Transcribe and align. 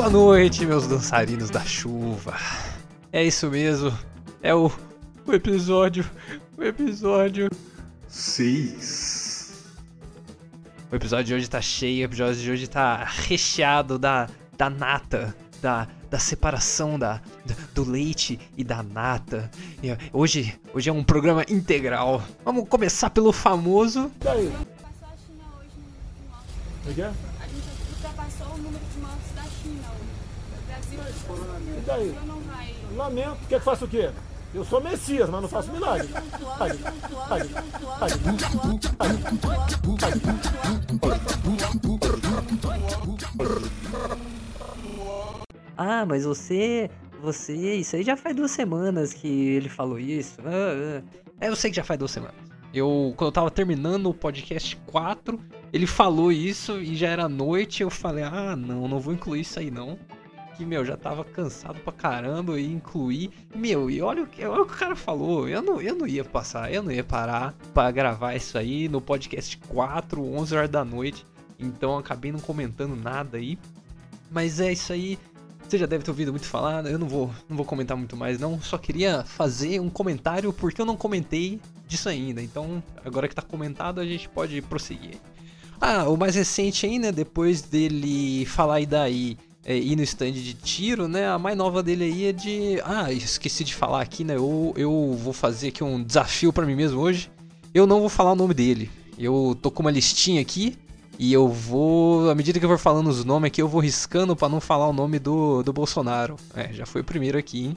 Boa 0.00 0.08
noite, 0.08 0.64
meus 0.64 0.86
dançarinos 0.86 1.50
da 1.50 1.60
chuva. 1.60 2.34
É 3.12 3.22
isso 3.22 3.50
mesmo. 3.50 3.92
É 4.42 4.54
o, 4.54 4.72
o 5.26 5.34
episódio. 5.34 6.08
O 6.56 6.62
episódio. 6.64 7.50
6. 8.08 9.52
O 10.90 10.96
episódio 10.96 11.26
de 11.26 11.34
hoje 11.34 11.50
tá 11.50 11.60
cheio, 11.60 12.00
o 12.00 12.04
episódio 12.06 12.40
de 12.40 12.50
hoje 12.50 12.66
tá 12.66 13.04
recheado 13.04 13.98
da, 13.98 14.26
da 14.56 14.70
nata, 14.70 15.36
da, 15.60 15.86
da 16.08 16.18
separação 16.18 16.98
da, 16.98 17.20
do 17.74 17.84
leite 17.84 18.40
e 18.56 18.64
da 18.64 18.82
nata. 18.82 19.50
E, 19.82 19.94
hoje, 20.14 20.58
hoje 20.72 20.88
é 20.88 20.92
um 20.94 21.04
programa 21.04 21.44
integral. 21.46 22.22
Vamos 22.42 22.66
começar 22.70 23.10
pelo 23.10 23.34
famoso. 23.34 24.10
E 24.18 24.24
daí? 24.24 24.50
Passou 24.50 25.08
a 25.08 25.16
China 25.26 25.44
hoje 25.58 25.68
no, 25.76 26.86
no 26.86 26.90
O 26.90 26.94
que 26.94 27.02
é? 27.02 27.04
A 27.04 27.46
gente 27.46 27.68
ultrapassou 27.92 28.46
o 28.54 28.56
número 28.56 28.84
de 28.94 28.98
mortes 28.98 29.30
da 29.34 29.42
China 29.42 29.90
hoje. 29.92 30.10
O 30.50 30.66
Brasil 30.66 31.00
E 31.76 31.79
daí? 31.90 32.14
Lamento. 32.96 33.38
Quer 33.48 33.58
que 33.58 33.64
faça 33.64 33.84
o 33.84 33.88
quê? 33.88 34.10
Eu 34.52 34.64
sou 34.64 34.80
Messias, 34.80 35.30
mas 35.30 35.42
não 35.42 35.48
faço 35.48 35.70
milagre. 35.70 36.08
Ah, 45.76 46.04
mas 46.04 46.24
você. 46.24 46.90
Você. 47.22 47.54
Isso 47.54 47.96
aí 47.96 48.02
já 48.02 48.16
faz 48.16 48.34
duas 48.34 48.50
semanas 48.50 49.12
que 49.12 49.28
ele 49.28 49.68
falou 49.68 49.98
isso. 49.98 50.36
Ah, 50.44 51.02
ah. 51.02 51.20
É, 51.40 51.48
eu 51.48 51.56
sei 51.56 51.70
que 51.70 51.76
já 51.76 51.84
faz 51.84 51.98
duas 51.98 52.10
semanas. 52.10 52.34
Eu, 52.72 53.14
quando 53.16 53.28
eu 53.28 53.32
tava 53.32 53.50
terminando 53.50 54.06
o 54.06 54.14
podcast 54.14 54.76
4, 54.86 55.40
ele 55.72 55.86
falou 55.86 56.30
isso 56.30 56.78
e 56.78 56.94
já 56.96 57.08
era 57.08 57.28
noite. 57.28 57.82
Eu 57.82 57.90
falei, 57.90 58.24
ah, 58.24 58.54
não, 58.56 58.88
não 58.88 59.00
vou 59.00 59.14
incluir 59.14 59.40
isso 59.40 59.58
aí 59.58 59.70
não. 59.70 59.98
Que, 60.60 60.66
meu, 60.66 60.84
já 60.84 60.94
tava 60.94 61.24
cansado 61.24 61.80
pra 61.80 61.90
caramba 61.90 62.60
e 62.60 62.70
incluir. 62.70 63.30
Meu, 63.56 63.90
e 63.90 64.02
olha 64.02 64.24
o 64.24 64.26
que, 64.26 64.44
olha 64.44 64.60
o 64.60 64.66
que 64.66 64.74
o 64.74 64.76
cara 64.76 64.94
falou. 64.94 65.48
Eu 65.48 65.62
não, 65.62 65.80
eu 65.80 65.94
não 65.94 66.06
ia 66.06 66.22
passar, 66.22 66.70
eu 66.70 66.82
não 66.82 66.92
ia 66.92 67.02
parar 67.02 67.54
pra 67.72 67.90
gravar 67.90 68.34
isso 68.34 68.58
aí 68.58 68.86
no 68.86 69.00
podcast 69.00 69.56
4, 69.56 70.22
11 70.22 70.54
horas 70.54 70.68
da 70.68 70.84
noite. 70.84 71.26
Então 71.58 71.96
acabei 71.96 72.30
não 72.30 72.40
comentando 72.40 72.94
nada 72.94 73.38
aí. 73.38 73.58
Mas 74.30 74.60
é 74.60 74.70
isso 74.70 74.92
aí. 74.92 75.18
Você 75.66 75.78
já 75.78 75.86
deve 75.86 76.04
ter 76.04 76.10
ouvido 76.10 76.30
muito 76.30 76.46
falar, 76.46 76.84
eu 76.84 76.98
não 76.98 77.08
vou, 77.08 77.30
não 77.48 77.56
vou 77.56 77.64
comentar 77.64 77.96
muito 77.96 78.14
mais 78.14 78.38
não, 78.38 78.60
só 78.60 78.76
queria 78.76 79.24
fazer 79.24 79.80
um 79.80 79.88
comentário 79.88 80.52
porque 80.52 80.82
eu 80.82 80.84
não 80.84 80.94
comentei 80.94 81.58
disso 81.86 82.10
ainda. 82.10 82.42
Então, 82.42 82.82
agora 83.02 83.26
que 83.26 83.34
tá 83.34 83.40
comentado, 83.40 83.98
a 83.98 84.04
gente 84.04 84.28
pode 84.28 84.60
prosseguir. 84.60 85.16
Ah, 85.80 86.06
o 86.06 86.18
mais 86.18 86.34
recente 86.34 86.84
aí, 86.84 86.98
né, 86.98 87.10
depois 87.10 87.62
dele 87.62 88.44
falar 88.44 88.82
e 88.82 88.84
daí 88.84 89.38
é, 89.70 89.78
ir 89.78 89.94
no 89.94 90.02
stand 90.02 90.32
de 90.32 90.54
tiro, 90.54 91.06
né, 91.06 91.28
a 91.28 91.38
mais 91.38 91.56
nova 91.56 91.80
dele 91.80 92.04
aí 92.04 92.24
é 92.26 92.32
de... 92.32 92.80
Ah, 92.84 93.12
esqueci 93.12 93.62
de 93.62 93.72
falar 93.72 94.02
aqui, 94.02 94.24
né, 94.24 94.34
eu, 94.34 94.74
eu 94.76 95.16
vou 95.22 95.32
fazer 95.32 95.68
aqui 95.68 95.84
um 95.84 96.02
desafio 96.02 96.52
pra 96.52 96.66
mim 96.66 96.74
mesmo 96.74 97.00
hoje. 97.00 97.30
Eu 97.72 97.86
não 97.86 98.00
vou 98.00 98.08
falar 98.08 98.32
o 98.32 98.36
nome 98.36 98.52
dele. 98.52 98.90
Eu 99.16 99.56
tô 99.62 99.70
com 99.70 99.82
uma 99.82 99.90
listinha 99.92 100.40
aqui, 100.40 100.76
e 101.16 101.32
eu 101.32 101.46
vou, 101.46 102.28
à 102.30 102.34
medida 102.34 102.58
que 102.58 102.64
eu 102.64 102.68
for 102.68 102.78
falando 102.78 103.08
os 103.08 103.24
nomes 103.24 103.46
aqui, 103.46 103.62
eu 103.62 103.68
vou 103.68 103.80
riscando 103.80 104.34
pra 104.34 104.48
não 104.48 104.60
falar 104.60 104.88
o 104.88 104.92
nome 104.92 105.20
do, 105.20 105.62
do 105.62 105.72
Bolsonaro. 105.72 106.34
É, 106.52 106.72
já 106.72 106.84
foi 106.84 107.02
o 107.02 107.04
primeiro 107.04 107.38
aqui, 107.38 107.66
hein? 107.66 107.76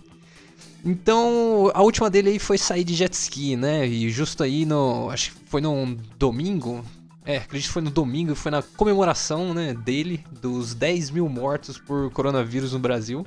Então, 0.84 1.69
a 1.73 1.84
última 1.84 2.09
dele 2.09 2.29
aí 2.29 2.40
foi 2.40 2.57
sair 2.57 2.84
de 2.84 2.96
jet 2.96 3.13
ski, 3.13 3.56
né? 3.56 3.88
E 3.88 4.09
justo 4.09 4.44
aí 4.44 4.66
no. 4.66 5.09
Acho 5.09 5.31
que 5.31 5.38
foi 5.46 5.62
num 5.62 5.97
domingo. 6.17 6.84
É, 7.25 7.38
acredito 7.38 7.67
que 7.67 7.73
foi 7.73 7.81
no 7.81 7.89
domingo, 7.89 8.35
foi 8.35 8.51
na 8.51 8.61
comemoração, 8.61 9.53
né, 9.53 9.73
dele, 9.73 10.23
dos 10.41 10.73
10 10.73 11.09
mil 11.09 11.29
mortos 11.29 11.78
por 11.78 12.11
coronavírus 12.11 12.73
no 12.73 12.79
Brasil. 12.79 13.25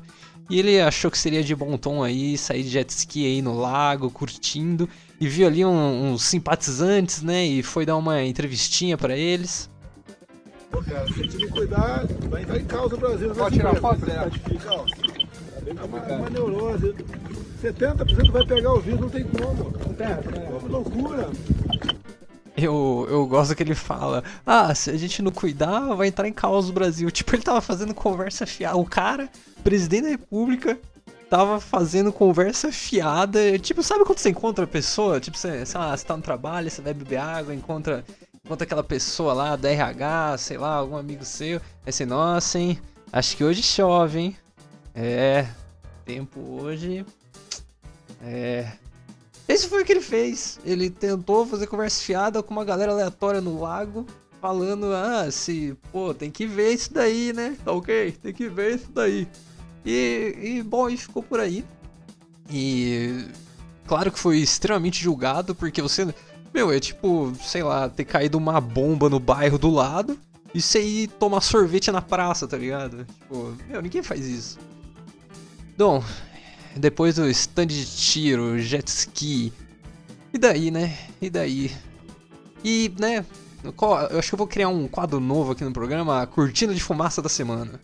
E 0.50 0.58
ele 0.58 0.80
achou 0.80 1.10
que 1.10 1.18
seria 1.18 1.42
de 1.42 1.54
bom 1.56 1.76
tom 1.76 2.04
aí 2.04 2.36
sair 2.38 2.62
de 2.62 2.68
jet 2.68 2.88
ski 2.90 3.26
aí 3.26 3.42
no 3.42 3.58
lago, 3.58 4.10
curtindo. 4.10 4.88
E 5.20 5.26
viu 5.26 5.46
ali 5.46 5.64
um- 5.64 6.12
uns 6.12 6.22
simpatizantes, 6.22 7.22
né? 7.22 7.44
E 7.44 7.62
foi 7.62 7.84
dar 7.86 7.96
uma 7.96 8.22
entrevistinha 8.22 8.96
pra 8.98 9.16
eles. 9.16 9.68
Pô, 10.70 10.80
cara, 10.82 11.06
se 11.12 11.26
te 11.26 11.48
cuidar, 11.48 12.04
vai 12.30 12.42
entrar 12.42 12.58
em 12.60 12.64
causa 12.64 12.94
o 12.94 12.98
Brasil. 12.98 13.30
Pode 13.34 13.56
tirar 13.56 13.74
foto, 13.76 14.06
né? 14.06 14.14
Tá 14.14 14.28
difícil, 14.28 14.70
ó. 14.70 14.84
Tá 14.84 15.60
bem 15.64 15.74
com 15.74 15.86
uma, 15.86 15.98
uma 16.02 16.30
neurose. 16.30 16.94
70% 17.62 18.30
vai 18.30 18.46
pegar 18.46 18.72
o 18.74 18.80
vírus, 18.80 19.00
não 19.00 19.08
tem 19.08 19.24
como. 19.24 19.72
Que 19.72 20.68
loucura. 20.68 21.30
Eu, 22.56 23.06
eu 23.10 23.26
gosto 23.26 23.54
que 23.54 23.62
ele 23.62 23.74
fala, 23.74 24.24
ah, 24.46 24.74
se 24.74 24.90
a 24.90 24.96
gente 24.96 25.20
não 25.20 25.30
cuidar, 25.30 25.94
vai 25.94 26.08
entrar 26.08 26.26
em 26.26 26.32
caos 26.32 26.70
o 26.70 26.72
Brasil. 26.72 27.10
Tipo, 27.10 27.34
ele 27.34 27.42
tava 27.42 27.60
fazendo 27.60 27.92
conversa 27.92 28.46
fiada. 28.46 28.78
O 28.78 28.84
cara, 28.86 29.28
presidente 29.62 30.04
da 30.04 30.08
república, 30.08 30.78
tava 31.28 31.60
fazendo 31.60 32.12
conversa 32.12 32.72
fiada. 32.72 33.58
Tipo, 33.58 33.82
sabe 33.82 34.04
quando 34.04 34.18
você 34.18 34.30
encontra 34.30 34.64
a 34.64 34.68
pessoa? 34.68 35.20
Tipo, 35.20 35.36
você, 35.36 35.66
sei 35.66 35.80
lá, 35.80 35.94
você 35.94 36.04
tá 36.04 36.16
no 36.16 36.22
trabalho, 36.22 36.70
você 36.70 36.80
vai 36.80 36.94
beber 36.94 37.18
água, 37.18 37.54
encontra, 37.54 38.02
encontra 38.44 38.64
aquela 38.64 38.84
pessoa 38.84 39.34
lá 39.34 39.54
da 39.54 39.70
RH, 39.70 40.38
sei 40.38 40.56
lá, 40.56 40.76
algum 40.76 40.96
amigo 40.96 41.24
seu. 41.24 41.60
Aí 41.84 41.92
você, 41.92 42.06
nossa, 42.06 42.58
hein, 42.58 42.80
acho 43.12 43.36
que 43.36 43.44
hoje 43.44 43.62
chove, 43.62 44.18
hein. 44.18 44.36
É, 44.94 45.46
tempo 46.06 46.40
hoje. 46.40 47.04
É, 48.22 48.72
esse 49.48 49.68
foi 49.68 49.82
o 49.82 49.84
que 49.84 49.92
ele 49.92 50.00
fez. 50.00 50.58
Ele 50.64 50.90
tentou 50.90 51.46
fazer 51.46 51.66
conversa 51.66 52.02
fiada 52.02 52.42
com 52.42 52.52
uma 52.52 52.64
galera 52.64 52.92
aleatória 52.92 53.40
no 53.40 53.60
lago, 53.60 54.06
falando, 54.40 54.92
ah, 54.92 55.30
se, 55.30 55.76
pô, 55.92 56.12
tem 56.12 56.30
que 56.30 56.46
ver 56.46 56.72
isso 56.72 56.92
daí, 56.92 57.32
né? 57.32 57.56
Tá 57.64 57.72
ok? 57.72 58.12
Tem 58.22 58.32
que 58.32 58.48
ver 58.48 58.76
isso 58.76 58.90
daí. 58.92 59.28
E, 59.84 60.36
e 60.42 60.62
bom, 60.62 60.88
e 60.88 60.96
ficou 60.96 61.22
por 61.22 61.38
aí. 61.38 61.64
E 62.50 63.24
claro 63.86 64.10
que 64.10 64.18
foi 64.18 64.38
extremamente 64.38 65.02
julgado, 65.02 65.54
porque 65.54 65.80
você, 65.80 66.06
meu, 66.52 66.72
é 66.72 66.80
tipo, 66.80 67.32
sei 67.40 67.62
lá, 67.62 67.88
ter 67.88 68.04
caído 68.04 68.38
uma 68.38 68.60
bomba 68.60 69.08
no 69.08 69.20
bairro 69.20 69.58
do 69.58 69.70
lado 69.70 70.18
e 70.52 70.60
você 70.60 70.82
ir 70.82 71.08
tomar 71.08 71.40
sorvete 71.40 71.92
na 71.92 72.02
praça, 72.02 72.48
tá 72.48 72.56
ligado? 72.56 73.04
Tipo, 73.04 73.56
meu, 73.68 73.80
ninguém 73.80 74.02
faz 74.02 74.26
isso. 74.26 74.58
Bom, 75.76 76.02
depois 76.78 77.16
do 77.16 77.28
stand 77.30 77.66
de 77.66 77.86
tiro, 77.86 78.58
jet 78.58 78.88
ski. 78.88 79.52
E 80.32 80.38
daí, 80.38 80.70
né? 80.70 80.96
E 81.20 81.30
daí? 81.30 81.70
E, 82.62 82.92
né? 82.98 83.24
Eu 83.64 84.18
acho 84.18 84.28
que 84.28 84.34
eu 84.34 84.38
vou 84.38 84.46
criar 84.46 84.68
um 84.68 84.86
quadro 84.86 85.18
novo 85.18 85.52
aqui 85.52 85.64
no 85.64 85.72
programa, 85.72 86.22
a 86.22 86.26
cortina 86.26 86.74
de 86.74 86.80
fumaça 86.80 87.20
da 87.20 87.28
semana. 87.28 87.80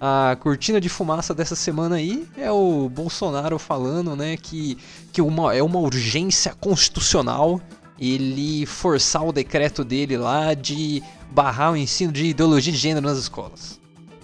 A 0.00 0.36
cortina 0.40 0.80
de 0.80 0.88
fumaça 0.88 1.34
dessa 1.34 1.56
semana 1.56 1.96
aí 1.96 2.26
é 2.36 2.50
o 2.50 2.88
Bolsonaro 2.88 3.58
falando, 3.58 4.14
né, 4.14 4.36
que, 4.36 4.78
que 5.12 5.20
uma, 5.20 5.54
é 5.54 5.62
uma 5.62 5.80
urgência 5.80 6.54
constitucional 6.54 7.60
ele 7.98 8.64
forçar 8.64 9.26
o 9.26 9.32
decreto 9.32 9.82
dele 9.82 10.16
lá 10.16 10.54
de 10.54 11.02
barrar 11.32 11.72
o 11.72 11.76
ensino 11.76 12.12
de 12.12 12.26
ideologia 12.26 12.72
de 12.72 12.78
gênero 12.78 13.06
nas 13.06 13.18
escolas. 13.18 13.77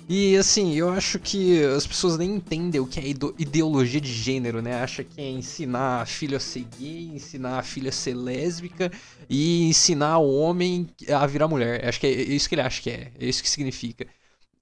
E 0.07 0.37
assim, 0.37 0.75
eu 0.75 0.91
acho 0.91 1.19
que 1.19 1.63
as 1.65 1.87
pessoas 1.87 2.19
nem 2.19 2.35
entendem 2.35 2.79
o 2.79 2.87
que 2.87 3.01
é 3.01 3.09
ideologia 3.09 3.99
de 4.01 4.13
gênero, 4.13 4.61
né? 4.61 4.75
Acha 4.83 5.03
que 5.03 5.19
é 5.19 5.31
ensinar 5.31 6.03
a 6.03 6.07
filha 6.07 6.37
a 6.37 6.41
ser 6.41 6.65
gay, 6.65 7.07
ensinar 7.15 7.59
a 7.59 7.63
filha 7.63 7.89
a 7.89 7.93
ser 7.93 8.13
lésbica 8.15 8.93
e 9.31 9.63
ensinar 9.67 10.19
o 10.19 10.35
homem 10.37 10.91
a 11.09 11.27
virar 11.27 11.49
mulher. 11.49 11.87
Acho 11.89 12.01
que 12.01 12.07
é 12.07 12.11
isso 12.11 12.49
que 12.51 12.55
ele 12.55 12.61
acha 12.63 12.83
que 12.83 12.91
é, 12.91 13.13
é 13.19 13.27
isso 13.27 13.43
que 13.43 13.49
significa. 13.49 14.07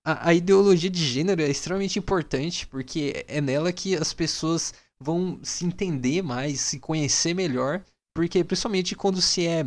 A, 0.04 0.30
a 0.30 0.34
ideologia 0.34 0.90
de 0.90 1.04
gênero 1.04 1.42
é 1.42 1.50
extremamente 1.50 1.98
importante 1.98 2.66
porque 2.66 3.24
é 3.28 3.40
nela 3.40 3.72
que 3.72 3.96
as 3.96 4.12
pessoas 4.12 4.74
vão 5.00 5.40
se 5.42 5.64
entender 5.66 6.22
mais, 6.22 6.60
se 6.60 6.78
conhecer 6.80 7.34
melhor, 7.34 7.84
porque 8.14 8.44
principalmente 8.44 8.96
quando 8.96 9.22
se 9.22 9.46
é 9.46 9.66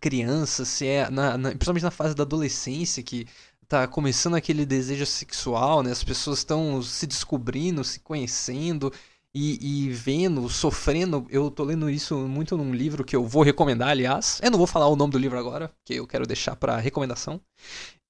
criança, 0.00 0.64
se 0.64 0.86
é 0.86 1.10
na, 1.10 1.36
na- 1.36 1.50
principalmente 1.50 1.82
na 1.82 1.90
fase 1.90 2.14
da 2.14 2.22
adolescência 2.22 3.02
que 3.02 3.26
tá 3.70 3.86
começando 3.86 4.34
aquele 4.34 4.66
desejo 4.66 5.06
sexual, 5.06 5.80
né? 5.84 5.92
As 5.92 6.02
pessoas 6.02 6.38
estão 6.38 6.82
se 6.82 7.06
descobrindo, 7.06 7.84
se 7.84 8.00
conhecendo 8.00 8.92
e, 9.32 9.86
e 9.86 9.90
vendo, 9.90 10.48
sofrendo. 10.48 11.24
Eu 11.30 11.52
tô 11.52 11.62
lendo 11.62 11.88
isso 11.88 12.16
muito 12.16 12.56
num 12.56 12.74
livro 12.74 13.04
que 13.04 13.14
eu 13.14 13.24
vou 13.24 13.44
recomendar, 13.44 13.90
aliás. 13.90 14.40
Eu 14.42 14.50
não 14.50 14.58
vou 14.58 14.66
falar 14.66 14.88
o 14.88 14.96
nome 14.96 15.12
do 15.12 15.18
livro 15.18 15.38
agora, 15.38 15.70
que 15.84 15.94
eu 15.94 16.04
quero 16.04 16.26
deixar 16.26 16.56
pra 16.56 16.78
recomendação. 16.78 17.40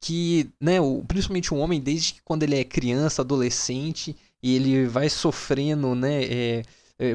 Que, 0.01 0.49
né, 0.59 0.81
o, 0.81 1.05
principalmente 1.07 1.53
o 1.53 1.59
homem, 1.59 1.79
desde 1.79 2.15
que 2.15 2.23
quando 2.25 2.43
ele 2.43 2.56
é 2.56 2.65
criança, 2.65 3.21
adolescente, 3.21 4.17
e 4.43 4.56
ele 4.56 4.87
vai 4.87 5.11
sofrendo, 5.11 5.95
né? 5.95 6.25
é, 6.25 6.63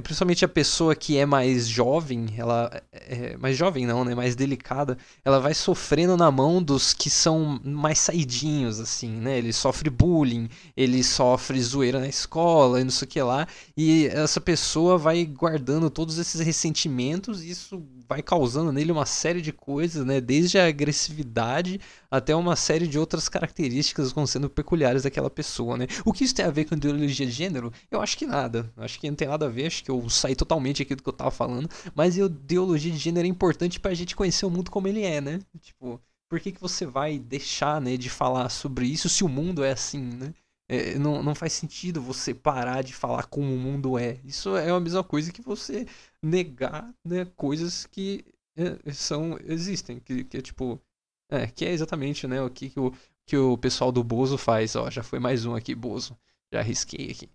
principalmente 0.01 0.43
a 0.43 0.47
pessoa 0.47 0.95
que 0.95 1.17
é 1.17 1.25
mais 1.25 1.67
jovem, 1.67 2.27
ela. 2.37 2.71
É, 2.91 3.37
mais 3.37 3.55
jovem 3.55 3.85
não, 3.85 4.03
né? 4.03 4.15
Mais 4.15 4.35
delicada 4.35 4.97
ela 5.23 5.39
vai 5.39 5.53
sofrendo 5.53 6.17
na 6.17 6.31
mão 6.31 6.61
dos 6.61 6.93
que 6.93 7.09
são 7.09 7.59
mais 7.63 7.99
saidinhos, 7.99 8.79
assim, 8.79 9.09
né? 9.09 9.37
Ele 9.37 9.53
sofre 9.53 9.89
bullying, 9.89 10.49
ele 10.75 11.03
sofre 11.03 11.61
zoeira 11.61 11.99
na 11.99 12.07
escola 12.07 12.81
e 12.81 12.83
não 12.83 12.91
sei 12.91 13.05
o 13.05 13.09
que 13.09 13.21
lá. 13.21 13.47
E 13.77 14.07
essa 14.07 14.41
pessoa 14.41 14.97
vai 14.97 15.25
guardando 15.25 15.89
todos 15.89 16.17
esses 16.17 16.41
ressentimentos 16.41 17.43
e 17.43 17.49
isso 17.51 17.83
vai 18.07 18.21
causando 18.21 18.71
nele 18.71 18.91
uma 18.91 19.05
série 19.05 19.41
de 19.41 19.51
coisas, 19.51 20.05
né? 20.05 20.21
Desde 20.21 20.57
a 20.57 20.67
agressividade 20.67 21.79
até 22.09 22.35
uma 22.35 22.55
série 22.55 22.87
de 22.87 22.97
outras 22.97 23.27
características 23.27 24.13
como 24.13 24.27
sendo 24.27 24.49
peculiares 24.49 25.03
daquela 25.03 25.29
pessoa, 25.29 25.77
né? 25.77 25.87
O 26.05 26.13
que 26.13 26.23
isso 26.23 26.35
tem 26.35 26.45
a 26.45 26.51
ver 26.51 26.65
com 26.65 26.75
ideologia 26.75 27.25
de 27.25 27.31
gênero? 27.31 27.71
Eu 27.89 28.01
acho 28.01 28.17
que 28.17 28.25
nada. 28.25 28.71
Acho 28.77 28.99
que 28.99 29.09
não 29.09 29.15
tem 29.15 29.27
nada 29.27 29.45
a 29.45 29.49
ver, 29.49 29.67
acho 29.67 29.83
que 29.83 29.91
eu 29.91 30.09
saí 30.09 30.35
totalmente 30.35 30.81
aqui 30.81 30.95
do 30.95 31.03
que 31.03 31.09
eu 31.09 31.13
tava 31.13 31.31
falando. 31.31 31.69
Mas 31.93 32.17
ideologia 32.17 32.91
de 32.91 32.97
gênero 32.97 33.25
é 33.27 33.29
importante 33.29 33.79
pra 33.79 33.93
gente 33.93 34.15
conhecer 34.15 34.45
o 34.45 34.49
mundo 34.49 34.71
como 34.71 34.87
ele 34.87 35.03
é, 35.03 35.19
né? 35.21 35.39
Tipo, 35.61 36.01
por 36.29 36.39
que, 36.39 36.51
que 36.51 36.61
você 36.61 36.85
vai 36.85 37.19
deixar, 37.19 37.79
né, 37.81 37.97
de 37.97 38.09
falar 38.09 38.49
sobre 38.49 38.87
isso 38.87 39.07
se 39.09 39.23
o 39.23 39.29
mundo 39.29 39.63
é 39.63 39.71
assim, 39.71 40.01
né? 40.01 40.33
É, 40.67 40.97
não, 40.97 41.21
não 41.21 41.35
faz 41.35 41.53
sentido 41.53 42.01
você 42.01 42.33
parar 42.33 42.81
de 42.83 42.93
falar 42.93 43.25
como 43.27 43.53
o 43.53 43.57
mundo 43.57 43.97
é. 43.99 44.19
Isso 44.23 44.55
é 44.57 44.69
a 44.69 44.79
mesma 44.79 45.03
coisa 45.03 45.31
que 45.31 45.41
você 45.41 45.85
negar 46.21 46.91
né, 47.03 47.25
coisas 47.35 47.85
que 47.85 48.25
é, 48.57 48.91
são 48.93 49.37
existem. 49.45 49.99
Que, 49.99 50.23
que 50.23 50.37
é 50.37 50.41
tipo. 50.41 50.81
É, 51.29 51.47
que 51.47 51.65
é 51.65 51.71
exatamente 51.71 52.27
né, 52.27 52.41
o 52.41 52.49
que, 52.49 52.69
que, 52.69 52.79
o, 52.79 52.93
que 53.25 53.37
o 53.37 53.57
pessoal 53.57 53.91
do 53.91 54.03
Bozo 54.03 54.37
faz. 54.37 54.75
Ó, 54.75 54.89
já 54.89 55.03
foi 55.03 55.19
mais 55.19 55.45
um 55.45 55.55
aqui, 55.55 55.75
Bozo. 55.75 56.17
Já 56.51 56.59
arrisquei 56.59 57.11
aqui. 57.11 57.29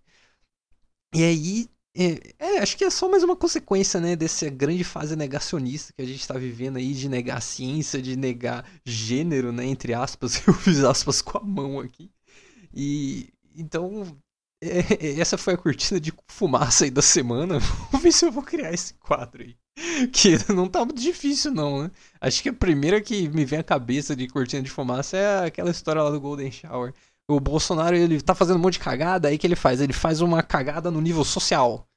E 1.13 1.23
aí. 1.23 1.69
É, 1.93 2.55
é, 2.55 2.59
acho 2.59 2.77
que 2.77 2.85
é 2.85 2.89
só 2.89 3.09
mais 3.09 3.21
uma 3.21 3.35
consequência, 3.35 3.99
né, 3.99 4.15
dessa 4.15 4.49
grande 4.49 4.81
fase 4.81 5.13
negacionista 5.13 5.91
que 5.91 6.01
a 6.01 6.05
gente 6.05 6.21
está 6.21 6.35
vivendo 6.35 6.77
aí 6.77 6.93
de 6.93 7.09
negar 7.09 7.41
ciência, 7.41 8.01
de 8.01 8.15
negar 8.15 8.65
gênero, 8.85 9.51
né, 9.51 9.65
entre 9.65 9.93
aspas, 9.93 10.35
eu 10.47 10.53
fiz 10.53 10.85
aspas 10.85 11.21
com 11.21 11.37
a 11.37 11.41
mão 11.43 11.81
aqui. 11.81 12.09
E 12.73 13.29
então, 13.55 14.17
é, 14.63 15.19
essa 15.19 15.37
foi 15.37 15.53
a 15.53 15.57
cortina 15.57 15.99
de 15.99 16.13
fumaça 16.27 16.85
aí 16.85 16.91
da 16.91 17.01
semana. 17.01 17.59
Vou 17.91 18.01
ver 18.01 18.11
se 18.11 18.25
eu 18.25 18.31
vou 18.31 18.43
criar 18.43 18.73
esse 18.73 18.93
quadro 18.95 19.43
aí. 19.43 19.55
Que 20.11 20.37
não 20.53 20.67
tá 20.67 20.79
muito 20.85 21.01
difícil, 21.01 21.51
não, 21.51 21.83
né? 21.83 21.91
Acho 22.19 22.43
que 22.43 22.49
a 22.49 22.53
primeira 22.53 23.01
que 23.01 23.29
me 23.29 23.45
vem 23.45 23.59
à 23.59 23.63
cabeça 23.63 24.15
de 24.15 24.27
cortina 24.27 24.61
de 24.61 24.69
fumaça 24.69 25.17
é 25.17 25.45
aquela 25.45 25.71
história 25.71 26.01
lá 26.03 26.09
do 26.09 26.19
Golden 26.19 26.51
Shower. 26.51 26.93
O 27.29 27.39
Bolsonaro, 27.39 27.95
ele 27.95 28.21
tá 28.21 28.35
fazendo 28.35 28.57
um 28.57 28.61
monte 28.61 28.73
de 28.73 28.79
cagada, 28.79 29.27
aí 29.29 29.37
que 29.37 29.47
ele 29.47 29.55
faz? 29.55 29.79
Ele 29.79 29.93
faz 29.93 30.21
uma 30.21 30.43
cagada 30.43 30.91
no 30.91 30.99
nível 31.01 31.23
social. 31.23 31.87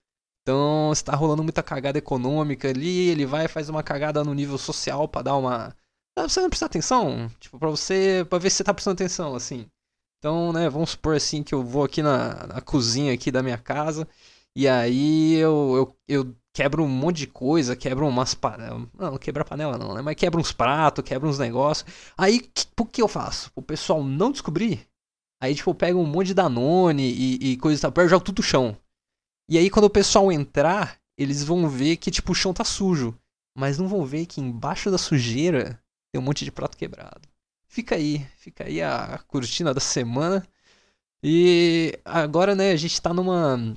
Então, 0.42 0.94
se 0.94 1.02
tá 1.02 1.14
rolando 1.16 1.42
muita 1.42 1.62
cagada 1.62 1.98
econômica 1.98 2.68
ali, 2.68 3.08
ele 3.08 3.24
vai 3.26 3.46
e 3.46 3.48
faz 3.48 3.68
uma 3.68 3.82
cagada 3.82 4.22
no 4.22 4.34
nível 4.34 4.58
social 4.58 5.08
para 5.08 5.22
dar 5.22 5.36
uma. 5.36 5.74
Pra 6.14 6.28
você 6.28 6.40
não 6.40 6.50
prestar 6.50 6.66
atenção. 6.66 7.30
Tipo, 7.40 7.58
pra 7.58 7.70
você. 7.70 8.26
pra 8.28 8.38
ver 8.38 8.50
se 8.50 8.58
você 8.58 8.64
tá 8.64 8.74
prestando 8.74 8.94
atenção, 8.94 9.34
assim. 9.34 9.66
Então, 10.24 10.54
né, 10.54 10.70
vamos 10.70 10.92
supor 10.92 11.14
assim 11.14 11.42
que 11.42 11.54
eu 11.54 11.62
vou 11.62 11.84
aqui 11.84 12.00
na, 12.00 12.46
na 12.46 12.60
cozinha 12.62 13.12
aqui 13.12 13.30
da 13.30 13.42
minha 13.42 13.58
casa 13.58 14.08
e 14.56 14.66
aí 14.66 15.34
eu, 15.34 15.96
eu, 16.08 16.24
eu 16.24 16.36
quebro 16.50 16.82
um 16.82 16.88
monte 16.88 17.18
de 17.18 17.26
coisa, 17.26 17.76
quebro 17.76 18.08
umas 18.08 18.32
panelas. 18.32 18.88
Não, 18.98 19.18
quebra 19.18 19.44
panela 19.44 19.76
não, 19.76 19.92
né? 19.92 20.00
Mas 20.00 20.14
quebra 20.16 20.40
uns 20.40 20.50
pratos, 20.50 21.04
quebra 21.04 21.28
uns 21.28 21.38
negócios. 21.38 21.86
Aí, 22.16 22.40
o 22.80 22.86
que 22.86 23.02
eu 23.02 23.06
faço? 23.08 23.52
O 23.54 23.60
pessoal 23.60 24.02
não 24.02 24.32
descobrir. 24.32 24.88
Aí, 25.42 25.54
tipo, 25.54 25.68
eu 25.68 25.74
pego 25.74 26.00
um 26.00 26.06
monte 26.06 26.28
de 26.28 26.34
Danone 26.34 27.02
e, 27.02 27.52
e 27.52 27.56
coisa 27.58 27.78
e 27.78 27.92
tal, 27.92 28.02
eu 28.02 28.08
jogo 28.08 28.24
tudo 28.24 28.38
no 28.38 28.44
chão. 28.44 28.74
E 29.50 29.58
aí, 29.58 29.68
quando 29.68 29.84
o 29.84 29.90
pessoal 29.90 30.32
entrar, 30.32 30.98
eles 31.18 31.44
vão 31.44 31.68
ver 31.68 31.98
que, 31.98 32.10
tipo, 32.10 32.32
o 32.32 32.34
chão 32.34 32.54
tá 32.54 32.64
sujo. 32.64 33.14
Mas 33.54 33.76
não 33.76 33.86
vão 33.86 34.06
ver 34.06 34.24
que 34.24 34.40
embaixo 34.40 34.90
da 34.90 34.96
sujeira 34.96 35.78
tem 36.10 36.22
um 36.22 36.24
monte 36.24 36.46
de 36.46 36.50
prato 36.50 36.78
quebrado. 36.78 37.28
Fica 37.74 37.96
aí, 37.96 38.24
fica 38.36 38.62
aí 38.68 38.80
a 38.80 39.18
cortina 39.26 39.74
da 39.74 39.80
semana. 39.80 40.46
E 41.24 41.98
agora, 42.04 42.54
né, 42.54 42.70
a 42.70 42.76
gente 42.76 43.02
tá 43.02 43.12
numa. 43.12 43.76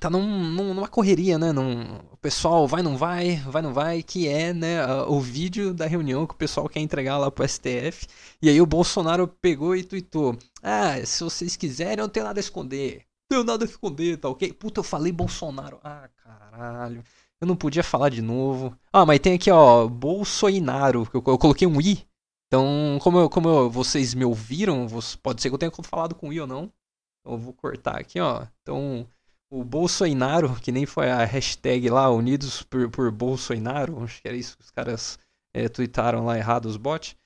Tá 0.00 0.08
num, 0.08 0.26
numa 0.52 0.88
correria, 0.88 1.38
né? 1.38 1.52
Num, 1.52 1.96
o 2.12 2.16
pessoal 2.16 2.66
vai, 2.66 2.82
não 2.82 2.96
vai, 2.96 3.36
vai, 3.46 3.60
não 3.60 3.74
vai, 3.74 4.02
que 4.02 4.26
é, 4.26 4.54
né, 4.54 4.86
o 5.06 5.20
vídeo 5.20 5.74
da 5.74 5.86
reunião 5.86 6.26
que 6.26 6.32
o 6.32 6.36
pessoal 6.38 6.66
quer 6.66 6.80
entregar 6.80 7.18
lá 7.18 7.30
pro 7.30 7.46
STF. 7.46 8.06
E 8.40 8.48
aí 8.48 8.58
o 8.58 8.64
Bolsonaro 8.64 9.28
pegou 9.28 9.76
e 9.76 9.84
tweetou: 9.84 10.38
Ah, 10.62 10.96
se 11.04 11.22
vocês 11.22 11.56
quiserem, 11.56 11.98
eu 11.98 12.04
não 12.04 12.08
tenho 12.08 12.24
nada 12.24 12.38
a 12.38 12.40
esconder. 12.40 13.04
Não 13.30 13.42
tenho 13.42 13.44
nada 13.44 13.66
a 13.66 13.68
esconder, 13.68 14.16
tá 14.16 14.30
ok? 14.30 14.50
Puta, 14.54 14.80
eu 14.80 14.84
falei 14.84 15.12
Bolsonaro. 15.12 15.78
Ah, 15.84 16.08
caralho. 16.24 17.04
Eu 17.38 17.46
não 17.46 17.54
podia 17.56 17.84
falar 17.84 18.08
de 18.08 18.22
novo. 18.22 18.74
Ah, 18.90 19.04
mas 19.04 19.20
tem 19.20 19.34
aqui, 19.34 19.50
ó, 19.50 19.86
Bolsonaro. 19.86 21.06
Eu, 21.12 21.22
eu 21.26 21.38
coloquei 21.38 21.68
um 21.68 21.78
i 21.82 22.06
então, 22.48 22.98
como, 23.02 23.18
eu, 23.18 23.30
como 23.30 23.48
eu, 23.48 23.70
vocês 23.70 24.14
me 24.14 24.24
ouviram, 24.24 24.86
pode 25.22 25.42
ser 25.42 25.48
que 25.48 25.54
eu 25.54 25.58
tenha 25.58 25.72
falado 25.82 26.14
com 26.14 26.28
o 26.28 26.32
I 26.32 26.40
ou 26.40 26.46
não. 26.46 26.72
Então, 27.20 27.34
eu 27.34 27.38
vou 27.38 27.52
cortar 27.52 27.98
aqui, 27.98 28.20
ó. 28.20 28.46
Então, 28.62 29.08
o 29.50 29.64
Bolsonaro, 29.64 30.54
que 30.60 30.72
nem 30.72 30.86
foi 30.86 31.10
a 31.10 31.24
hashtag 31.24 31.88
lá, 31.90 32.10
Unidos 32.10 32.62
por, 32.62 32.90
por 32.90 33.10
Bolsonaro, 33.10 34.02
acho 34.04 34.20
que 34.22 34.28
era 34.28 34.36
isso 34.36 34.56
que 34.56 34.64
os 34.64 34.70
caras 34.70 35.18
é, 35.54 35.68
tweetaram 35.68 36.24
lá 36.24 36.36
errado, 36.38 36.66
os 36.66 36.76
bots. 36.76 37.16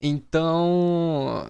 Então, 0.00 1.46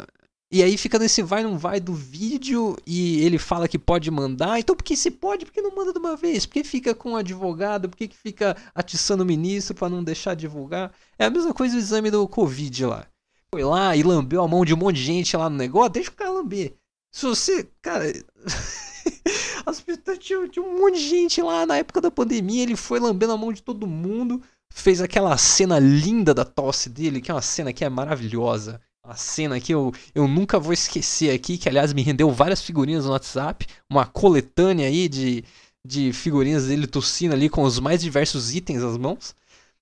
e 0.54 0.62
aí 0.62 0.78
fica 0.78 1.00
nesse 1.00 1.20
vai 1.20 1.42
não 1.42 1.58
vai 1.58 1.80
do 1.80 1.92
vídeo 1.92 2.76
e 2.86 3.24
ele 3.24 3.38
fala 3.38 3.66
que 3.66 3.76
pode 3.76 4.08
mandar. 4.08 4.60
Então 4.60 4.76
por 4.76 4.84
que 4.84 4.96
se 4.96 5.10
pode, 5.10 5.44
por 5.44 5.52
que 5.52 5.60
não 5.60 5.74
manda 5.74 5.92
de 5.92 5.98
uma 5.98 6.14
vez? 6.14 6.46
Por 6.46 6.52
que 6.52 6.62
fica 6.62 6.94
com 6.94 7.14
o 7.14 7.16
advogado? 7.16 7.88
Por 7.88 7.96
que, 7.96 8.06
que 8.06 8.16
fica 8.16 8.56
atiçando 8.72 9.24
o 9.24 9.26
ministro 9.26 9.74
para 9.74 9.88
não 9.88 10.04
deixar 10.04 10.36
divulgar? 10.36 10.92
É 11.18 11.24
a 11.24 11.30
mesma 11.30 11.52
coisa 11.52 11.74
o 11.74 11.78
exame 11.80 12.08
do 12.08 12.28
Covid 12.28 12.86
lá. 12.86 13.04
Foi 13.52 13.64
lá 13.64 13.96
e 13.96 14.04
lambeu 14.04 14.44
a 14.44 14.46
mão 14.46 14.64
de 14.64 14.72
um 14.72 14.76
monte 14.76 14.94
de 14.94 15.02
gente 15.02 15.36
lá 15.36 15.50
no 15.50 15.56
negócio, 15.56 15.90
deixa 15.90 16.10
o 16.10 16.14
cara 16.14 16.30
lamber. 16.30 16.76
Se 17.12 17.26
você, 17.26 17.68
cara, 17.82 18.04
as 19.66 19.80
pessoas 19.80 20.18
tinha, 20.20 20.48
tinha 20.48 20.64
um 20.64 20.78
monte 20.78 20.98
de 20.98 21.08
gente 21.08 21.42
lá 21.42 21.66
na 21.66 21.78
época 21.78 22.00
da 22.00 22.12
pandemia, 22.12 22.62
ele 22.62 22.76
foi 22.76 23.00
lambendo 23.00 23.32
a 23.32 23.36
mão 23.36 23.52
de 23.52 23.60
todo 23.60 23.88
mundo, 23.88 24.40
fez 24.72 25.00
aquela 25.00 25.36
cena 25.36 25.80
linda 25.80 26.32
da 26.32 26.44
tosse 26.44 26.88
dele, 26.88 27.20
que 27.20 27.32
é 27.32 27.34
uma 27.34 27.42
cena 27.42 27.72
que 27.72 27.84
é 27.84 27.88
maravilhosa 27.88 28.80
uma 29.04 29.16
cena 29.16 29.60
que 29.60 29.72
eu, 29.72 29.92
eu 30.14 30.26
nunca 30.26 30.58
vou 30.58 30.72
esquecer 30.72 31.30
aqui, 31.34 31.58
que 31.58 31.68
aliás 31.68 31.92
me 31.92 32.02
rendeu 32.02 32.30
várias 32.30 32.62
figurinhas 32.62 33.04
no 33.04 33.12
WhatsApp, 33.12 33.66
uma 33.88 34.06
coletânea 34.06 34.88
aí 34.88 35.08
de, 35.08 35.44
de 35.84 36.12
figurinhas 36.12 36.66
dele 36.66 36.86
tossindo 36.86 37.34
ali 37.34 37.48
com 37.50 37.62
os 37.62 37.78
mais 37.78 38.00
diversos 38.00 38.54
itens 38.54 38.82
nas 38.82 38.96
mãos. 38.96 39.34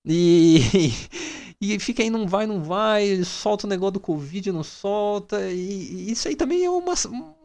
E, 0.05 0.59
e 1.61 1.79
fica 1.79 2.03
aí, 2.03 2.09
não 2.09 2.27
vai, 2.27 2.45
não 2.45 2.61
vai, 2.61 3.23
solta 3.23 3.65
o 3.65 3.69
negócio 3.69 3.93
do 3.93 3.99
Covid, 4.01 4.51
não 4.51 4.63
solta. 4.63 5.49
E, 5.51 6.09
e 6.09 6.11
isso 6.11 6.27
aí 6.27 6.35
também 6.35 6.65
é 6.65 6.69
uma, 6.69 6.93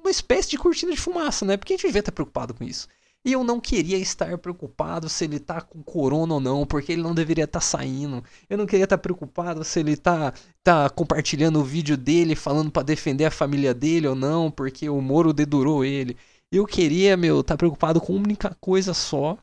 uma 0.00 0.10
espécie 0.10 0.50
de 0.50 0.58
cortina 0.58 0.92
de 0.92 1.00
fumaça, 1.00 1.44
né? 1.44 1.56
Porque 1.56 1.74
a 1.74 1.76
gente 1.76 1.86
devia 1.86 2.00
estar 2.00 2.12
preocupado 2.12 2.54
com 2.54 2.64
isso. 2.64 2.88
E 3.24 3.32
eu 3.32 3.42
não 3.44 3.60
queria 3.60 3.98
estar 3.98 4.38
preocupado 4.38 5.08
se 5.08 5.24
ele 5.24 5.38
tá 5.38 5.60
com 5.60 5.82
corona 5.82 6.34
ou 6.34 6.40
não, 6.40 6.64
porque 6.64 6.92
ele 6.92 7.02
não 7.02 7.14
deveria 7.14 7.44
estar 7.44 7.60
tá 7.60 7.64
saindo. 7.64 8.22
Eu 8.48 8.56
não 8.56 8.66
queria 8.66 8.84
estar 8.84 8.96
tá 8.96 9.02
preocupado 9.02 9.64
se 9.64 9.80
ele 9.80 9.96
tá, 9.96 10.32
tá 10.62 10.88
compartilhando 10.88 11.60
o 11.60 11.64
vídeo 11.64 11.96
dele, 11.96 12.36
falando 12.36 12.70
para 12.70 12.84
defender 12.84 13.24
a 13.24 13.30
família 13.30 13.74
dele 13.74 14.06
ou 14.06 14.14
não, 14.14 14.50
porque 14.50 14.88
o 14.88 15.00
Moro 15.00 15.32
dedurou 15.32 15.84
ele. 15.84 16.16
Eu 16.50 16.64
queria, 16.64 17.16
meu, 17.16 17.40
estar 17.40 17.54
tá 17.54 17.58
preocupado 17.58 18.00
com 18.00 18.14
uma 18.14 18.24
única 18.24 18.56
coisa 18.60 18.94
só, 18.94 19.36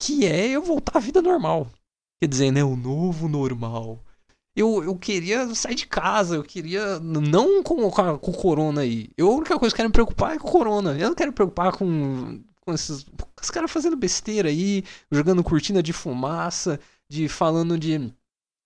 que 0.00 0.26
é 0.26 0.48
eu 0.48 0.62
voltar 0.62 0.98
à 0.98 1.00
vida 1.00 1.22
normal. 1.22 1.68
Quer 2.20 2.28
dizer, 2.28 2.50
né, 2.52 2.62
o 2.62 2.76
novo 2.76 3.28
normal. 3.28 4.04
Eu, 4.54 4.84
eu 4.84 4.94
queria 4.96 5.54
sair 5.54 5.74
de 5.74 5.86
casa, 5.86 6.36
eu 6.36 6.42
queria. 6.42 7.00
Não 7.00 7.62
com, 7.62 7.90
com, 7.90 8.18
com 8.18 8.30
o 8.30 8.36
corona 8.36 8.82
aí. 8.82 9.08
Eu, 9.16 9.30
a 9.30 9.34
única 9.36 9.58
coisa 9.58 9.74
que 9.74 9.80
eu 9.80 9.84
quero 9.84 9.88
me 9.88 9.92
preocupar 9.92 10.34
é 10.36 10.38
com 10.38 10.48
o 10.48 10.50
corona. 10.52 10.92
Eu 10.98 11.08
não 11.08 11.14
quero 11.14 11.30
me 11.30 11.34
preocupar 11.34 11.72
com 11.72 12.42
com 12.64 12.72
esses 12.72 13.04
os 13.40 13.50
caras 13.50 13.70
fazendo 13.70 13.96
besteira 13.96 14.48
aí, 14.48 14.84
jogando 15.10 15.42
cortina 15.42 15.82
de 15.82 15.92
fumaça, 15.92 16.78
de 17.10 17.28
falando 17.28 17.78
de 17.78 18.12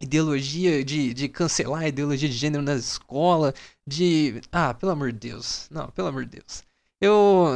ideologia, 0.00 0.85
de, 0.85 1.15
de 1.15 1.29
cancelar 1.29 1.83
a 1.83 1.88
ideologia 1.88 2.29
de 2.29 2.35
gênero 2.35 2.62
na 2.62 2.75
escola, 2.75 3.55
de. 3.87 4.41
Ah, 4.53 4.75
pelo 4.75 4.93
amor 4.93 5.12
de 5.12 5.19
Deus. 5.31 5.69
Não, 5.71 5.91
pelo 5.91 6.09
amor 6.09 6.25
de 6.25 6.33
Deus. 6.33 6.62
Eu, 7.00 7.49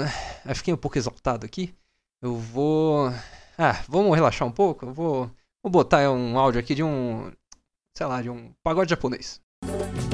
eu 0.47 0.57
fiquei 0.57 0.73
um 0.73 0.79
pouco 0.79 0.99
exaltado 0.99 1.47
aqui. 1.47 1.75
Eu 2.23 2.37
vou. 2.37 3.09
Ah, 3.59 3.83
vamos 3.89 4.15
relaxar 4.15 4.49
um 4.49 4.53
pouco? 4.53 4.87
Eu 4.87 4.95
vou, 4.95 5.31
vou 5.63 5.71
botar 5.71 6.11
um 6.11 6.39
áudio 6.39 6.61
aqui 6.61 6.75
de 6.75 6.83
um. 6.83 7.31
Sei 7.97 8.07
lá, 8.07 8.23
de 8.23 8.31
um 8.31 8.53
pagode 8.63 8.91
japonês. 8.91 9.41
que 9.63 10.10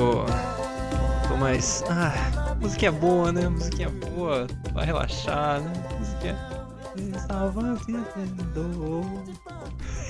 tô. 0.00 0.24
tô 1.28 1.36
mais. 1.36 1.84
Ah, 1.90 2.56
musiquinha 2.58 2.90
boa, 2.90 3.30
né? 3.30 3.46
Musiquinha 3.48 3.90
boa 3.90 4.46
pra 4.72 4.82
relaxar, 4.82 5.60
né? 5.60 5.72
Musiquinha. 5.98 6.36
Vivendo. 6.96 7.20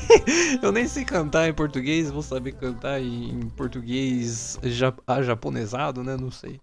eu 0.62 0.72
nem 0.72 0.86
sei 0.86 1.04
cantar 1.04 1.48
em 1.48 1.52
português, 1.52 2.10
vou 2.10 2.22
saber 2.22 2.52
cantar 2.52 3.02
em 3.02 3.48
português 3.50 4.58
ja 4.62 4.94
japonesado, 5.22 6.04
né? 6.04 6.16
Não 6.16 6.30
sei. 6.30 6.60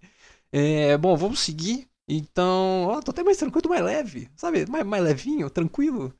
É, 0.50 0.96
bom, 0.96 1.14
vamos 1.16 1.40
seguir. 1.40 1.86
Então, 2.08 2.86
ó, 2.86 3.00
tô 3.02 3.10
até 3.10 3.22
mais 3.22 3.36
tranquilo, 3.36 3.68
mais 3.68 3.84
leve, 3.84 4.30
sabe? 4.36 4.64
Mais, 4.70 4.86
mais 4.86 5.04
levinho, 5.04 5.50
tranquilo. 5.50 6.14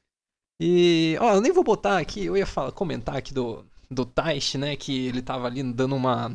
E, 0.61 1.17
ó, 1.21 1.35
eu 1.35 1.41
nem 1.41 1.53
vou 1.53 1.65
botar 1.65 1.99
aqui, 1.99 2.27
eu 2.27 2.37
ia 2.37 2.47
falar, 2.47 2.73
comentar 2.73 3.17
aqui 3.17 3.33
do, 3.33 3.65
do 3.91 4.05
Taish, 4.05 4.57
né? 4.57 4.77
Que 4.77 5.07
ele 5.07 5.23
tava 5.23 5.47
ali 5.47 5.63
dando 5.73 5.97
uma. 5.97 6.31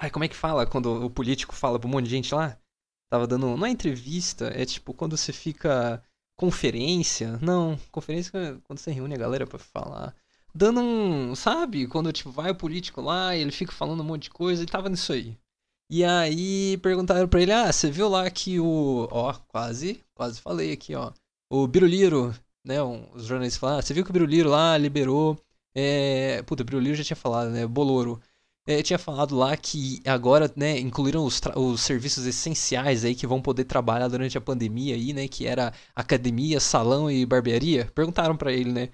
Ai, 0.00 0.10
como 0.10 0.24
é 0.24 0.28
que 0.28 0.36
fala 0.36 0.66
quando 0.66 1.04
o 1.04 1.10
político 1.10 1.54
fala 1.54 1.78
pra 1.78 1.88
um 1.88 1.90
monte 1.92 2.04
de 2.04 2.10
gente 2.10 2.34
lá? 2.34 2.56
Tava 3.10 3.26
dando. 3.26 3.56
Não 3.56 3.66
é 3.66 3.70
entrevista, 3.70 4.46
é 4.54 4.64
tipo 4.64 4.94
quando 4.94 5.16
você 5.16 5.32
fica. 5.32 6.02
Conferência? 6.36 7.36
Não, 7.42 7.76
conferência 7.90 8.38
é 8.38 8.56
quando 8.62 8.78
você 8.78 8.92
reúne 8.92 9.14
a 9.14 9.18
galera 9.18 9.46
pra 9.46 9.58
falar. 9.58 10.14
Dando 10.54 10.80
um. 10.80 11.34
Sabe? 11.34 11.88
Quando 11.88 12.12
tipo, 12.12 12.30
vai 12.30 12.50
o 12.50 12.54
político 12.54 13.00
lá 13.00 13.34
e 13.34 13.40
ele 13.40 13.50
fica 13.50 13.72
falando 13.72 14.00
um 14.00 14.04
monte 14.04 14.24
de 14.24 14.30
coisa 14.30 14.62
e 14.62 14.66
tava 14.66 14.88
nisso 14.88 15.12
aí. 15.12 15.36
E 15.90 16.04
aí 16.04 16.76
perguntaram 16.78 17.28
pra 17.28 17.40
ele: 17.42 17.52
Ah, 17.52 17.72
você 17.72 17.90
viu 17.90 18.08
lá 18.08 18.30
que 18.30 18.60
o. 18.60 19.08
Ó, 19.10 19.32
quase, 19.48 20.02
quase 20.14 20.40
falei 20.40 20.72
aqui, 20.72 20.94
ó. 20.94 21.12
O 21.50 21.66
Biruliro, 21.66 22.34
né? 22.64 22.82
Um, 22.82 23.10
os 23.14 23.26
jornalistas 23.26 23.58
falaram: 23.58 23.78
ah, 23.80 23.82
Você 23.82 23.94
viu 23.94 24.04
que 24.04 24.10
o 24.10 24.12
Biruliro 24.12 24.50
lá 24.50 24.76
liberou. 24.78 25.38
É... 25.74 26.42
Puta, 26.42 26.62
o 26.62 26.66
Biruliro 26.66 26.96
já 26.96 27.04
tinha 27.04 27.16
falado, 27.16 27.50
né? 27.50 27.66
Boloro. 27.66 28.20
É, 28.68 28.82
tinha 28.82 28.98
falado 28.98 29.34
lá 29.34 29.56
que 29.56 30.02
agora, 30.06 30.52
né, 30.54 30.78
incluíram 30.78 31.24
os, 31.24 31.40
os, 31.56 31.80
serviços 31.80 32.26
essenciais 32.26 33.02
aí 33.02 33.14
que 33.14 33.26
vão 33.26 33.40
poder 33.40 33.64
trabalhar 33.64 34.08
durante 34.08 34.36
a 34.36 34.42
pandemia 34.42 34.94
aí, 34.94 35.14
né, 35.14 35.26
que 35.26 35.46
era 35.46 35.72
academia, 35.96 36.60
salão 36.60 37.10
e 37.10 37.24
barbearia. 37.24 37.90
Perguntaram 37.94 38.36
para 38.36 38.52
ele, 38.52 38.70
né? 38.70 38.90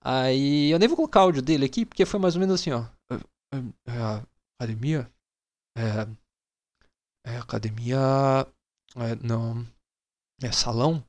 Aí 0.00 0.70
eu 0.70 0.78
nem 0.78 0.88
vou 0.88 0.96
colocar 0.96 1.20
áudio 1.20 1.42
dele 1.42 1.66
aqui, 1.66 1.84
porque 1.84 2.06
foi 2.06 2.18
mais 2.18 2.36
ou 2.36 2.40
menos 2.40 2.58
assim, 2.58 2.70
ó. 2.70 2.86
É, 3.10 3.16
é, 3.52 3.94
é 3.96 4.24
academia? 4.58 5.12
É, 5.76 6.08
é 7.26 7.36
academia. 7.36 7.98
É, 8.96 9.14
não. 9.22 9.66
É 10.42 10.50
salão? 10.50 11.04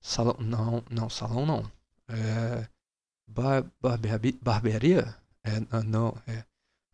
Salão. 0.00 0.36
Não, 0.40 0.82
não, 0.90 1.08
salão 1.08 1.46
não. 1.46 1.70
É. 2.08 2.68
Bar, 3.28 3.64
barbearia? 4.42 5.14
É, 5.44 5.60
não, 5.84 6.20
é. 6.26 6.44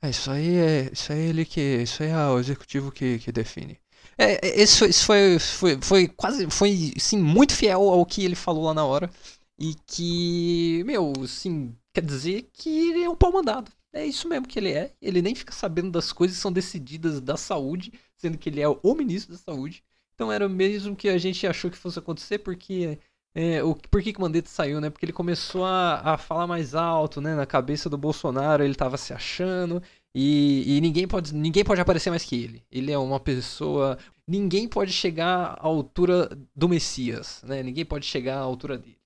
É, 0.03 0.11
isso 0.11 0.31
aí 0.31 0.57
é. 0.57 0.91
Isso 0.93 1.13
aí 1.13 1.21
é 1.21 1.29
ele 1.29 1.45
que. 1.45 1.61
Isso 1.61 2.03
aí 2.03 2.11
é 2.11 2.27
o 2.29 2.39
executivo 2.39 2.93
que, 2.93 3.19
que 3.19 3.33
define. 3.33 3.79
É, 4.17 4.61
isso, 4.63 4.85
isso 4.85 5.05
foi, 5.07 5.39
foi, 5.39 5.79
foi 5.83 6.09
quase. 6.09 6.49
Foi, 6.51 6.95
sim, 6.99 7.19
muito 7.19 7.55
fiel 7.55 7.83
ao 7.89 8.05
que 8.07 8.25
ele 8.25 8.35
falou 8.35 8.65
lá 8.65 8.75
na 8.75 8.85
hora. 8.85 9.11
E 9.59 9.75
que, 9.87 10.83
meu, 10.85 11.13
assim, 11.25 11.77
quer 11.93 12.05
dizer 12.05 12.49
que 12.53 12.69
ele 12.91 13.03
é 13.05 13.09
um 13.11 13.17
pau 13.17 13.33
mandado. 13.33 13.73
É 13.93 14.07
isso 14.07 14.29
mesmo 14.29 14.47
que 14.47 14.59
ele 14.59 14.73
é. 14.73 14.95
Ele 15.01 15.23
nem 15.23 15.35
fica 15.35 15.53
sabendo 15.53 15.91
das 15.91 16.13
coisas 16.13 16.37
que 16.37 16.43
são 16.43 16.53
decididas 16.53 17.21
da 17.21 17.37
saúde, 17.37 17.93
sendo 18.17 18.39
que 18.39 18.49
ele 18.49 18.61
é 18.61 18.69
o 18.69 18.95
ministro 18.95 19.33
da 19.33 19.39
saúde. 19.39 19.83
Então 20.15 20.33
era 20.33 20.49
mesmo 20.49 20.97
que 20.97 21.09
a 21.09 21.19
gente 21.19 21.47
achou 21.47 21.71
que 21.71 21.77
fosse 21.77 21.99
acontecer, 21.99 22.39
porque. 22.39 22.99
É, 23.35 23.63
o, 23.63 23.75
por 23.75 24.03
que, 24.03 24.13
que 24.13 24.19
o 24.19 24.23
Mandetta 24.23 24.49
saiu, 24.49 24.81
né? 24.81 24.91
Porque 24.91 25.05
ele 25.05 25.13
começou 25.13 25.65
a, 25.65 26.15
a 26.15 26.19
falar 26.19 26.47
mais 26.47 26.75
alto, 26.75 27.21
né? 27.21 27.35
Na 27.35 27.47
cabeça 27.47 27.89
do 27.89 27.99
Bolsonaro, 27.99 28.65
ele 28.65 28.75
tava 28.75 28.97
se 28.97 29.13
achando. 29.13 29.83
E, 30.15 30.77
e, 30.77 30.81
ninguém, 30.81 31.07
pode, 31.07 31.35
ninguém 31.35 31.65
pode 31.65 31.81
aparecer 31.81 32.11
mais 32.11 32.25
que 32.25 32.37
ele. 32.43 32.65
Ele 32.71 32.91
é 32.91 32.99
uma 32.99 33.21
pessoa. 33.21 33.99
Ninguém 34.27 34.67
pode 34.69 34.93
chegar 34.93 35.57
à 35.59 35.67
altura 35.67 36.29
do 36.55 36.69
Messias, 36.69 37.43
né? 37.47 37.63
Ninguém 37.63 37.85
pode 37.85 38.07
chegar 38.07 38.39
à 38.39 38.41
altura 38.41 38.79
dele. 38.79 38.98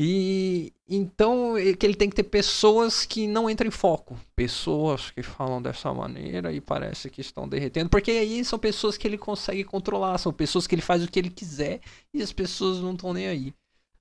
E 0.00 0.72
então 0.88 1.58
é 1.58 1.74
que 1.74 1.84
ele 1.84 1.96
tem 1.96 2.08
que 2.08 2.14
ter 2.14 2.22
pessoas 2.22 3.04
que 3.04 3.26
não 3.26 3.50
entram 3.50 3.66
em 3.66 3.72
foco, 3.72 4.16
pessoas 4.36 5.10
que 5.10 5.22
falam 5.22 5.60
dessa 5.60 5.92
maneira 5.92 6.52
e 6.52 6.60
parece 6.60 7.10
que 7.10 7.20
estão 7.20 7.48
derretendo, 7.48 7.90
porque 7.90 8.12
aí 8.12 8.44
são 8.44 8.58
pessoas 8.58 8.96
que 8.96 9.08
ele 9.08 9.18
consegue 9.18 9.64
controlar, 9.64 10.16
são 10.18 10.32
pessoas 10.32 10.68
que 10.68 10.74
ele 10.74 10.82
faz 10.82 11.02
o 11.02 11.10
que 11.10 11.18
ele 11.18 11.30
quiser 11.30 11.80
e 12.14 12.22
as 12.22 12.32
pessoas 12.32 12.78
não 12.78 12.92
estão 12.92 13.12
nem 13.12 13.26
aí. 13.26 13.52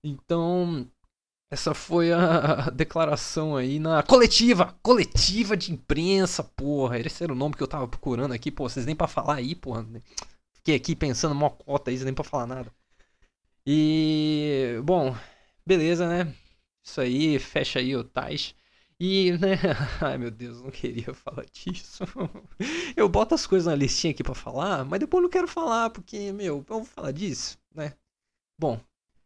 Então, 0.03 0.87
essa 1.49 1.73
foi 1.73 2.11
a 2.13 2.69
declaração 2.69 3.55
aí 3.55 3.79
na 3.79 4.03
coletiva, 4.03 4.77
coletiva 4.83 5.57
de 5.57 5.71
imprensa, 5.71 6.43
porra. 6.43 6.99
Esse 6.99 7.23
era 7.23 7.33
o 7.33 7.35
nome 7.35 7.55
que 7.55 7.63
eu 7.63 7.67
tava 7.67 7.87
procurando 7.87 8.33
aqui, 8.33 8.51
pô, 8.51 8.69
vocês 8.69 8.85
nem 8.85 8.95
para 8.95 9.07
falar 9.07 9.35
aí, 9.35 9.55
porra. 9.55 9.85
Fiquei 10.53 10.75
aqui 10.75 10.95
pensando 10.95 11.33
mó 11.33 11.49
cota 11.49 11.89
aí, 11.89 11.97
nem 12.03 12.13
para 12.13 12.23
falar 12.23 12.45
nada. 12.45 12.71
E, 13.65 14.79
bom, 14.83 15.15
Beleza, 15.67 16.07
né? 16.07 16.33
Isso 16.81 17.01
aí, 17.01 17.37
fecha 17.39 17.79
aí 17.79 17.93
o 17.93 18.01
Tais. 18.01 18.55
E, 18.97 19.33
né? 19.33 19.55
Ai 20.01 20.17
meu 20.17 20.31
Deus, 20.31 20.61
não 20.61 20.71
queria 20.71 21.11
falar 21.13 21.45
disso. 21.51 22.05
Eu 22.95 23.09
boto 23.09 23.35
as 23.35 23.45
coisas 23.45 23.67
na 23.67 23.75
listinha 23.75 24.11
aqui 24.11 24.23
para 24.23 24.33
falar, 24.33 24.85
mas 24.85 25.01
depois 25.01 25.21
não 25.21 25.29
quero 25.29 25.45
falar, 25.47 25.89
porque, 25.89 26.31
meu, 26.31 26.57
eu 26.57 26.61
vou 26.61 26.85
falar 26.85 27.11
disso, 27.11 27.57
né? 27.75 27.93
Bom, 28.59 28.79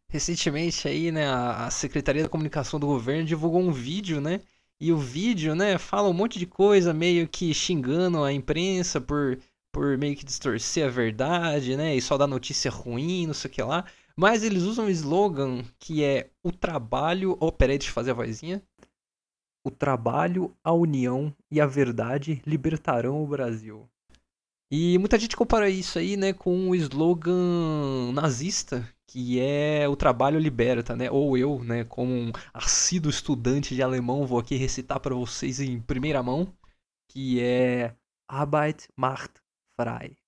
recentemente 0.08 0.88
aí, 0.88 1.12
né, 1.12 1.28
a 1.28 1.70
Secretaria 1.70 2.22
da 2.24 2.28
Comunicação 2.28 2.80
do 2.80 2.86
Governo 2.88 3.24
divulgou 3.26 3.60
um 3.62 3.72
vídeo, 3.72 4.20
né? 4.20 4.40
E 4.80 4.92
o 4.92 4.98
vídeo, 4.98 5.54
né, 5.54 5.78
fala 5.78 6.08
um 6.08 6.14
monte 6.14 6.38
de 6.38 6.46
coisa, 6.46 6.92
meio 6.94 7.28
que 7.28 7.54
xingando 7.54 8.24
a 8.24 8.32
imprensa 8.32 9.00
por, 9.00 9.38
por 9.72 9.98
meio 9.98 10.16
que 10.16 10.24
distorcer 10.24 10.86
a 10.86 10.90
verdade, 10.90 11.76
né? 11.76 11.96
E 11.96 12.02
só 12.02 12.18
dar 12.18 12.26
notícia 12.26 12.70
ruim, 12.70 13.26
não 13.26 13.34
sei 13.34 13.50
o 13.50 13.54
que 13.54 13.62
lá. 13.62 13.84
Mas 14.16 14.42
eles 14.42 14.62
usam 14.62 14.86
um 14.86 14.90
slogan 14.90 15.62
que 15.78 16.04
é 16.04 16.30
o 16.42 16.52
trabalho. 16.52 17.36
Oh, 17.40 17.50
peraí, 17.50 17.78
deixa 17.78 17.90
eu 17.90 17.94
fazer 17.94 18.10
a 18.10 18.14
vozinha. 18.14 18.62
O 19.64 19.70
trabalho, 19.70 20.54
a 20.62 20.72
união 20.72 21.34
e 21.50 21.60
a 21.60 21.66
verdade 21.66 22.42
libertarão 22.46 23.22
o 23.22 23.26
Brasil. 23.26 23.88
E 24.74 24.96
muita 24.98 25.18
gente 25.18 25.36
compara 25.36 25.68
isso 25.68 25.98
aí, 25.98 26.16
né, 26.16 26.32
com 26.32 26.70
o 26.70 26.74
slogan 26.74 28.10
nazista, 28.14 28.88
que 29.06 29.38
é 29.38 29.86
o 29.86 29.94
trabalho 29.94 30.38
liberta, 30.38 30.96
né? 30.96 31.10
Ou 31.10 31.36
eu, 31.36 31.62
né, 31.62 31.84
como 31.84 32.10
um 32.10 32.32
assíduo 32.54 33.10
estudante 33.10 33.74
de 33.74 33.82
alemão, 33.82 34.26
vou 34.26 34.38
aqui 34.38 34.56
recitar 34.56 34.98
para 34.98 35.14
vocês 35.14 35.60
em 35.60 35.78
primeira 35.78 36.22
mão, 36.22 36.50
que 37.06 37.38
é 37.38 37.94
Arbeit 38.26 38.88
macht 38.96 39.34
frei. 39.76 40.21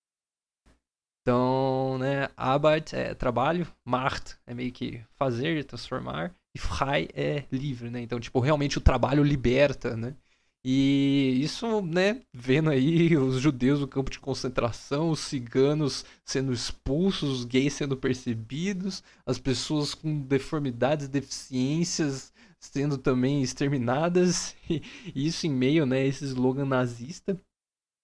Então, 1.26 1.96
né, 1.98 2.28
Arbeit 2.36 2.94
é 2.94 3.14
trabalho, 3.14 3.66
Macht 3.82 4.36
é 4.46 4.52
meio 4.52 4.70
que 4.70 5.02
fazer, 5.16 5.64
transformar, 5.64 6.34
e 6.54 6.58
Frei 6.58 7.08
é 7.14 7.46
livre, 7.50 7.88
né? 7.88 8.02
Então, 8.02 8.20
tipo, 8.20 8.40
realmente 8.40 8.76
o 8.76 8.80
trabalho 8.80 9.22
liberta, 9.24 9.96
né? 9.96 10.14
E 10.62 11.40
isso, 11.42 11.80
né, 11.82 12.20
vendo 12.32 12.68
aí 12.70 13.16
os 13.16 13.40
judeus 13.40 13.80
no 13.80 13.88
campo 13.88 14.10
de 14.10 14.18
concentração, 14.20 15.08
os 15.10 15.20
ciganos 15.20 16.04
sendo 16.26 16.52
expulsos, 16.52 17.40
os 17.40 17.44
gays 17.46 17.72
sendo 17.72 17.96
percebidos, 17.96 19.02
as 19.26 19.38
pessoas 19.38 19.94
com 19.94 20.20
deformidades, 20.20 21.08
deficiências 21.08 22.32
sendo 22.60 22.98
também 22.98 23.42
exterminadas, 23.42 24.54
e 24.68 24.82
isso 25.14 25.46
em 25.46 25.50
meio, 25.52 25.86
né, 25.86 26.06
esse 26.06 26.24
slogan 26.26 26.66
nazista. 26.66 27.38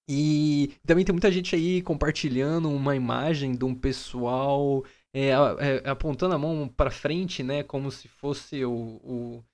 E 0.09 0.73
também 0.85 1.05
tem 1.05 1.13
muita 1.13 1.31
gente 1.31 1.55
aí 1.55 1.83
compartilhando 1.83 2.69
uma 2.69 2.97
imagem 2.97 3.55
de 3.55 3.65
um 3.65 3.75
pessoal 3.75 4.85
é, 5.15 5.31
é, 5.31 5.89
apontando 5.89 6.35
a 6.35 6.39
mão 6.39 6.69
para 6.69 6.91
frente, 6.91 7.43
né, 7.43 7.63
como 7.63 7.91
se 7.91 8.09
fosse 8.09 8.65
o, 8.65 8.73
o, 8.73 9.45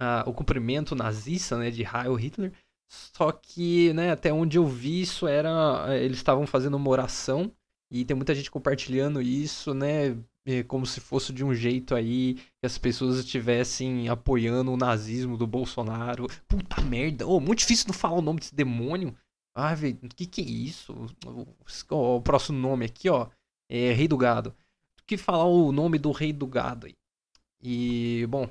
a, 0.00 0.24
o 0.26 0.32
cumprimento 0.32 0.94
nazista, 0.94 1.56
né, 1.58 1.70
de 1.70 1.82
Heil 1.82 2.14
Hitler. 2.14 2.52
Só 2.88 3.30
que, 3.30 3.92
né, 3.92 4.10
até 4.10 4.32
onde 4.32 4.58
eu 4.58 4.66
vi 4.66 5.00
isso 5.00 5.28
era 5.28 5.86
eles 5.96 6.16
estavam 6.16 6.44
fazendo 6.46 6.76
uma 6.76 6.90
oração 6.90 7.52
e 7.90 8.04
tem 8.04 8.16
muita 8.16 8.34
gente 8.34 8.50
compartilhando 8.50 9.22
isso, 9.22 9.74
né, 9.74 10.16
é, 10.46 10.62
como 10.62 10.86
se 10.86 11.00
fosse 11.00 11.32
de 11.32 11.44
um 11.44 11.54
jeito 11.54 11.94
aí 11.94 12.34
que 12.34 12.66
as 12.66 12.78
pessoas 12.78 13.18
estivessem 13.18 14.08
apoiando 14.08 14.72
o 14.72 14.76
nazismo 14.76 15.36
do 15.36 15.46
Bolsonaro. 15.46 16.26
Puta 16.48 16.80
merda, 16.80 17.26
oh, 17.26 17.40
muito 17.40 17.60
difícil 17.60 17.86
não 17.88 17.94
falar 17.94 18.18
o 18.18 18.22
nome 18.22 18.40
desse 18.40 18.54
demônio. 18.54 19.14
Ah, 19.60 19.74
velho, 19.74 19.98
o 20.02 20.08
que 20.08 20.26
que 20.26 20.40
é 20.40 20.44
isso? 20.44 20.94
O, 21.90 22.20
próximo 22.20 22.58
nome 22.58 22.86
aqui, 22.86 23.08
ó, 23.08 23.28
é 23.68 23.92
Rei 23.92 24.08
do 24.08 24.16
Gado. 24.16 24.54
Tu 24.96 25.04
que 25.06 25.16
falar 25.16 25.44
o 25.44 25.72
nome 25.72 25.98
do 25.98 26.12
Rei 26.12 26.32
do 26.32 26.46
Gado 26.46 26.86
aí. 26.86 26.94
E, 27.62 28.26
bom, 28.28 28.48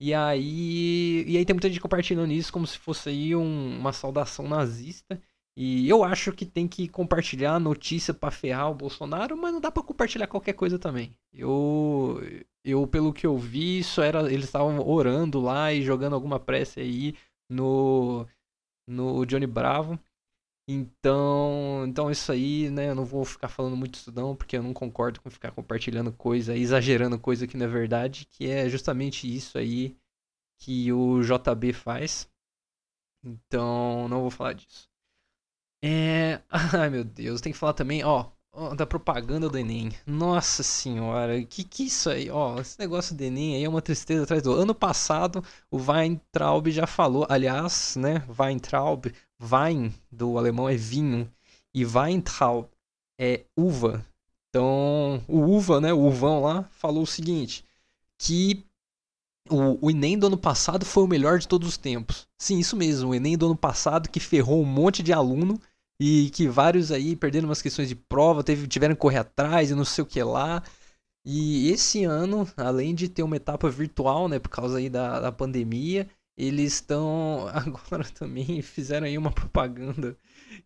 e 0.00 0.14
aí, 0.14 1.24
e 1.26 1.36
aí 1.36 1.44
tem 1.44 1.54
muita 1.54 1.68
gente 1.68 1.80
compartilhando 1.80 2.32
isso 2.32 2.52
como 2.52 2.66
se 2.66 2.78
fosse 2.78 3.08
aí 3.08 3.36
um, 3.36 3.78
uma 3.78 3.92
saudação 3.92 4.48
nazista. 4.48 5.20
E 5.56 5.88
eu 5.88 6.02
acho 6.02 6.32
que 6.32 6.46
tem 6.46 6.66
que 6.66 6.88
compartilhar 6.88 7.54
a 7.54 7.60
notícia 7.60 8.14
para 8.14 8.30
ferrar 8.30 8.70
o 8.70 8.74
Bolsonaro, 8.74 9.36
mas 9.36 9.52
não 9.52 9.60
dá 9.60 9.70
para 9.70 9.82
compartilhar 9.82 10.26
qualquer 10.26 10.54
coisa 10.54 10.78
também. 10.78 11.14
Eu, 11.32 12.20
eu 12.64 12.86
pelo 12.86 13.12
que 13.12 13.26
eu 13.26 13.36
vi, 13.36 13.80
isso 13.80 14.00
era 14.00 14.32
eles 14.32 14.46
estavam 14.46 14.80
orando 14.80 15.40
lá 15.40 15.72
e 15.72 15.82
jogando 15.82 16.14
alguma 16.14 16.40
prece 16.40 16.80
aí 16.80 17.14
no 17.50 18.26
no 18.88 19.24
Johnny 19.26 19.46
Bravo. 19.46 19.98
Então, 20.68 21.84
então 21.88 22.10
isso 22.10 22.30
aí, 22.30 22.70
né, 22.70 22.88
eu 22.90 22.94
não 22.94 23.04
vou 23.04 23.24
ficar 23.24 23.48
falando 23.48 23.76
muito 23.76 23.96
isso 23.96 24.12
não, 24.12 24.36
porque 24.36 24.56
eu 24.56 24.62
não 24.62 24.72
concordo 24.72 25.20
com 25.20 25.28
ficar 25.28 25.50
compartilhando 25.50 26.12
coisa, 26.12 26.56
exagerando 26.56 27.18
coisa 27.18 27.46
que 27.46 27.56
não 27.56 27.66
é 27.66 27.68
verdade, 27.68 28.26
que 28.26 28.48
é 28.48 28.68
justamente 28.68 29.26
isso 29.32 29.58
aí 29.58 29.96
que 30.58 30.92
o 30.92 31.20
JB 31.22 31.72
faz. 31.72 32.28
Então, 33.24 34.08
não 34.08 34.22
vou 34.22 34.30
falar 34.30 34.54
disso. 34.54 34.88
É, 35.84 36.40
ai 36.50 36.90
meu 36.90 37.04
Deus, 37.04 37.40
tem 37.40 37.52
que 37.52 37.58
falar 37.58 37.72
também, 37.74 38.04
ó, 38.04 38.30
da 38.76 38.86
propaganda 38.86 39.48
do 39.48 39.58
Enem. 39.58 39.90
Nossa 40.06 40.62
senhora, 40.62 41.42
que 41.44 41.64
que 41.64 41.84
isso 41.84 42.10
aí? 42.10 42.30
Ó, 42.30 42.60
esse 42.60 42.78
negócio 42.78 43.16
do 43.16 43.22
Enem 43.22 43.56
aí 43.56 43.64
é 43.64 43.68
uma 43.68 43.80
tristeza 43.82 44.24
atrás 44.24 44.42
do 44.42 44.52
ano 44.52 44.74
passado. 44.74 45.42
O 45.70 45.78
Weintraub 45.78 46.70
já 46.70 46.86
falou, 46.86 47.26
aliás, 47.28 47.96
né? 47.96 48.24
Weintraub, 48.38 49.06
Wein 49.42 49.92
do 50.10 50.38
alemão 50.38 50.68
é 50.68 50.76
vinho 50.76 51.30
e 51.74 51.84
Weintraub 51.84 52.68
é 53.18 53.44
uva. 53.56 54.04
Então, 54.48 55.22
o 55.26 55.38
uva, 55.38 55.80
né? 55.80 55.92
O 55.92 56.06
uvão 56.06 56.42
lá 56.42 56.68
falou 56.70 57.02
o 57.02 57.06
seguinte, 57.06 57.64
que 58.18 58.64
o, 59.48 59.86
o 59.86 59.90
Enem 59.90 60.18
do 60.18 60.26
ano 60.26 60.38
passado 60.38 60.84
foi 60.84 61.02
o 61.02 61.08
melhor 61.08 61.38
de 61.38 61.48
todos 61.48 61.68
os 61.68 61.76
tempos. 61.76 62.28
Sim, 62.38 62.58
isso 62.58 62.76
mesmo. 62.76 63.10
O 63.10 63.14
Enem 63.14 63.36
do 63.36 63.46
ano 63.46 63.56
passado 63.56 64.08
que 64.08 64.20
ferrou 64.20 64.62
um 64.62 64.66
monte 64.66 65.02
de 65.02 65.12
aluno 65.12 65.58
e 66.00 66.30
que 66.30 66.48
vários 66.48 66.92
aí 66.92 67.16
perderam 67.16 67.48
umas 67.48 67.62
questões 67.62 67.88
de 67.88 67.94
prova, 67.94 68.44
teve, 68.44 68.66
tiveram 68.66 68.94
que 68.94 69.00
correr 69.00 69.18
atrás 69.18 69.70
e 69.70 69.74
não 69.74 69.84
sei 69.84 70.02
o 70.02 70.06
que 70.06 70.22
lá. 70.22 70.62
E 71.24 71.70
esse 71.70 72.04
ano, 72.04 72.48
além 72.56 72.94
de 72.94 73.08
ter 73.08 73.22
uma 73.22 73.36
etapa 73.36 73.70
virtual, 73.70 74.28
né, 74.28 74.38
por 74.38 74.48
causa 74.48 74.78
aí 74.78 74.90
da, 74.90 75.20
da 75.20 75.32
pandemia, 75.32 76.08
eles 76.36 76.74
estão 76.74 77.48
agora 77.54 78.04
também 78.04 78.62
fizeram 78.62 79.06
aí 79.06 79.18
uma 79.18 79.32
propaganda 79.32 80.16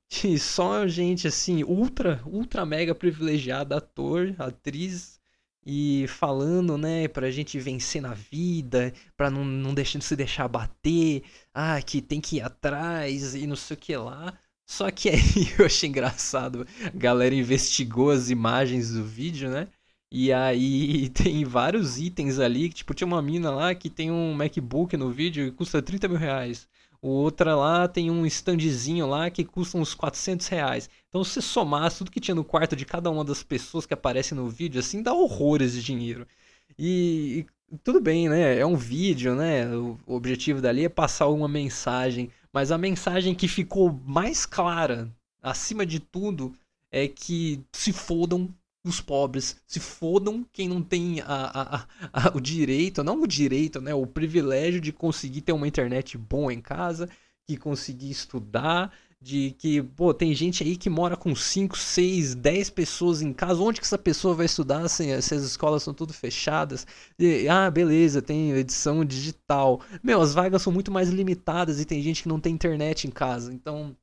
que 0.09 0.39
só 0.39 0.87
gente 0.89 1.29
assim, 1.29 1.65
ultra, 1.65 2.23
ultra 2.27 2.67
mega 2.67 2.95
privilegiada, 2.95 3.77
ator, 3.79 4.35
atriz, 4.39 5.21
e 5.67 6.07
falando, 6.09 6.79
né, 6.79 7.09
pra 7.09 7.31
gente 7.31 7.59
vencer 7.59 8.01
na 8.01 8.15
vida, 8.15 8.93
pra 9.17 9.29
não, 9.31 9.45
não 9.45 9.75
deixar, 9.75 10.01
se 10.01 10.15
deixar 10.15 10.47
bater, 10.47 11.25
ah, 11.53 11.83
que 11.83 12.01
tem 12.01 12.21
que 12.21 12.37
ir 12.37 12.43
atrás 12.43 13.35
e 13.35 13.47
não 13.47 13.57
sei 13.57 13.77
o 13.77 13.81
que 13.81 13.97
lá. 13.97 14.39
Só 14.65 14.91
que 14.91 15.09
aí 15.09 15.19
eu 15.59 15.67
achei 15.67 15.89
engraçado, 15.89 16.67
a 16.85 16.91
galera 16.97 17.35
investigou 17.35 18.11
as 18.11 18.31
imagens 18.31 18.93
do 18.93 19.05
vídeo, 19.05 19.51
né? 19.51 19.69
E 20.11 20.33
aí 20.33 21.09
tem 21.15 21.45
vários 21.45 21.99
itens 21.99 22.39
ali, 22.39 22.69
tipo, 22.69 22.95
tinha 22.95 23.07
uma 23.07 23.23
mina 23.23 23.51
lá 23.51 23.75
que 23.75 23.91
tem 23.91 24.11
um 24.11 24.35
MacBook 24.35 24.97
no 24.97 25.11
vídeo 25.11 25.47
e 25.47 25.53
custa 25.53 25.83
30 25.83 26.09
mil 26.09 26.19
reais. 26.19 26.69
O 27.03 27.09
outra 27.09 27.55
lá 27.55 27.87
tem 27.87 28.11
um 28.11 28.27
standzinho 28.27 29.07
lá 29.07 29.31
que 29.31 29.45
custa 29.45 29.79
uns 29.79 29.95
400 29.95 30.49
reais. 30.49 30.91
Então, 31.09 31.23
se 31.23 31.35
você 31.35 31.43
somar 31.43 31.93
tudo 31.93 32.11
que 32.11 32.21
tinha 32.21 32.35
no 32.35 32.45
quarto 32.45 32.75
de 32.75 32.85
cada 32.85 33.11
uma 33.11 33.25
das 33.25 33.43
pessoas 33.43 33.87
que 33.87 33.95
aparecem 33.95 34.37
no 34.37 34.49
vídeo, 34.49 34.81
assim, 34.81 35.03
dá 35.03 35.13
horrores 35.13 35.73
de 35.73 35.83
dinheiro. 35.83 36.27
E, 36.79 37.47
e 37.71 37.79
tudo 37.79 38.01
bem, 38.01 38.29
né? 38.29 38.59
É 38.59 38.67
um 38.67 38.77
vídeo, 38.77 39.35
né? 39.35 39.69
O 39.77 39.99
objetivo 40.07 40.61
dali 40.61 40.85
é 40.85 40.89
passar 40.89 41.29
uma 41.29 41.49
mensagem. 41.49 42.31
Mas 42.53 42.73
a 42.73 42.79
mensagem 42.79 43.35
que 43.35 43.47
ficou 43.47 43.93
mais 44.05 44.47
clara, 44.47 45.09
acima 45.43 45.85
de 45.87 46.01
tudo, 46.01 46.55
é 46.91 47.07
que 47.07 47.61
se 47.73 47.93
fodam 47.93 48.49
os 48.89 49.01
pobres, 49.01 49.57
se 49.67 49.81
fodam 49.81 50.45
quem 50.53 50.69
não 50.69 50.83
tem 50.83 51.21
a, 51.21 51.87
a, 52.13 52.29
a, 52.29 52.37
o 52.37 52.41
direito, 52.41 53.03
não 53.03 53.23
o 53.23 53.27
direito, 53.27 53.81
né, 53.81 53.95
o 53.95 54.07
privilégio 54.07 54.81
de 54.81 54.93
conseguir 54.93 55.41
ter 55.41 55.53
uma 55.53 55.69
internet 55.69 56.17
boa 56.17 56.53
em 56.53 56.61
casa, 56.61 57.09
que 57.47 57.57
conseguir 57.57 58.11
estudar, 58.11 58.93
de 59.21 59.57
que, 59.59 59.83
pô, 59.83 60.13
tem 60.13 60.35
gente 60.35 60.63
aí 60.63 60.77
que 60.77 60.91
mora 60.91 61.17
com 61.17 61.35
5, 61.35 61.77
6, 61.77 62.35
10 62.35 62.71
pessoas 62.71 63.23
em 63.23 63.33
casa, 63.33 63.61
onde 63.61 63.81
que 63.81 63.87
essa 63.87 63.99
pessoa 63.99 64.35
vai 64.35 64.47
estudar 64.47 64.87
se, 64.89 65.21
se 65.23 65.35
as 65.35 65.43
escolas 65.43 65.83
são 65.83 65.95
tudo 65.95 66.13
fechadas? 66.13 66.87
E, 67.19 67.49
ah, 67.49 67.71
beleza, 67.71 68.21
tem 68.21 68.53
edição 68.53 69.05
digital. 69.05 69.81
Meu, 70.03 70.21
as 70.21 70.35
vagas 70.35 70.63
são 70.63 70.73
muito 70.73 70.93
mais 70.93 71.09
limitadas 71.09 71.81
e 71.81 71.85
tem 71.85 72.03
gente 72.03 72.23
que 72.23 72.29
não 72.29 72.39
tem 72.39 72.53
internet 72.53 73.07
em 73.07 73.11
casa, 73.11 73.53
então 73.53 73.97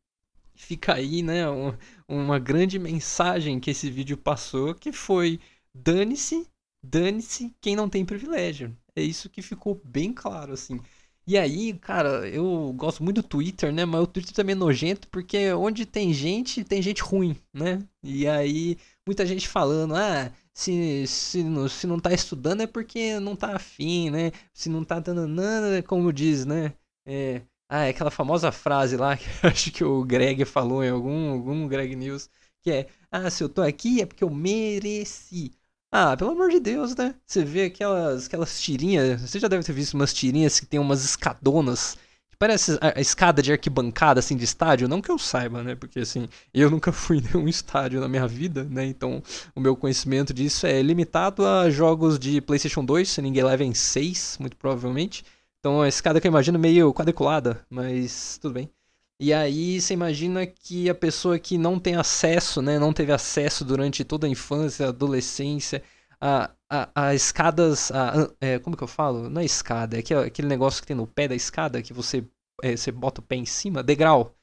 fica 0.56 0.94
aí, 0.96 1.22
né, 1.22 1.50
um, 1.50 1.74
uma 2.08 2.40
grande 2.40 2.80
mensagem 2.80 3.60
que 3.60 3.72
esse 3.72 3.90
vídeo 3.90 4.18
passou, 4.18 4.76
que 4.76 4.92
foi 4.92 5.40
dane-se, 5.74 6.48
dane-se 6.84 7.54
quem 7.62 7.76
não 7.76 7.90
tem 7.90 8.06
privilégio. 8.06 8.76
É 8.96 9.02
isso 9.02 9.30
que 9.30 9.42
ficou 9.42 9.82
bem 9.84 10.14
claro, 10.14 10.54
assim. 10.54 10.80
E 11.26 11.38
aí, 11.38 11.74
cara, 11.74 12.28
eu 12.30 12.74
gosto 12.74 13.02
muito 13.04 13.22
do 13.22 13.28
Twitter, 13.28 13.72
né? 13.74 13.86
Mas 13.86 14.02
o 14.04 14.08
Twitter 14.08 14.34
também 14.34 14.54
é 14.54 14.56
nojento 14.58 15.08
porque 15.08 15.54
onde 15.54 15.86
tem 15.86 16.14
gente, 16.14 16.64
tem 16.66 16.82
gente 16.82 17.02
ruim, 17.02 17.36
né? 17.54 17.80
E 18.04 18.28
aí, 18.28 18.78
muita 19.08 19.26
gente 19.26 19.48
falando, 19.48 19.96
ah, 19.96 20.32
se, 20.54 21.08
se, 21.08 21.44
não, 21.44 21.68
se 21.70 21.88
não 21.88 22.00
tá 22.00 22.14
estudando 22.14 22.62
é 22.62 22.68
porque 22.68 23.20
não 23.20 23.36
tá 23.36 23.56
afim, 23.56 24.10
né? 24.10 24.32
Se 24.54 24.70
não 24.70 24.84
tá 24.84 25.00
dando 25.00 25.26
nada, 25.28 25.82
como 25.84 26.12
diz, 26.12 26.46
né? 26.46 26.74
É, 27.06 27.42
ah, 27.74 27.86
é 27.86 27.90
aquela 27.90 28.12
famosa 28.12 28.52
frase 28.52 28.96
lá 28.98 29.18
que 29.18 29.26
acho 29.48 29.72
que 29.72 29.84
o 29.84 30.04
Greg 30.04 30.46
falou 30.46 30.84
em 30.84 30.90
algum, 30.90 31.32
algum 31.32 31.68
Greg 31.68 31.96
News, 31.96 32.30
que 32.62 32.72
é: 32.72 32.88
Ah, 33.12 33.30
se 33.32 33.44
eu 33.44 33.50
tô 33.50 33.62
aqui 33.64 34.02
é 34.02 34.06
porque 34.06 34.24
eu 34.24 34.30
mereci. 34.30 35.52
Ah, 35.92 36.16
pelo 36.18 36.32
amor 36.32 36.50
de 36.52 36.60
Deus, 36.60 36.96
né? 36.96 37.16
Você 37.26 37.44
vê 37.44 37.66
aquelas, 37.66 38.28
aquelas 38.28 38.62
tirinhas. 38.62 39.22
Você 39.22 39.40
já 39.40 39.48
deve 39.48 39.64
ter 39.64 39.74
visto 39.74 39.94
umas 39.96 40.14
tirinhas 40.14 40.60
que 40.60 40.66
tem 40.68 40.80
umas 40.80 41.04
escadonas. 41.04 41.98
Que 42.30 42.38
parece 42.38 42.74
a, 42.82 42.98
a 42.98 43.02
escada 43.02 43.42
de 43.42 43.52
arquibancada, 43.52 44.20
assim, 44.20 44.36
de 44.38 44.44
estádio. 44.44 44.88
Não 44.88 45.02
que 45.02 45.12
eu 45.12 45.20
saiba, 45.20 45.64
né? 45.64 45.76
Porque, 45.76 46.00
assim, 46.00 46.28
eu 46.54 46.70
nunca 46.70 46.92
fui 46.94 47.18
em 47.20 47.22
nenhum 47.22 47.48
estádio 47.48 48.00
na 48.02 48.08
minha 48.08 48.28
vida, 48.28 48.64
né? 48.66 48.86
Então, 48.86 49.22
o 49.56 49.60
meu 49.60 49.76
conhecimento 49.76 50.34
disso 50.34 50.66
é 50.68 50.82
limitado 50.82 51.46
a 51.46 51.70
jogos 51.70 52.18
de 52.20 52.42
PlayStation 52.42 52.84
2, 52.86 53.10
se 53.10 53.22
ninguém 53.22 53.44
leva 53.44 53.64
em 53.64 53.74
6, 53.74 54.38
muito 54.40 54.58
provavelmente. 54.58 55.24
Então 55.64 55.82
a 55.82 55.88
escada 55.88 56.20
que 56.20 56.28
eu 56.28 56.30
imagino 56.30 56.60
meio 56.60 56.94
quadriculada, 56.94 57.66
mas 57.70 58.38
tudo 58.38 58.54
bem. 58.56 58.70
E 59.18 59.34
aí 59.34 59.80
você 59.80 59.94
imagina 59.94 60.46
que 60.46 60.90
a 60.90 60.96
pessoa 60.96 61.40
que 61.40 61.58
não 61.58 61.80
tem 61.80 61.96
acesso, 61.96 62.62
né, 62.62 62.78
não 62.78 62.92
teve 62.92 63.14
acesso 63.14 63.64
durante 63.64 64.04
toda 64.04 64.28
a 64.28 64.30
infância, 64.30 64.90
adolescência, 64.90 65.82
a, 66.20 66.52
a, 66.70 67.08
a 67.08 67.16
escadas, 67.16 67.92
a, 67.94 68.30
é, 68.42 68.60
como 68.60 68.76
que 68.76 68.84
eu 68.84 68.88
falo? 68.90 69.30
Não 69.30 69.42
é 69.42 69.46
escada, 69.46 69.96
é 69.96 70.00
aquele, 70.02 70.20
aquele 70.26 70.48
negócio 70.50 70.82
que 70.82 70.88
tem 70.88 70.98
no 70.98 71.08
pé 71.08 71.30
da 71.30 71.36
escada 71.36 71.82
que 71.82 71.94
você, 71.94 72.28
é, 72.62 72.76
você 72.76 72.92
bota 72.92 73.22
o 73.22 73.24
pé 73.24 73.38
em 73.38 73.46
cima, 73.46 73.82
degrau. 73.82 74.36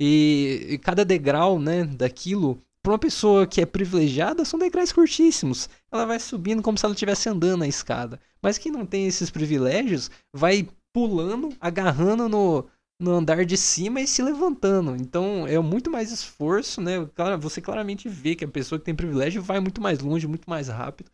E, 0.00 0.66
e 0.70 0.78
cada 0.78 1.04
degrau, 1.04 1.58
né, 1.58 1.84
daquilo 1.84 2.60
para 2.82 2.92
uma 2.92 2.98
pessoa 2.98 3.46
que 3.46 3.60
é 3.60 3.66
privilegiada, 3.66 4.44
são 4.44 4.58
degraus 4.58 4.92
curtíssimos. 4.92 5.68
Ela 5.92 6.06
vai 6.06 6.18
subindo 6.18 6.62
como 6.62 6.78
se 6.78 6.84
ela 6.84 6.94
estivesse 6.94 7.28
andando 7.28 7.60
na 7.60 7.68
escada. 7.68 8.18
Mas 8.42 8.58
quem 8.58 8.72
não 8.72 8.86
tem 8.86 9.06
esses 9.06 9.30
privilégios 9.30 10.10
vai 10.34 10.68
pulando, 10.92 11.50
agarrando 11.60 12.28
no, 12.28 12.66
no 12.98 13.12
andar 13.12 13.44
de 13.44 13.56
cima 13.56 14.00
e 14.00 14.06
se 14.06 14.22
levantando. 14.22 14.96
Então 14.96 15.46
é 15.46 15.58
muito 15.58 15.90
mais 15.90 16.10
esforço, 16.10 16.80
né? 16.80 16.96
Você 17.40 17.60
claramente 17.60 18.08
vê 18.08 18.34
que 18.34 18.44
a 18.44 18.48
pessoa 18.48 18.78
que 18.78 18.84
tem 18.84 18.94
privilégio 18.94 19.42
vai 19.42 19.60
muito 19.60 19.80
mais 19.80 20.00
longe, 20.00 20.26
muito 20.26 20.48
mais 20.48 20.68
rápido. 20.68 21.10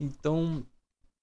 Então 0.00 0.64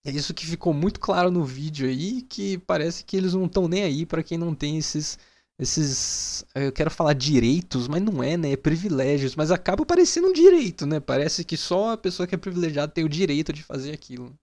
é 0.06 0.12
isso 0.12 0.34
que 0.34 0.46
ficou 0.46 0.74
muito 0.74 1.00
claro 1.00 1.32
no 1.32 1.44
vídeo 1.44 1.88
aí, 1.88 2.22
que 2.22 2.58
parece 2.60 3.04
que 3.04 3.18
eles 3.18 3.34
não 3.34 3.46
estão 3.46 3.68
nem 3.68 3.84
aí 3.84 4.06
para 4.06 4.24
quem 4.24 4.38
não 4.38 4.54
tem 4.54 4.78
esses 4.78 5.18
esses, 5.58 6.46
eu 6.54 6.72
quero 6.72 6.92
falar 6.92 7.14
direitos, 7.14 7.88
mas 7.88 8.02
não 8.02 8.22
é, 8.22 8.36
né? 8.36 8.52
É 8.52 8.58
privilégios, 8.58 9.36
mas 9.36 9.52
acaba 9.52 9.86
parecendo 9.86 10.28
um 10.28 10.34
direito, 10.34 10.86
né? 10.86 11.00
Parece 11.00 11.46
que 11.46 11.56
só 11.56 11.94
a 11.94 11.98
pessoa 11.98 12.28
que 12.28 12.36
é 12.36 12.38
privilegiada 12.38 12.92
tem 12.92 13.06
o 13.06 13.10
direito 13.10 13.54
de 13.54 13.64
fazer 13.64 13.94
aquilo. 13.94 14.38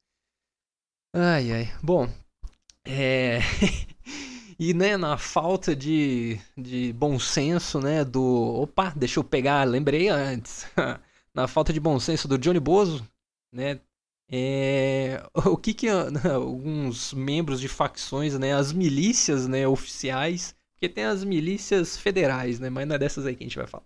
Ai, 1.15 1.53
ai. 1.53 1.73
Bom, 1.83 2.09
é. 2.85 3.41
e, 4.59 4.73
né, 4.73 4.97
na 4.97 5.19
falta 5.19 5.77
de, 5.77 6.41
de 6.57 6.93
bom 6.95 7.19
senso, 7.19 7.81
né, 7.81 8.05
do. 8.05 8.23
Opa, 8.63 8.93
deixa 8.97 9.21
eu 9.21 9.25
pegar, 9.25 9.65
lembrei 9.65 10.09
antes. 10.09 10.67
na 11.35 11.47
falta 11.47 11.73
de 11.73 11.81
bom 11.81 11.99
senso 12.01 12.27
do 12.27 12.39
Johnny 12.39 12.61
Bozo, 12.61 13.07
né? 13.53 13.81
É, 14.31 15.23
o 15.45 15.59
que 15.59 15.75
que 15.75 15.89
alguns 15.89 17.13
membros 17.13 17.61
de 17.61 17.69
facções, 17.69 18.39
né, 18.39 18.55
as 18.55 18.73
milícias, 18.73 19.47
né, 19.47 19.69
oficiais, 19.69 20.55
porque 20.83 20.89
tem 20.89 21.05
as 21.05 21.23
milícias 21.23 21.97
federais, 21.97 22.59
né? 22.59 22.69
Mas 22.69 22.89
não 22.89 22.97
é 22.97 22.99
dessas 22.99 23.25
aí 23.25 23.37
que 23.37 23.45
a 23.45 23.47
gente 23.47 23.57
vai 23.57 23.69
falar. 23.69 23.85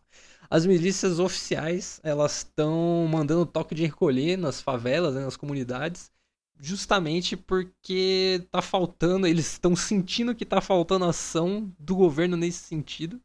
As 0.48 0.64
milícias 0.64 1.18
oficiais, 1.18 2.00
elas 2.02 2.38
estão 2.38 3.06
mandando 3.06 3.44
toque 3.44 3.74
de 3.74 3.84
recolher 3.84 4.38
nas 4.38 4.62
favelas, 4.62 5.14
né, 5.14 5.22
nas 5.22 5.36
comunidades, 5.36 6.10
justamente 6.58 7.36
porque 7.36 8.46
tá 8.50 8.62
faltando, 8.62 9.26
eles 9.26 9.52
estão 9.52 9.76
sentindo 9.76 10.34
que 10.34 10.46
tá 10.46 10.62
faltando 10.62 11.04
ação 11.04 11.70
do 11.78 11.94
governo 11.94 12.34
nesse 12.34 12.60
sentido. 12.60 13.20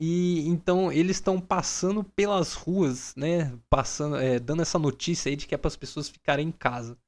E 0.00 0.40
então 0.48 0.90
eles 0.90 1.18
estão 1.18 1.40
passando 1.40 2.02
pelas 2.02 2.54
ruas, 2.54 3.14
né, 3.14 3.56
passando, 3.70 4.16
é, 4.16 4.40
dando 4.40 4.62
essa 4.62 4.80
notícia 4.80 5.30
aí 5.30 5.36
de 5.36 5.46
que 5.46 5.54
é 5.54 5.58
para 5.58 5.68
as 5.68 5.76
pessoas 5.76 6.08
ficarem 6.08 6.48
em 6.48 6.52
casa. 6.52 6.98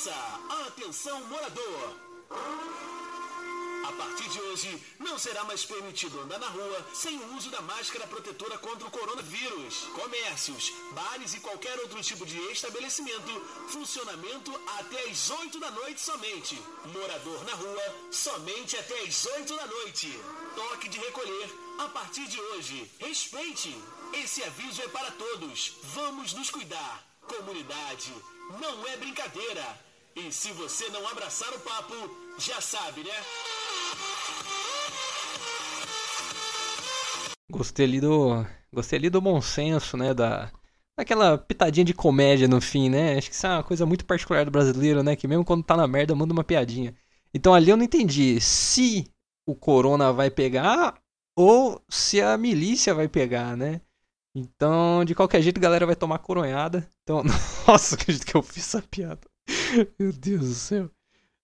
Aliança, 0.00 0.14
atenção 0.66 1.20
morador. 1.24 1.94
A 3.84 3.92
partir 3.92 4.30
de 4.30 4.40
hoje, 4.40 4.82
não 4.98 5.18
será 5.18 5.44
mais 5.44 5.62
permitido 5.66 6.20
andar 6.20 6.38
na 6.38 6.48
rua 6.48 6.86
sem 6.94 7.18
o 7.18 7.36
uso 7.36 7.50
da 7.50 7.60
máscara 7.60 8.06
protetora 8.06 8.56
contra 8.56 8.88
o 8.88 8.90
coronavírus. 8.90 9.88
Comércios, 9.94 10.72
bares 10.92 11.34
e 11.34 11.40
qualquer 11.40 11.78
outro 11.80 12.00
tipo 12.02 12.24
de 12.24 12.38
estabelecimento, 12.50 13.40
funcionamento 13.68 14.58
até 14.78 15.10
às 15.10 15.28
8 15.28 15.58
da 15.58 15.70
noite 15.70 16.00
somente. 16.00 16.58
Morador 16.86 17.44
na 17.44 17.52
rua, 17.52 17.82
somente 18.10 18.78
até 18.78 19.02
às 19.02 19.26
8 19.26 19.54
da 19.54 19.66
noite. 19.66 20.18
Toque 20.54 20.88
de 20.88 20.98
recolher 20.98 21.50
a 21.78 21.88
partir 21.88 22.26
de 22.26 22.40
hoje. 22.40 22.90
Respeite. 22.98 23.76
Esse 24.14 24.42
aviso 24.44 24.80
é 24.80 24.88
para 24.88 25.10
todos. 25.10 25.74
Vamos 25.94 26.32
nos 26.32 26.48
cuidar. 26.48 27.06
Comunidade, 27.20 28.14
não 28.58 28.86
é 28.88 28.96
brincadeira. 28.96 29.89
E 30.16 30.32
se 30.32 30.50
você 30.52 30.88
não 30.88 31.06
abraçar 31.08 31.48
o 31.54 31.60
papo, 31.60 31.94
já 32.38 32.60
sabe, 32.60 33.04
né? 33.04 33.14
Gostei 37.50 37.86
ali 37.86 38.00
do. 38.00 38.44
Gostei 38.72 38.98
ali 38.98 39.10
do 39.10 39.20
bom 39.20 39.40
senso, 39.40 39.96
né? 39.96 40.12
Da. 40.12 40.50
Daquela 40.98 41.38
pitadinha 41.38 41.84
de 41.84 41.94
comédia 41.94 42.48
no 42.48 42.60
fim, 42.60 42.90
né? 42.90 43.16
Acho 43.16 43.30
que 43.30 43.34
isso 43.34 43.46
é 43.46 43.50
uma 43.50 43.64
coisa 43.64 43.86
muito 43.86 44.04
particular 44.04 44.44
do 44.44 44.50
brasileiro, 44.50 45.02
né? 45.02 45.16
Que 45.16 45.28
mesmo 45.28 45.44
quando 45.44 45.62
tá 45.64 45.76
na 45.76 45.86
merda, 45.86 46.14
manda 46.14 46.32
uma 46.32 46.44
piadinha. 46.44 46.94
Então 47.32 47.54
ali 47.54 47.70
eu 47.70 47.76
não 47.76 47.84
entendi 47.84 48.40
se 48.40 49.10
o 49.46 49.54
corona 49.54 50.12
vai 50.12 50.30
pegar 50.30 51.00
ou 51.36 51.82
se 51.88 52.20
a 52.20 52.36
milícia 52.36 52.92
vai 52.94 53.08
pegar, 53.08 53.56
né? 53.56 53.80
Então, 54.34 55.04
de 55.04 55.14
qualquer 55.14 55.42
jeito, 55.42 55.58
a 55.58 55.60
galera 55.60 55.86
vai 55.86 55.96
tomar 55.96 56.18
coronhada. 56.18 56.88
Então, 57.02 57.22
nossa, 57.66 57.94
acredito 57.94 58.26
que 58.26 58.36
eu 58.36 58.42
fiz 58.42 58.64
essa 58.66 58.82
piada. 58.82 59.29
Meu 59.98 60.12
Deus 60.12 60.48
do 60.48 60.54
céu. 60.54 60.90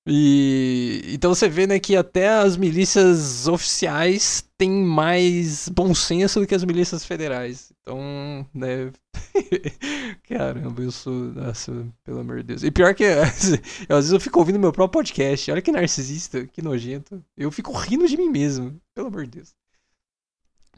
E 0.08 1.02
então 1.08 1.34
você 1.34 1.48
vê, 1.48 1.66
né, 1.66 1.80
que 1.80 1.96
até 1.96 2.28
as 2.28 2.56
milícias 2.56 3.48
oficiais 3.48 4.48
têm 4.56 4.70
mais 4.70 5.68
bom 5.68 5.92
senso 5.92 6.38
do 6.38 6.46
que 6.46 6.54
as 6.54 6.62
milícias 6.62 7.04
federais. 7.04 7.72
Então, 7.82 8.46
né, 8.54 8.92
caramba, 10.28 10.80
eu 10.80 10.92
sou, 10.92 11.12
nossa, 11.12 11.72
pelo 12.04 12.20
amor 12.20 12.36
de 12.36 12.44
Deus. 12.44 12.62
E 12.62 12.70
pior 12.70 12.94
que 12.94 13.02
eu, 13.02 13.20
às 13.26 13.48
vezes 13.88 14.12
eu 14.12 14.20
fico 14.20 14.38
ouvindo 14.38 14.60
meu 14.60 14.72
próprio 14.72 15.02
podcast. 15.02 15.50
Olha 15.50 15.62
que 15.62 15.72
narcisista, 15.72 16.46
que 16.46 16.62
nojento. 16.62 17.20
Eu 17.36 17.50
fico 17.50 17.72
rindo 17.72 18.06
de 18.06 18.16
mim 18.16 18.30
mesmo, 18.30 18.80
pelo 18.94 19.08
amor 19.08 19.24
de 19.24 19.32
Deus. 19.32 19.54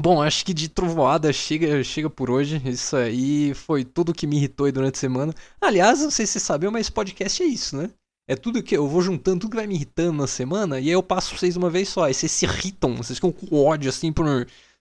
Bom, 0.00 0.22
acho 0.22 0.44
que 0.44 0.54
de 0.54 0.68
trovoada 0.68 1.32
chega, 1.32 1.82
chega 1.82 2.08
por 2.08 2.30
hoje. 2.30 2.62
Isso 2.64 2.96
aí 2.96 3.52
foi 3.54 3.84
tudo 3.84 4.14
que 4.14 4.26
me 4.26 4.36
irritou 4.36 4.70
durante 4.70 4.94
a 4.96 4.98
semana. 4.98 5.34
Aliás, 5.60 6.00
não 6.00 6.10
sei 6.10 6.24
se 6.24 6.34
você 6.34 6.40
sabe, 6.40 6.70
mas 6.70 6.88
podcast 6.88 7.42
é 7.42 7.46
isso, 7.46 7.76
né? 7.76 7.90
É 8.28 8.36
tudo 8.36 8.62
que 8.62 8.76
eu 8.76 8.86
vou 8.86 9.02
juntando, 9.02 9.40
tudo 9.40 9.50
que 9.50 9.56
vai 9.56 9.66
me 9.66 9.74
irritando 9.74 10.12
na 10.12 10.26
semana, 10.26 10.78
e 10.78 10.84
aí 10.84 10.90
eu 10.90 11.02
passo 11.02 11.36
vocês 11.36 11.56
uma 11.56 11.70
vez 11.70 11.88
só. 11.88 12.04
Aí 12.04 12.14
vocês 12.14 12.30
se 12.30 12.44
irritam, 12.44 12.94
vocês 12.96 13.18
ficam 13.18 13.32
com 13.32 13.56
ódio 13.56 13.88
assim 13.88 14.12
por 14.12 14.26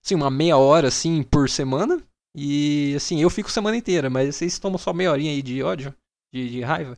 assim, 0.04 0.16
uma 0.16 0.30
meia 0.30 0.58
hora 0.58 0.90
assim 0.90 1.24
por 1.24 1.50
semana. 1.50 2.00
E 2.36 2.94
assim, 2.96 3.20
eu 3.22 3.30
fico 3.30 3.50
semana 3.52 3.76
inteira, 3.78 4.10
mas 4.10 4.36
vocês 4.36 4.60
tomam 4.60 4.78
só 4.78 4.94
meia 4.94 5.12
horinha 5.12 5.32
aí 5.32 5.42
de 5.42 5.64
ódio, 5.64 5.96
de, 6.32 6.50
de 6.50 6.62
raiva. 6.62 6.98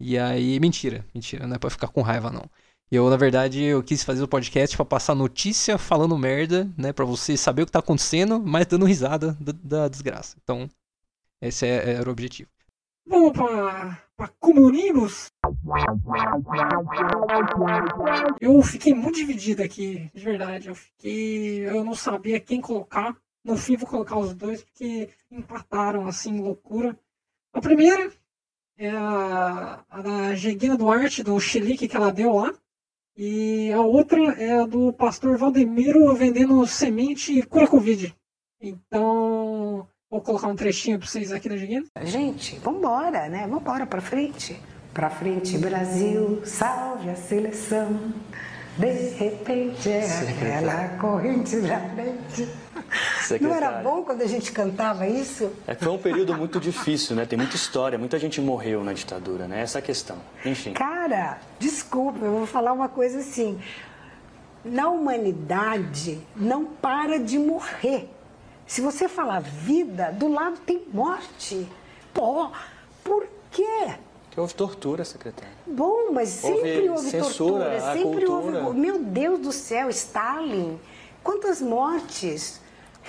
E 0.00 0.18
aí, 0.18 0.58
mentira, 0.58 1.04
mentira, 1.14 1.46
não 1.46 1.56
é 1.56 1.58
pra 1.58 1.70
ficar 1.70 1.88
com 1.88 2.02
raiva 2.02 2.30
não. 2.30 2.50
Eu, 2.92 3.08
na 3.08 3.16
verdade, 3.16 3.62
eu 3.62 3.84
quis 3.84 4.02
fazer 4.02 4.20
o 4.20 4.26
podcast 4.26 4.76
para 4.76 4.84
passar 4.84 5.14
notícia 5.14 5.78
falando 5.78 6.18
merda, 6.18 6.68
né? 6.76 6.92
Pra 6.92 7.04
você 7.04 7.36
saber 7.36 7.62
o 7.62 7.66
que 7.66 7.70
tá 7.70 7.78
acontecendo, 7.78 8.40
mas 8.40 8.66
dando 8.66 8.84
risada 8.84 9.36
da, 9.40 9.52
da 9.62 9.88
desgraça. 9.88 10.36
Então, 10.42 10.68
esse 11.40 11.64
é, 11.64 11.92
era 11.92 12.08
o 12.08 12.12
objetivo. 12.12 12.50
Vamos 13.06 13.32
pra 13.32 14.28
comunismos? 14.40 15.30
Eu 18.40 18.60
fiquei 18.62 18.92
muito 18.92 19.16
dividido 19.16 19.62
aqui, 19.62 20.10
de 20.12 20.24
verdade. 20.24 20.68
Eu 20.68 20.74
fiquei. 20.74 21.68
Eu 21.68 21.84
não 21.84 21.94
sabia 21.94 22.40
quem 22.40 22.60
colocar. 22.60 23.16
No 23.44 23.56
fim, 23.56 23.76
vou 23.76 23.88
colocar 23.88 24.18
os 24.18 24.34
dois, 24.34 24.64
porque 24.64 25.10
empataram 25.30 26.08
assim, 26.08 26.40
loucura. 26.40 26.98
A 27.52 27.60
primeira 27.60 28.12
é 28.76 28.90
a, 28.90 29.84
a 29.88 30.02
da 30.02 30.34
Jeguina 30.34 30.76
Duarte, 30.76 31.22
do 31.22 31.38
Chilique 31.38 31.86
que 31.86 31.96
ela 31.96 32.12
deu 32.12 32.34
lá. 32.34 32.52
E 33.16 33.72
a 33.72 33.80
outra 33.80 34.20
é 34.40 34.60
a 34.60 34.66
do 34.66 34.92
pastor 34.92 35.36
Valdemiro 35.36 36.14
vendendo 36.14 36.66
semente 36.66 37.32
e 37.32 37.42
cura 37.42 37.66
Covid. 37.66 38.14
Então, 38.60 39.86
vou 40.10 40.20
colocar 40.20 40.48
um 40.48 40.56
trechinho 40.56 40.98
para 40.98 41.08
vocês 41.08 41.32
aqui 41.32 41.48
da 41.48 41.56
Jeguina. 41.56 41.86
Gente, 42.02 42.58
vambora, 42.58 43.28
né? 43.28 43.46
Vambora 43.46 43.86
pra 43.86 44.00
frente. 44.00 44.60
Pra 44.92 45.08
frente, 45.08 45.56
Brasil, 45.58 46.40
salve 46.44 47.10
a 47.10 47.16
seleção. 47.16 48.12
De 48.78 49.10
repente 49.10 49.90
é 49.90 50.06
aquela 50.28 50.88
corrente 50.98 51.60
da 51.60 51.78
frente. 51.90 52.48
Não 53.40 53.54
era 53.54 53.80
bom 53.82 54.02
quando 54.02 54.22
a 54.22 54.26
gente 54.26 54.52
cantava 54.52 55.06
isso? 55.06 55.50
É 55.66 55.74
foi 55.74 55.88
um 55.88 55.98
período 55.98 56.34
muito 56.36 56.58
difícil, 56.60 57.14
né? 57.16 57.24
Tem 57.26 57.38
muita 57.38 57.56
história, 57.56 57.98
muita 57.98 58.18
gente 58.18 58.40
morreu 58.40 58.82
na 58.82 58.92
ditadura, 58.92 59.46
né? 59.46 59.60
Essa 59.62 59.78
é 59.78 59.80
a 59.80 59.82
questão. 59.82 60.16
Enfim. 60.44 60.72
Cara, 60.72 61.38
desculpa, 61.58 62.24
eu 62.24 62.32
vou 62.32 62.46
falar 62.46 62.72
uma 62.72 62.88
coisa 62.88 63.20
assim. 63.20 63.60
Na 64.64 64.88
humanidade, 64.88 66.20
não 66.36 66.64
para 66.64 67.18
de 67.18 67.38
morrer. 67.38 68.08
Se 68.66 68.80
você 68.80 69.08
falar 69.08 69.40
vida, 69.40 70.12
do 70.12 70.28
lado 70.28 70.58
tem 70.64 70.82
morte. 70.92 71.66
Pô, 72.12 72.50
por 73.02 73.26
quê? 73.50 73.94
Que 74.30 74.38
houve 74.38 74.54
tortura, 74.54 75.04
secretária. 75.04 75.52
Bom, 75.66 76.12
mas 76.12 76.28
sempre 76.28 76.88
Houve 76.88 76.88
houve, 76.90 77.10
censura 77.10 77.64
tortura, 77.64 77.92
sempre 77.94 78.26
cultura. 78.26 78.64
houve. 78.64 78.78
Meu 78.78 79.02
Deus 79.02 79.40
do 79.40 79.50
céu, 79.50 79.88
Stalin, 79.90 80.78
quantas 81.24 81.60
mortes? 81.60 82.59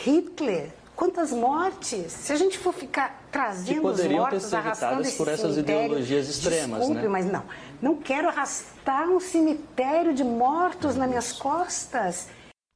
Hitler, 0.03 0.73
quantas 0.95 1.31
mortes? 1.31 2.11
Se 2.11 2.33
a 2.33 2.35
gente 2.35 2.57
for 2.57 2.73
ficar 2.73 3.27
trazendo 3.31 3.85
os 3.85 3.97
poderiam 3.97 4.09
ter 4.09 4.31
mortos, 4.31 4.43
sido 4.43 4.55
arrastando 4.55 4.93
evitadas 4.93 5.07
esse 5.07 5.17
por 5.17 5.27
essas 5.27 5.53
cemitério, 5.53 5.85
ideologias 5.85 6.27
extremas, 6.29 6.79
desculpe, 6.79 7.01
né? 7.03 7.07
mas 7.07 7.25
não. 7.27 7.45
Não 7.79 7.95
quero 7.97 8.27
arrastar 8.27 9.07
um 9.09 9.19
cemitério 9.19 10.11
de 10.11 10.23
mortos 10.23 10.95
nas 10.95 11.07
minhas 11.07 11.31
costas. 11.33 12.29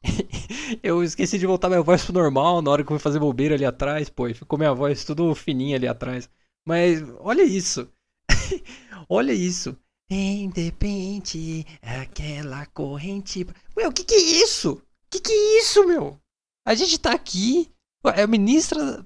Eu 0.83 1.03
esqueci 1.03 1.39
de 1.39 1.47
voltar 1.47 1.67
minha 1.67 1.81
voz 1.81 2.03
pro 2.03 2.13
normal 2.13 2.61
na 2.61 2.69
hora 2.69 2.83
que 2.83 2.91
eu 2.91 2.95
fui 2.95 3.03
fazer 3.03 3.19
bobeira 3.19 3.55
ali 3.55 3.65
atrás, 3.65 4.09
pô, 4.09 4.31
ficou 4.33 4.57
minha 4.57 4.73
voz 4.73 5.03
tudo 5.03 5.33
fininha 5.33 5.75
ali 5.77 5.87
atrás. 5.87 6.29
Mas 6.65 7.03
olha 7.19 7.43
isso. 7.43 7.87
olha 9.09 9.31
isso. 9.31 9.75
Independe, 10.09 11.65
aquela 11.81 12.65
corrente. 12.67 13.47
Meu, 13.75 13.89
o 13.89 13.93
que 13.93 14.03
que 14.03 14.13
é 14.13 14.19
isso? 14.43 14.73
O 14.73 14.81
que 15.09 15.19
que 15.19 15.31
é 15.31 15.59
isso, 15.59 15.85
meu? 15.87 16.19
A 16.65 16.73
gente 16.73 16.97
tá 16.97 17.13
aqui. 17.13 17.71
É 18.15 18.23
a 18.23 18.27
ministra. 18.27 19.05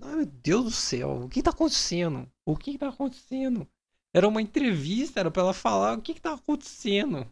Meu 0.00 0.26
Deus 0.26 0.64
do 0.64 0.70
céu. 0.70 1.24
O 1.24 1.28
que 1.28 1.42
tá 1.42 1.50
acontecendo? 1.50 2.30
O 2.44 2.56
que 2.56 2.78
tá 2.78 2.88
acontecendo? 2.88 3.66
Era 4.14 4.28
uma 4.28 4.42
entrevista, 4.42 5.20
era 5.20 5.30
pra 5.30 5.42
ela 5.42 5.54
falar 5.54 5.96
o 5.96 6.02
que 6.02 6.14
que 6.14 6.20
tá 6.20 6.34
acontecendo. 6.34 7.26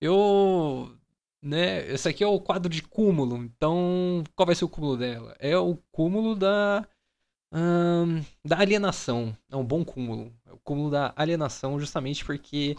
Eu 0.00 0.96
né? 1.42 1.86
Esse 1.90 2.08
aqui 2.08 2.22
é 2.22 2.26
o 2.26 2.40
quadro 2.40 2.68
de 2.70 2.82
cúmulo. 2.82 3.36
Então, 3.38 4.24
qual 4.34 4.46
vai 4.46 4.54
ser 4.54 4.64
o 4.64 4.68
cúmulo 4.68 4.96
dela? 4.96 5.34
É 5.38 5.56
o 5.56 5.76
cúmulo 5.90 6.34
da 6.36 6.86
ahn, 7.52 8.22
da 8.44 8.58
alienação. 8.60 9.36
É 9.50 9.56
um 9.56 9.64
bom 9.64 9.84
cúmulo. 9.84 10.32
É 10.46 10.52
o 10.52 10.58
cúmulo 10.58 10.90
da 10.90 11.12
alienação, 11.16 11.78
justamente 11.80 12.24
porque, 12.24 12.76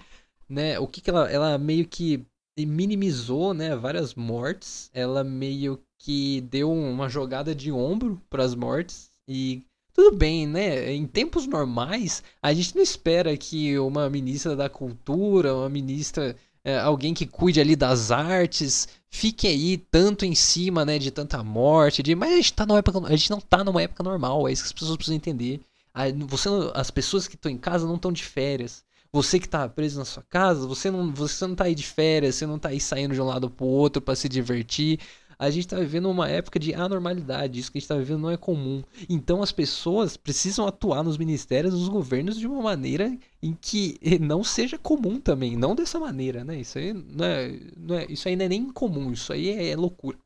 né? 0.49 0.79
O 0.79 0.87
que 0.87 1.01
que 1.01 1.09
ela, 1.09 1.29
ela 1.31 1.57
meio 1.57 1.87
que 1.87 2.25
minimizou, 2.59 3.53
né? 3.53 3.75
Várias 3.75 4.13
mortes. 4.15 4.89
Ela 4.93 5.23
meio 5.23 5.79
que 5.99 6.41
deu 6.41 6.71
uma 6.71 7.07
jogada 7.09 7.53
de 7.53 7.71
ombro 7.71 8.21
para 8.29 8.43
as 8.43 8.55
mortes 8.55 9.09
e 9.27 9.63
tudo 9.93 10.15
bem, 10.15 10.47
né? 10.47 10.91
Em 10.93 11.05
tempos 11.05 11.45
normais, 11.45 12.23
a 12.41 12.53
gente 12.53 12.75
não 12.75 12.81
espera 12.81 13.35
que 13.37 13.77
uma 13.77 14.09
ministra 14.09 14.55
da 14.55 14.69
cultura, 14.69 15.53
uma 15.55 15.69
ministra 15.69 16.35
é, 16.63 16.77
alguém 16.79 17.13
que 17.13 17.25
cuide 17.25 17.59
ali 17.59 17.75
das 17.75 18.11
artes, 18.11 18.87
fique 19.09 19.47
aí 19.47 19.77
tanto 19.77 20.25
em 20.25 20.35
cima, 20.35 20.85
né, 20.85 20.99
de 20.99 21.09
tanta 21.11 21.43
morte, 21.43 22.03
de, 22.03 22.13
mas 22.15 22.31
a 22.33 22.35
gente 22.35 22.53
tá 22.53 22.65
numa 22.65 22.77
época, 22.79 22.99
a 23.07 23.15
gente 23.15 23.31
não 23.31 23.41
tá 23.41 23.63
numa 23.63 23.81
época 23.81 24.03
normal, 24.03 24.47
é 24.47 24.51
isso 24.51 24.61
que 24.63 24.67
as 24.67 24.73
pessoas 24.73 24.95
precisam 24.95 25.15
entender. 25.17 25.59
A- 25.93 26.03
Você, 26.27 26.49
as 26.73 26.91
pessoas 26.91 27.27
que 27.27 27.35
estão 27.35 27.51
em 27.51 27.57
casa 27.57 27.85
não 27.87 27.95
estão 27.95 28.11
de 28.11 28.23
férias. 28.23 28.83
Você 29.13 29.39
que 29.39 29.47
tá 29.49 29.67
preso 29.67 29.99
na 29.99 30.05
sua 30.05 30.23
casa, 30.23 30.65
você 30.67 30.89
não, 30.89 31.11
você 31.13 31.45
não 31.45 31.55
tá 31.55 31.65
aí 31.65 31.75
de 31.75 31.85
férias, 31.85 32.35
você 32.35 32.45
não 32.45 32.57
tá 32.57 32.69
aí 32.69 32.79
saindo 32.79 33.13
de 33.13 33.21
um 33.21 33.25
lado 33.25 33.49
pro 33.49 33.65
outro 33.65 34.01
pra 34.01 34.15
se 34.15 34.29
divertir. 34.29 34.99
A 35.37 35.49
gente 35.49 35.67
tá 35.67 35.77
vivendo 35.79 36.09
uma 36.09 36.29
época 36.29 36.59
de 36.59 36.73
anormalidade, 36.73 37.59
isso 37.59 37.71
que 37.71 37.77
a 37.77 37.81
gente 37.81 37.87
tá 37.87 37.95
vivendo 37.97 38.19
não 38.21 38.29
é 38.31 38.37
comum. 38.37 38.83
Então 39.09 39.41
as 39.41 39.51
pessoas 39.51 40.15
precisam 40.15 40.65
atuar 40.67 41.03
nos 41.03 41.17
ministérios, 41.17 41.73
nos 41.73 41.89
governos 41.89 42.37
de 42.37 42.47
uma 42.47 42.61
maneira 42.61 43.17
em 43.41 43.53
que 43.59 43.97
não 44.21 44.43
seja 44.43 44.77
comum 44.77 45.19
também, 45.19 45.57
não 45.57 45.75
dessa 45.75 45.99
maneira, 45.99 46.43
né? 46.45 46.59
Isso 46.61 46.77
aí 46.77 46.93
não 46.93 47.25
é, 47.25 47.59
não 47.75 47.95
é- 47.97 48.05
isso 48.09 48.27
aí 48.27 48.35
não 48.35 48.45
é 48.45 48.49
nem 48.49 48.71
comum, 48.71 49.11
isso 49.11 49.33
aí 49.33 49.49
é 49.71 49.75
loucura. 49.75 50.17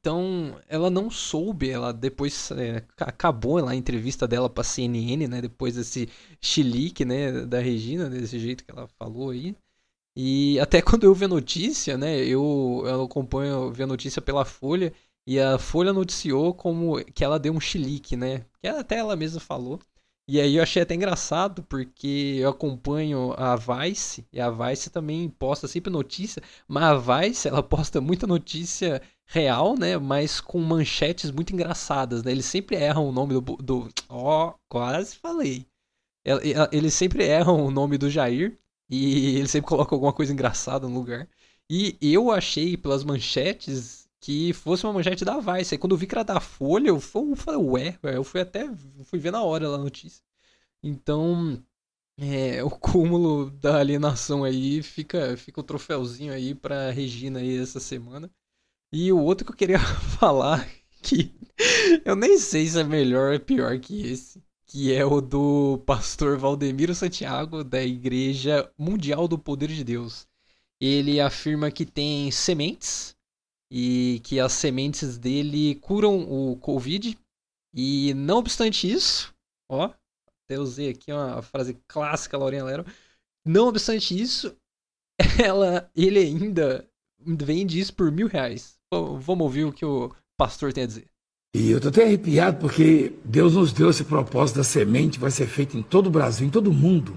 Então, 0.00 0.60
ela 0.68 0.88
não 0.90 1.10
soube, 1.10 1.68
ela 1.70 1.92
depois 1.92 2.50
é, 2.52 2.80
ca- 2.96 3.06
acabou 3.06 3.58
lá 3.64 3.72
a 3.72 3.74
entrevista 3.76 4.28
dela 4.28 4.48
pra 4.48 4.62
CNN, 4.64 5.28
né, 5.28 5.40
depois 5.42 5.74
desse 5.74 6.08
chilique, 6.40 7.04
né, 7.04 7.44
da 7.46 7.58
Regina, 7.60 8.08
desse 8.08 8.38
jeito 8.38 8.64
que 8.64 8.70
ela 8.70 8.88
falou 8.98 9.30
aí. 9.30 9.56
E 10.16 10.58
até 10.60 10.82
quando 10.82 11.04
eu 11.04 11.14
vi 11.14 11.24
a 11.26 11.28
notícia, 11.28 11.96
né? 11.96 12.18
Eu, 12.18 12.82
eu 12.86 13.04
acompanho, 13.04 13.72
vi 13.72 13.82
a 13.82 13.86
notícia 13.86 14.20
pela 14.22 14.44
Folha. 14.44 14.92
E 15.26 15.38
a 15.38 15.58
Folha 15.58 15.92
noticiou 15.92 16.54
como 16.54 17.04
que 17.14 17.22
ela 17.24 17.38
deu 17.38 17.52
um 17.52 17.60
chilique, 17.60 18.16
né? 18.16 18.44
Que 18.62 18.68
até 18.68 18.96
ela 18.98 19.16
mesma 19.16 19.40
falou. 19.40 19.78
E 20.26 20.40
aí 20.40 20.56
eu 20.56 20.62
achei 20.62 20.82
até 20.82 20.94
engraçado, 20.94 21.62
porque 21.64 22.36
eu 22.38 22.50
acompanho 22.50 23.32
a 23.36 23.56
Vice, 23.56 24.26
e 24.32 24.38
a 24.40 24.50
Vice 24.50 24.90
também 24.90 25.28
posta 25.30 25.66
sempre 25.66 25.90
notícia, 25.90 26.42
mas 26.66 26.84
a 26.84 27.20
Vice, 27.22 27.48
ela 27.48 27.62
posta 27.62 27.98
muita 28.00 28.26
notícia 28.26 29.00
real, 29.28 29.76
né? 29.78 29.96
Mas 29.98 30.40
com 30.40 30.58
manchetes 30.60 31.30
muito 31.30 31.52
engraçadas, 31.52 32.22
né? 32.24 32.32
Eles 32.32 32.46
sempre 32.46 32.76
erram 32.76 33.08
o 33.08 33.12
nome 33.12 33.34
do... 33.34 33.40
do 33.40 33.88
ó, 34.08 34.48
oh, 34.48 34.54
quase 34.68 35.16
falei. 35.16 35.66
Eles 36.72 36.94
sempre 36.94 37.24
erram 37.24 37.64
o 37.64 37.70
nome 37.70 37.96
do 37.98 38.10
Jair, 38.10 38.58
e 38.90 39.36
eles 39.38 39.50
sempre 39.50 39.68
colocam 39.68 39.96
alguma 39.96 40.12
coisa 40.12 40.32
engraçada 40.32 40.88
no 40.88 40.94
lugar. 40.94 41.28
E 41.70 41.96
eu 42.00 42.30
achei, 42.30 42.76
pelas 42.76 43.04
manchetes, 43.04 44.08
que 44.20 44.52
fosse 44.52 44.84
uma 44.84 44.92
manchete 44.94 45.24
da 45.24 45.38
Vice. 45.38 45.74
Aí 45.74 45.78
quando 45.78 45.92
eu 45.92 45.98
vi 45.98 46.06
que 46.06 46.14
era 46.14 46.24
da 46.24 46.40
Folha, 46.40 46.88
eu 46.88 47.00
falei, 47.00 47.60
ué, 47.60 47.98
eu 48.02 48.24
fui 48.24 48.40
até, 48.40 48.68
fui 49.04 49.18
ver 49.18 49.32
na 49.32 49.42
hora 49.42 49.68
lá 49.68 49.76
a 49.76 49.80
notícia. 49.80 50.22
Então, 50.82 51.62
é, 52.18 52.62
o 52.64 52.70
cúmulo 52.70 53.50
da 53.50 53.78
alienação 53.78 54.44
aí, 54.44 54.82
fica, 54.82 55.36
fica 55.36 55.60
o 55.60 55.64
troféuzinho 55.64 56.32
aí 56.32 56.54
pra 56.54 56.90
Regina 56.90 57.40
aí 57.40 57.58
essa 57.58 57.80
semana. 57.80 58.30
E 58.92 59.12
o 59.12 59.18
outro 59.18 59.44
que 59.44 59.52
eu 59.52 59.56
queria 59.56 59.78
falar, 60.18 60.66
que 61.02 61.30
eu 62.04 62.16
nem 62.16 62.38
sei 62.38 62.66
se 62.66 62.80
é 62.80 62.84
melhor 62.84 63.34
ou 63.34 63.40
pior 63.40 63.78
que 63.78 64.06
esse, 64.06 64.42
que 64.66 64.94
é 64.94 65.04
o 65.04 65.20
do 65.20 65.78
pastor 65.86 66.38
Valdemiro 66.38 66.94
Santiago, 66.94 67.62
da 67.62 67.82
Igreja 67.82 68.70
Mundial 68.78 69.28
do 69.28 69.38
Poder 69.38 69.68
de 69.68 69.84
Deus. 69.84 70.26
Ele 70.80 71.20
afirma 71.20 71.70
que 71.70 71.84
tem 71.84 72.30
sementes 72.30 73.14
e 73.70 74.20
que 74.24 74.40
as 74.40 74.52
sementes 74.52 75.18
dele 75.18 75.74
curam 75.76 76.20
o 76.20 76.56
Covid. 76.56 77.18
E 77.74 78.14
não 78.14 78.38
obstante 78.38 78.90
isso, 78.90 79.34
ó, 79.68 79.92
até 80.44 80.58
usei 80.58 80.88
aqui 80.88 81.12
uma 81.12 81.42
frase 81.42 81.78
clássica, 81.86 82.38
Laurinha 82.38 82.64
Lero. 82.64 82.86
Não 83.44 83.68
obstante 83.68 84.18
isso, 84.18 84.56
ela, 85.44 85.90
ele 85.94 86.18
ainda 86.18 86.88
vende 87.18 87.78
isso 87.78 87.94
por 87.94 88.10
mil 88.10 88.26
reais. 88.26 88.77
Vamos 88.90 89.44
ouvir 89.44 89.64
o 89.64 89.72
que 89.72 89.84
o 89.84 90.10
pastor 90.36 90.72
tem 90.72 90.84
a 90.84 90.86
dizer. 90.86 91.04
E 91.54 91.70
eu 91.70 91.80
tô 91.80 91.88
até 91.88 92.04
arrepiado 92.04 92.58
porque 92.58 93.12
Deus 93.24 93.54
nos 93.54 93.72
deu 93.72 93.90
esse 93.90 94.04
propósito 94.04 94.56
da 94.56 94.64
semente, 94.64 95.18
vai 95.18 95.30
ser 95.30 95.46
feito 95.46 95.76
em 95.76 95.82
todo 95.82 96.06
o 96.06 96.10
Brasil, 96.10 96.46
em 96.46 96.50
todo 96.50 96.68
o 96.68 96.74
mundo. 96.74 97.16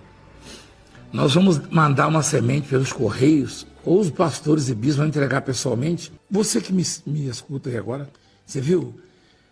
Nós 1.14 1.34
vamos 1.34 1.60
mandar 1.70 2.08
uma 2.08 2.24
semente 2.24 2.68
pelos 2.68 2.92
correios 2.92 3.66
ou 3.86 4.00
os 4.00 4.10
pastores 4.10 4.70
e 4.70 4.76
bispos 4.76 4.98
vão 4.98 5.08
entregar 5.08 5.42
pessoalmente. 5.42 6.12
Você 6.30 6.62
que 6.62 6.74
me, 6.74 6.84
me 7.06 7.28
escuta 7.28 7.70
aí 7.70 7.78
agora, 7.78 8.10
você 8.46 8.60
viu 8.60 9.00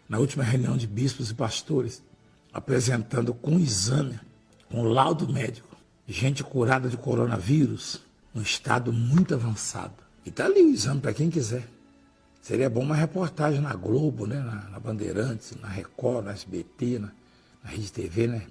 na 0.08 0.20
última 0.20 0.44
reunião 0.44 0.76
de 0.76 0.88
bispos 0.88 1.30
e 1.32 1.34
pastores 1.34 2.02
apresentando 2.52 3.34
com 3.34 3.60
exame, 3.60 4.20
com 4.70 4.84
laudo 4.84 5.32
médico, 5.32 5.78
gente 6.08 6.44
curada 6.44 6.90
de 6.90 6.98
coronavírus, 6.98 8.02
num 8.34 8.42
estado 8.42 8.92
muito 8.92 9.34
avançado. 9.34 9.94
E 10.26 10.32
tá 10.32 10.46
ali 10.46 10.62
o 10.62 10.72
exame 10.72 11.00
para 11.00 11.14
quem 11.14 11.30
quiser. 11.30 11.79
Seria 12.42 12.70
bom 12.70 12.82
uma 12.82 12.96
reportagem 12.96 13.62
na 13.62 13.74
Globo, 13.76 14.26
né? 14.26 14.40
na, 14.40 14.70
na 14.70 14.80
Bandeirantes, 14.80 15.56
na 15.60 15.68
Record, 15.68 16.26
na 16.26 16.32
SBT, 16.32 17.00
na, 17.00 17.12
na 17.64 17.70
Rede 17.70 17.92
TV, 17.92 18.28
né? 18.28 18.48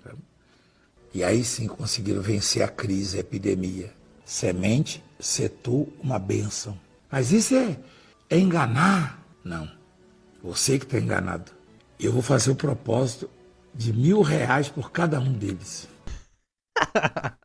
E 1.12 1.24
aí 1.24 1.42
sim 1.42 1.66
conseguiram 1.66 2.22
vencer 2.22 2.62
a 2.62 2.68
crise, 2.68 3.16
a 3.16 3.20
epidemia. 3.20 3.92
Semente 4.24 5.02
setor 5.18 5.88
uma 6.00 6.18
bênção. 6.18 6.78
Mas 7.10 7.32
isso 7.32 7.54
é, 7.54 7.78
é 8.28 8.38
enganar? 8.38 9.22
Não. 9.42 9.70
Você 10.42 10.78
que 10.78 10.84
está 10.84 10.98
enganado. 10.98 11.50
Eu 11.98 12.12
vou 12.12 12.22
fazer 12.22 12.50
o 12.50 12.56
propósito 12.56 13.28
de 13.74 13.92
mil 13.92 14.22
reais 14.22 14.68
por 14.68 14.92
cada 14.92 15.18
um 15.18 15.32
deles. 15.32 15.88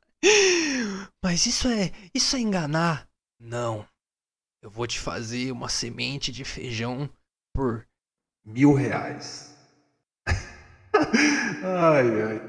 Mas 1.24 1.46
isso 1.46 1.68
é. 1.70 1.92
Isso 2.14 2.36
é 2.36 2.40
enganar? 2.40 3.08
Não. 3.40 3.86
Eu 4.64 4.70
vou 4.70 4.88
te 4.88 4.98
fazer 4.98 5.52
uma 5.52 5.68
semente 5.68 6.32
de 6.32 6.46
feijão 6.46 7.10
por 7.54 7.86
mil 8.46 8.74
reais. 8.74 9.54
ai, 10.26 12.22
ai. 12.22 12.42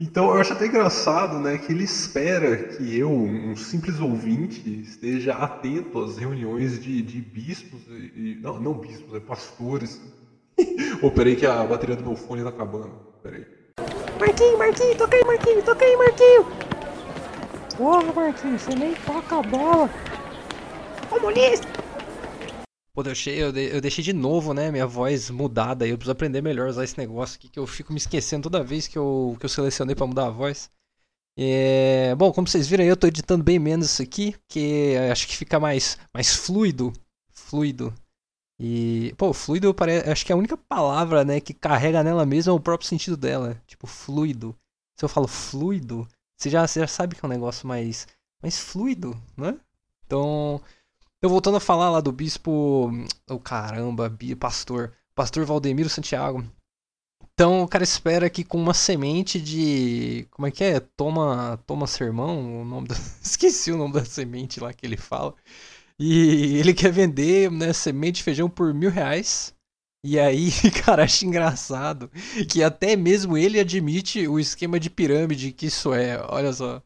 Então 0.00 0.32
eu 0.32 0.40
acho 0.40 0.54
até 0.54 0.64
engraçado, 0.64 1.38
né, 1.38 1.58
que 1.58 1.70
ele 1.70 1.84
espera 1.84 2.56
que 2.56 2.96
eu, 2.96 3.10
um 3.10 3.54
simples 3.54 4.00
ouvinte, 4.00 4.80
esteja 4.80 5.34
atento 5.34 6.02
às 6.02 6.16
reuniões 6.16 6.82
de, 6.82 7.02
de 7.02 7.20
bispos 7.20 7.82
e, 7.86 8.38
não, 8.40 8.58
não 8.58 8.72
bispos, 8.72 9.14
é 9.14 9.20
pastores. 9.20 10.00
Oh, 11.00 11.10
peraí 11.12 11.36
que 11.36 11.46
a 11.46 11.62
bateria 11.62 11.94
do 11.94 12.02
meu 12.02 12.16
fone 12.16 12.42
tá 12.42 12.48
acabando. 12.48 12.90
Peraí. 13.22 13.46
Marquinho, 14.18 14.58
Marquinho, 14.58 14.96
toca 14.96 15.16
aí, 15.16 15.24
Marquinho, 15.24 15.62
toca 15.62 15.84
aí, 15.84 15.96
Marquinho. 15.96 16.46
Porra, 17.76 18.12
Marquinho, 18.12 18.58
você 18.58 18.74
nem 18.74 18.94
toca 18.94 19.38
a 19.38 19.42
bola. 19.42 20.07
Comunista! 21.18 21.66
Pô, 22.94 23.00
eu 23.00 23.04
deixei, 23.04 23.42
eu, 23.42 23.56
eu 23.56 23.80
deixei 23.80 24.04
de 24.04 24.12
novo, 24.12 24.54
né, 24.54 24.70
minha 24.70 24.86
voz 24.86 25.30
mudada. 25.30 25.86
Eu 25.86 25.96
preciso 25.96 26.12
aprender 26.12 26.40
melhor 26.40 26.68
a 26.68 26.70
usar 26.70 26.84
esse 26.84 26.96
negócio 26.96 27.36
aqui, 27.36 27.48
que 27.48 27.58
eu 27.58 27.66
fico 27.66 27.92
me 27.92 27.98
esquecendo 27.98 28.44
toda 28.44 28.62
vez 28.62 28.86
que 28.86 28.96
eu, 28.96 29.36
que 29.38 29.44
eu 29.44 29.50
selecionei 29.50 29.96
para 29.96 30.06
mudar 30.06 30.26
a 30.26 30.30
voz. 30.30 30.70
É, 31.36 32.14
bom, 32.14 32.32
como 32.32 32.46
vocês 32.46 32.68
viram 32.68 32.84
aí, 32.84 32.88
eu 32.88 32.96
tô 32.96 33.06
editando 33.08 33.42
bem 33.42 33.58
menos 33.58 33.86
isso 33.90 34.02
aqui, 34.02 34.34
que 34.48 34.96
acho 35.10 35.26
que 35.26 35.36
fica 35.36 35.58
mais, 35.58 35.98
mais 36.14 36.34
fluido. 36.36 36.92
Fluido. 37.32 37.92
E, 38.60 39.12
pô, 39.16 39.32
fluido 39.32 39.72
parece, 39.74 40.08
acho 40.10 40.26
que 40.26 40.32
é 40.32 40.34
a 40.34 40.38
única 40.38 40.56
palavra, 40.56 41.24
né, 41.24 41.40
que 41.40 41.54
carrega 41.54 42.02
nela 42.04 42.24
mesma 42.26 42.52
o 42.52 42.60
próprio 42.60 42.88
sentido 42.88 43.16
dela. 43.16 43.60
Tipo, 43.66 43.86
fluido. 43.88 44.54
Se 44.96 45.04
eu 45.04 45.08
falo 45.08 45.26
fluido, 45.26 46.06
você 46.36 46.48
já, 46.48 46.66
você 46.66 46.80
já 46.80 46.86
sabe 46.86 47.16
que 47.16 47.24
é 47.24 47.26
um 47.26 47.30
negócio 47.30 47.66
mais, 47.66 48.06
mais 48.40 48.58
fluido, 48.58 49.20
né? 49.36 49.58
Então, 50.04 50.60
então, 51.18 51.30
voltando 51.30 51.56
a 51.56 51.60
falar 51.60 51.90
lá 51.90 52.00
do 52.00 52.12
bispo. 52.12 52.50
O 52.50 53.34
oh, 53.34 53.38
caramba, 53.38 54.12
pastor. 54.38 54.92
Pastor 55.14 55.44
Valdemiro 55.44 55.88
Santiago. 55.88 56.44
Então 57.34 57.62
o 57.62 57.68
cara 57.68 57.84
espera 57.84 58.30
que 58.30 58.44
com 58.44 58.58
uma 58.58 58.74
semente 58.74 59.40
de. 59.40 60.26
Como 60.30 60.46
é 60.46 60.50
que 60.50 60.62
é? 60.62 60.80
Toma, 60.80 61.58
toma 61.66 61.86
sermão? 61.86 62.62
O 62.62 62.64
nome 62.64 62.88
da... 62.88 62.94
Esqueci 63.22 63.72
o 63.72 63.76
nome 63.76 63.94
da 63.94 64.04
semente 64.04 64.60
lá 64.60 64.72
que 64.72 64.86
ele 64.86 64.96
fala. 64.96 65.34
E 65.98 66.56
ele 66.56 66.72
quer 66.72 66.92
vender 66.92 67.50
né, 67.50 67.72
semente 67.72 68.16
de 68.16 68.22
feijão 68.22 68.48
por 68.48 68.72
mil 68.72 68.90
reais. 68.90 69.52
E 70.04 70.18
aí, 70.18 70.50
cara, 70.84 71.02
acho 71.02 71.26
engraçado 71.26 72.08
que 72.48 72.62
até 72.62 72.94
mesmo 72.94 73.36
ele 73.36 73.58
admite 73.58 74.26
o 74.28 74.38
esquema 74.38 74.78
de 74.78 74.88
pirâmide 74.88 75.50
que 75.50 75.66
isso 75.66 75.92
é. 75.92 76.20
Olha 76.28 76.52
só. 76.52 76.80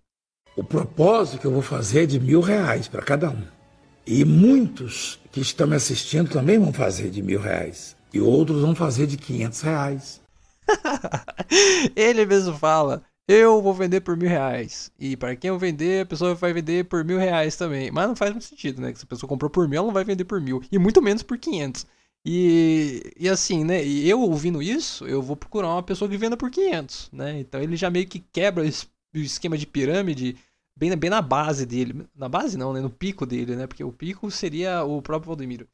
O 0.57 0.65
propósito 0.65 1.39
que 1.39 1.47
eu 1.47 1.53
vou 1.53 1.63
fazer 1.63 2.05
é 2.05 2.07
de 2.07 2.19
mil 2.19 2.41
reais 2.41 2.89
para 2.89 3.03
cada 3.03 3.31
um. 3.31 3.62
E 4.07 4.25
muitos 4.25 5.19
que 5.31 5.41
estão 5.41 5.67
me 5.67 5.77
assistindo 5.77 6.31
também 6.31 6.59
vão 6.59 6.73
fazer 6.73 7.11
de 7.11 7.23
mil 7.23 7.41
reais. 7.41 7.97
E 8.13 8.21
outros 8.21 8.61
vão 8.61 8.75
fazer 8.75 9.07
de 9.07 9.17
quinhentos 9.17 9.61
reais. 9.61 10.21
Ele 11.95 12.27
mesmo 12.27 12.55
fala: 12.55 13.03
Eu 13.29 13.63
vou 13.63 13.73
vender 13.73 14.01
por 14.01 14.17
mil 14.17 14.29
reais. 14.29 14.91
E 14.99 15.17
para 15.17 15.37
quem 15.37 15.49
eu 15.49 15.59
vender, 15.59 16.03
a 16.03 16.07
pessoa 16.07 16.35
vai 16.35 16.53
vender 16.53 16.85
por 16.87 17.05
mil 17.05 17.19
reais 17.19 17.57
também. 17.57 17.91
Mas 17.91 18.09
não 18.09 18.17
faz 18.17 18.33
muito 18.33 18.45
sentido, 18.45 18.83
né? 18.83 18.93
Que 18.93 18.99
se 18.99 19.05
a 19.05 19.09
pessoa 19.09 19.29
comprou 19.29 19.51
por 19.51 19.69
mil, 19.69 19.79
ela 19.79 19.87
não 19.87 19.95
vai 19.95 20.05
vender 20.05 20.25
por 20.25 20.41
mil. 20.41 20.63
E 20.71 20.79
muito 20.79 21.01
menos 21.01 21.23
por 21.23 21.39
quinhentos. 21.39 21.87
E, 22.25 23.15
e 23.19 23.29
assim, 23.29 23.65
né? 23.65 23.85
E 23.85 24.09
eu 24.09 24.21
ouvindo 24.21 24.63
isso, 24.63 25.07
eu 25.07 25.23
vou 25.23 25.37
procurar 25.37 25.69
uma 25.69 25.83
pessoa 25.83 26.09
que 26.09 26.17
venda 26.17 26.37
por 26.37 26.51
500, 26.51 27.11
né? 27.13 27.41
Então 27.41 27.61
ele 27.61 27.77
já 27.77 27.91
meio 27.91 28.07
que 28.07 28.21
quebra 28.33 28.65
o 28.65 29.19
esquema 29.19 29.59
de 29.59 29.67
pirâmide 29.67 30.37
bem, 30.77 30.95
bem 30.97 31.11
na 31.11 31.23
base 31.23 31.67
dele. 31.67 32.07
Na 32.15 32.29
base 32.29 32.57
não, 32.57 32.73
né? 32.73 32.81
No 32.81 32.91
pico 32.91 33.27
dele, 33.27 33.57
né? 33.57 33.67
Porque 33.67 33.85
o 33.85 33.93
pico 33.93 34.31
seria 34.31 34.85
o 34.85 35.01
próprio 35.03 35.29
Valdemiro. 35.29 35.69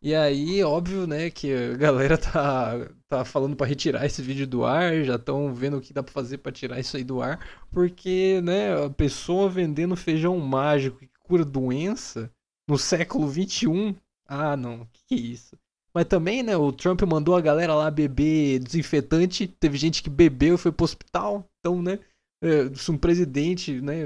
E 0.00 0.14
aí, 0.14 0.62
óbvio, 0.62 1.08
né, 1.08 1.28
que 1.28 1.52
a 1.52 1.76
galera 1.76 2.16
tá, 2.16 2.88
tá 3.08 3.24
falando 3.24 3.56
para 3.56 3.66
retirar 3.66 4.06
esse 4.06 4.22
vídeo 4.22 4.46
do 4.46 4.64
ar, 4.64 5.02
já 5.02 5.16
estão 5.16 5.52
vendo 5.52 5.76
o 5.76 5.80
que 5.80 5.92
dá 5.92 6.04
para 6.04 6.12
fazer 6.12 6.38
para 6.38 6.52
tirar 6.52 6.78
isso 6.78 6.96
aí 6.96 7.02
do 7.02 7.20
ar, 7.20 7.44
porque, 7.72 8.40
né, 8.44 8.84
a 8.84 8.90
pessoa 8.90 9.50
vendendo 9.50 9.96
feijão 9.96 10.38
mágico 10.38 10.98
que 11.00 11.10
cura 11.24 11.44
doença 11.44 12.30
no 12.68 12.78
século 12.78 13.26
21, 13.26 13.92
ah, 14.28 14.56
não, 14.56 14.86
que, 14.92 15.02
que 15.08 15.14
é 15.16 15.18
isso? 15.18 15.58
Mas 15.92 16.04
também, 16.04 16.44
né, 16.44 16.56
o 16.56 16.70
Trump 16.70 17.02
mandou 17.02 17.34
a 17.34 17.40
galera 17.40 17.74
lá 17.74 17.90
beber 17.90 18.60
desinfetante, 18.60 19.48
teve 19.48 19.76
gente 19.76 20.00
que 20.00 20.10
bebeu 20.10 20.54
e 20.54 20.58
foi 20.58 20.70
pro 20.70 20.84
hospital, 20.84 21.44
então, 21.58 21.82
né, 21.82 21.98
se 22.74 22.90
um 22.90 22.98
presidente, 22.98 23.80
né? 23.80 24.04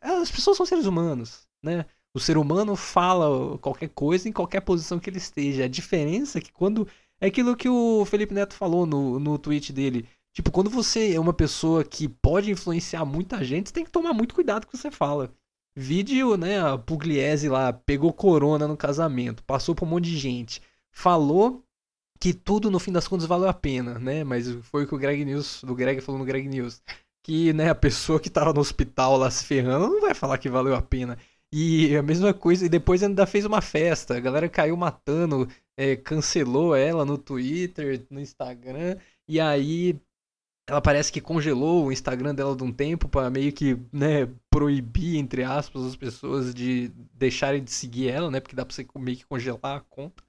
As 0.00 0.30
pessoas 0.30 0.56
são 0.56 0.66
seres 0.66 0.86
humanos, 0.86 1.46
né? 1.62 1.86
O 2.14 2.20
ser 2.20 2.36
humano 2.36 2.76
fala 2.76 3.56
qualquer 3.58 3.88
coisa 3.88 4.28
em 4.28 4.32
qualquer 4.32 4.60
posição 4.60 4.98
que 4.98 5.08
ele 5.08 5.18
esteja. 5.18 5.64
A 5.64 5.68
diferença 5.68 6.38
é 6.38 6.40
que 6.40 6.52
quando. 6.52 6.86
É 7.20 7.26
aquilo 7.26 7.56
que 7.56 7.68
o 7.68 8.04
Felipe 8.04 8.34
Neto 8.34 8.52
falou 8.52 8.84
no, 8.84 9.20
no 9.20 9.38
tweet 9.38 9.72
dele. 9.72 10.08
Tipo, 10.34 10.50
quando 10.50 10.68
você 10.68 11.14
é 11.14 11.20
uma 11.20 11.32
pessoa 11.32 11.84
que 11.84 12.08
pode 12.08 12.50
influenciar 12.50 13.04
muita 13.04 13.44
gente, 13.44 13.68
você 13.68 13.74
tem 13.74 13.84
que 13.84 13.92
tomar 13.92 14.12
muito 14.12 14.34
cuidado 14.34 14.66
com 14.66 14.70
o 14.70 14.72
que 14.72 14.78
você 14.78 14.90
fala. 14.90 15.32
Vídeo, 15.76 16.36
né, 16.36 16.60
a 16.60 16.76
Pugliese 16.76 17.48
lá 17.48 17.72
pegou 17.72 18.12
corona 18.12 18.66
no 18.66 18.76
casamento, 18.76 19.44
passou 19.44 19.74
pra 19.74 19.84
um 19.84 19.88
monte 19.88 20.04
de 20.06 20.18
gente, 20.18 20.60
falou 20.90 21.64
que 22.20 22.34
tudo 22.34 22.70
no 22.70 22.78
fim 22.78 22.92
das 22.92 23.08
contas 23.08 23.26
valeu 23.26 23.48
a 23.48 23.54
pena, 23.54 23.98
né? 23.98 24.22
Mas 24.22 24.50
foi 24.62 24.84
o 24.84 24.86
que 24.86 24.94
o 24.94 24.98
Greg 24.98 25.24
News, 25.24 25.62
do 25.64 25.74
Greg 25.74 26.00
falou 26.00 26.18
no 26.18 26.24
Greg 26.24 26.46
News, 26.48 26.82
que, 27.22 27.52
né, 27.52 27.70
a 27.70 27.74
pessoa 27.74 28.20
que 28.20 28.30
tava 28.30 28.52
no 28.52 28.60
hospital 28.60 29.16
lá 29.16 29.30
se 29.30 29.44
ferrando 29.44 29.88
não 29.88 30.00
vai 30.00 30.14
falar 30.14 30.38
que 30.38 30.48
valeu 30.48 30.74
a 30.74 30.82
pena. 30.82 31.18
E 31.52 31.94
a 31.96 32.02
mesma 32.02 32.32
coisa, 32.34 32.66
e 32.66 32.68
depois 32.68 33.02
ainda 33.02 33.26
fez 33.26 33.44
uma 33.44 33.60
festa, 33.60 34.16
a 34.16 34.20
galera 34.20 34.48
caiu 34.48 34.76
matando, 34.76 35.48
é, 35.76 35.96
cancelou 35.96 36.74
ela 36.74 37.04
no 37.04 37.18
Twitter, 37.18 38.04
no 38.10 38.20
Instagram, 38.20 38.96
e 39.28 39.38
aí 39.40 40.00
ela 40.66 40.80
parece 40.80 41.12
que 41.12 41.20
congelou 41.20 41.86
o 41.86 41.92
Instagram 41.92 42.34
dela 42.34 42.56
de 42.56 42.62
um 42.64 42.72
tempo 42.72 43.08
para 43.08 43.30
meio 43.30 43.52
que, 43.52 43.76
né, 43.92 44.28
proibir, 44.50 45.16
entre 45.18 45.44
aspas, 45.44 45.84
as 45.84 45.96
pessoas 45.96 46.54
de 46.54 46.88
deixarem 47.14 47.62
de 47.62 47.70
seguir 47.72 48.08
ela, 48.08 48.30
né, 48.30 48.40
porque 48.40 48.56
dá 48.56 48.64
pra 48.64 48.74
você 48.74 48.86
meio 48.96 49.16
que 49.18 49.26
congelar 49.26 49.76
a 49.78 49.80
conta. 49.80 50.22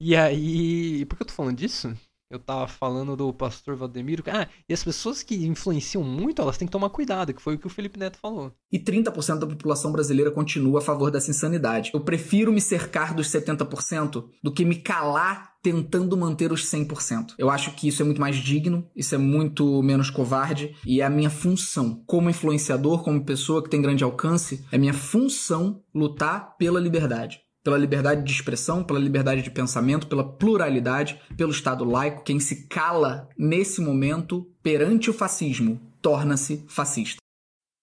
E 0.00 0.16
aí, 0.16 1.04
por 1.06 1.16
que 1.16 1.22
eu 1.24 1.26
tô 1.26 1.34
falando 1.34 1.56
disso? 1.58 1.96
Eu 2.34 2.40
tava 2.40 2.66
falando 2.66 3.14
do 3.14 3.32
pastor 3.32 3.76
Valdemiro. 3.76 4.24
Ah, 4.26 4.48
e 4.68 4.74
as 4.74 4.82
pessoas 4.82 5.22
que 5.22 5.46
influenciam 5.46 6.02
muito, 6.02 6.42
elas 6.42 6.58
têm 6.58 6.66
que 6.66 6.72
tomar 6.72 6.90
cuidado, 6.90 7.32
que 7.32 7.40
foi 7.40 7.54
o 7.54 7.58
que 7.58 7.66
o 7.68 7.70
Felipe 7.70 7.96
Neto 7.96 8.18
falou. 8.18 8.52
E 8.72 8.76
30% 8.76 9.38
da 9.38 9.46
população 9.46 9.92
brasileira 9.92 10.32
continua 10.32 10.80
a 10.80 10.82
favor 10.82 11.12
dessa 11.12 11.30
insanidade. 11.30 11.92
Eu 11.94 12.00
prefiro 12.00 12.52
me 12.52 12.60
cercar 12.60 13.14
dos 13.14 13.28
70% 13.28 14.24
do 14.42 14.52
que 14.52 14.64
me 14.64 14.74
calar 14.74 15.54
tentando 15.62 16.16
manter 16.16 16.50
os 16.50 16.64
100%. 16.64 17.34
Eu 17.38 17.48
acho 17.48 17.70
que 17.76 17.86
isso 17.86 18.02
é 18.02 18.04
muito 18.04 18.20
mais 18.20 18.34
digno, 18.34 18.84
isso 18.96 19.14
é 19.14 19.18
muito 19.18 19.80
menos 19.80 20.10
covarde 20.10 20.74
e 20.84 21.00
é 21.00 21.04
a 21.04 21.10
minha 21.10 21.30
função 21.30 22.02
como 22.04 22.28
influenciador, 22.28 23.04
como 23.04 23.24
pessoa 23.24 23.62
que 23.62 23.70
tem 23.70 23.80
grande 23.80 24.02
alcance, 24.02 24.64
é 24.72 24.76
minha 24.76 24.92
função 24.92 25.84
lutar 25.94 26.56
pela 26.58 26.80
liberdade 26.80 27.44
pela 27.64 27.78
liberdade 27.78 28.22
de 28.22 28.30
expressão, 28.30 28.84
pela 28.84 28.98
liberdade 28.98 29.40
de 29.40 29.50
pensamento, 29.50 30.06
pela 30.06 30.22
pluralidade, 30.22 31.18
pelo 31.34 31.50
Estado 31.50 31.82
laico. 31.82 32.22
Quem 32.22 32.38
se 32.38 32.66
cala 32.66 33.28
nesse 33.36 33.80
momento 33.80 34.46
perante 34.62 35.08
o 35.08 35.14
fascismo 35.14 35.80
torna-se 36.02 36.62
fascista. 36.68 37.16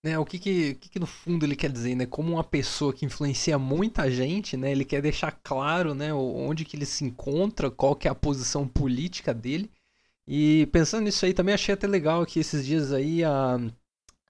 Né, 0.04 0.18
o 0.18 0.26
que 0.26 0.40
que, 0.40 0.76
que 0.76 0.90
que, 0.90 1.00
no 1.00 1.06
fundo 1.06 1.46
ele 1.46 1.56
quer 1.56 1.72
dizer, 1.72 1.96
né? 1.96 2.06
Como 2.08 2.32
uma 2.32 2.44
pessoa 2.44 2.94
que 2.94 3.06
influencia 3.06 3.58
muita 3.60 4.10
gente, 4.10 4.58
né? 4.58 4.72
Ele 4.72 4.86
quer 4.86 5.02
deixar 5.02 5.32
claro, 5.44 5.94
né? 5.94 6.12
Onde 6.12 6.66
que 6.66 6.76
ele 6.76 6.88
se 6.88 7.04
encontra, 7.04 7.70
qual 7.70 7.96
que 7.96 8.08
é 8.08 8.12
a 8.12 8.16
posição 8.16 8.68
política 8.68 9.32
dele. 9.32 9.70
E 10.28 10.68
pensando 10.72 11.04
nisso 11.04 11.26
aí, 11.26 11.34
também 11.34 11.54
achei 11.54 11.74
até 11.74 11.86
legal 11.86 12.26
que 12.26 12.40
esses 12.40 12.66
dias 12.66 12.92
aí 12.92 13.24
a 13.24 13.60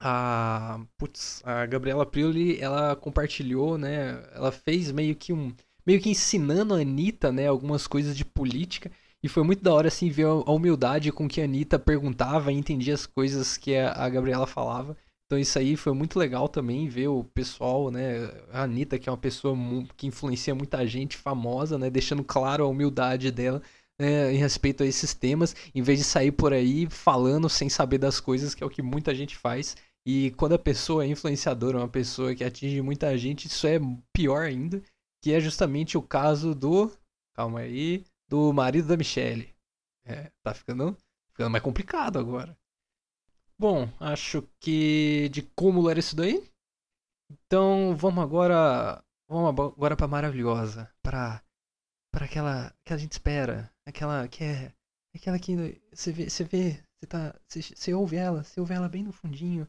a, 0.01 0.79
putz, 0.97 1.41
a 1.45 1.65
Gabriela 1.67 2.05
Prioli, 2.05 2.59
ela 2.59 2.95
compartilhou, 2.95 3.77
né? 3.77 4.23
Ela 4.33 4.51
fez 4.51 4.91
meio 4.91 5.15
que 5.15 5.31
um 5.31 5.53
meio 5.85 5.99
que 6.01 6.09
ensinando 6.09 6.75
a 6.75 6.79
Anitta, 6.79 7.31
né, 7.31 7.47
algumas 7.47 7.87
coisas 7.87 8.15
de 8.15 8.23
política. 8.23 8.91
E 9.23 9.27
foi 9.27 9.43
muito 9.43 9.63
da 9.63 9.73
hora, 9.73 9.87
assim, 9.87 10.09
ver 10.09 10.25
a 10.25 10.51
humildade 10.51 11.11
com 11.11 11.27
que 11.27 11.41
a 11.41 11.43
Anitta 11.43 11.79
perguntava 11.79 12.51
e 12.51 12.55
entendia 12.55 12.93
as 12.93 13.05
coisas 13.05 13.57
que 13.57 13.75
a 13.77 14.07
Gabriela 14.09 14.47
falava. 14.47 14.95
Então 15.25 15.39
isso 15.39 15.57
aí 15.57 15.75
foi 15.77 15.93
muito 15.93 16.19
legal 16.19 16.49
também, 16.49 16.89
ver 16.89 17.07
o 17.07 17.23
pessoal, 17.23 17.89
né, 17.89 18.29
a 18.51 18.63
Anitta, 18.63 18.99
que 18.99 19.07
é 19.07 19.11
uma 19.11 19.17
pessoa 19.17 19.55
que 19.95 20.07
influencia 20.07 20.53
muita 20.53 20.85
gente 20.85 21.17
famosa, 21.17 21.77
né, 21.77 21.89
deixando 21.89 22.23
claro 22.23 22.63
a 22.63 22.67
humildade 22.67 23.31
dela 23.31 23.61
né, 23.99 24.33
em 24.33 24.37
respeito 24.37 24.83
a 24.83 24.85
esses 24.85 25.13
temas, 25.13 25.55
em 25.73 25.81
vez 25.81 25.99
de 25.99 26.05
sair 26.05 26.31
por 26.31 26.53
aí 26.53 26.87
falando 26.89 27.47
sem 27.47 27.69
saber 27.69 27.99
das 27.99 28.19
coisas, 28.19 28.55
que 28.55 28.63
é 28.63 28.65
o 28.65 28.69
que 28.69 28.81
muita 28.81 29.13
gente 29.13 29.37
faz. 29.37 29.75
E 30.05 30.31
quando 30.31 30.55
a 30.55 30.59
pessoa 30.59 31.03
é 31.03 31.07
influenciadora, 31.07 31.77
uma 31.77 31.87
pessoa 31.87 32.33
que 32.35 32.43
atinge 32.43 32.81
muita 32.81 33.15
gente, 33.17 33.47
isso 33.47 33.67
é 33.67 33.79
pior 34.11 34.43
ainda, 34.43 34.81
que 35.21 35.31
é 35.31 35.39
justamente 35.39 35.97
o 35.97 36.01
caso 36.01 36.55
do. 36.55 36.91
Calma 37.35 37.61
aí. 37.61 38.03
Do 38.27 38.51
marido 38.53 38.87
da 38.87 38.97
Michelle. 38.97 39.53
É, 40.05 40.31
tá 40.41 40.53
ficando, 40.53 40.97
ficando 41.31 41.49
mais 41.51 41.63
complicado 41.63 42.17
agora. 42.17 42.57
Bom, 43.59 43.87
acho 43.99 44.41
que 44.59 45.29
de 45.29 45.43
cúmulo 45.43 45.89
era 45.89 45.99
isso 45.99 46.15
daí. 46.15 46.43
Então 47.29 47.95
vamos 47.95 48.23
agora. 48.23 49.03
Vamos 49.29 49.49
agora 49.49 49.95
pra 49.95 50.07
maravilhosa. 50.07 50.89
Pra. 51.03 51.43
Pra 52.11 52.25
aquela 52.25 52.73
que 52.83 52.93
a 52.93 52.97
gente 52.97 53.11
espera. 53.11 53.71
Aquela 53.85 54.27
que 54.27 54.43
é. 54.43 54.73
Aquela 55.15 55.37
que 55.37 55.79
você 55.93 56.11
vê. 56.11 56.29
Você 56.29 56.43
vê. 56.43 56.83
Você 56.99 57.07
tá. 57.07 57.39
Você 57.47 57.93
ouve 57.93 58.15
ela. 58.15 58.43
Você 58.43 58.59
ouve 58.59 58.73
ela 58.73 58.89
bem 58.89 59.03
no 59.03 59.11
fundinho 59.11 59.67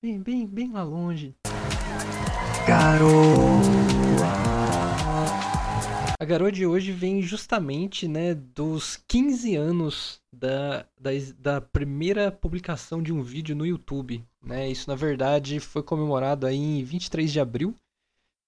Bem, 0.00 0.20
bem, 0.22 0.46
bem 0.46 0.70
lá 0.70 0.84
longe. 0.84 1.34
Garoa. 2.68 3.08
A 6.20 6.24
garoa 6.24 6.52
de 6.52 6.64
hoje 6.64 6.92
vem 6.92 7.20
justamente, 7.20 8.06
né, 8.06 8.32
dos 8.32 9.02
15 9.08 9.56
anos 9.56 10.20
da, 10.32 10.86
da, 10.96 11.10
da, 11.36 11.60
primeira 11.60 12.30
publicação 12.30 13.02
de 13.02 13.12
um 13.12 13.22
vídeo 13.24 13.56
no 13.56 13.66
YouTube, 13.66 14.24
né? 14.40 14.70
Isso 14.70 14.88
na 14.88 14.94
verdade 14.94 15.58
foi 15.58 15.82
comemorado 15.82 16.46
aí 16.46 16.56
em 16.56 16.84
23 16.84 17.32
de 17.32 17.40
abril. 17.40 17.74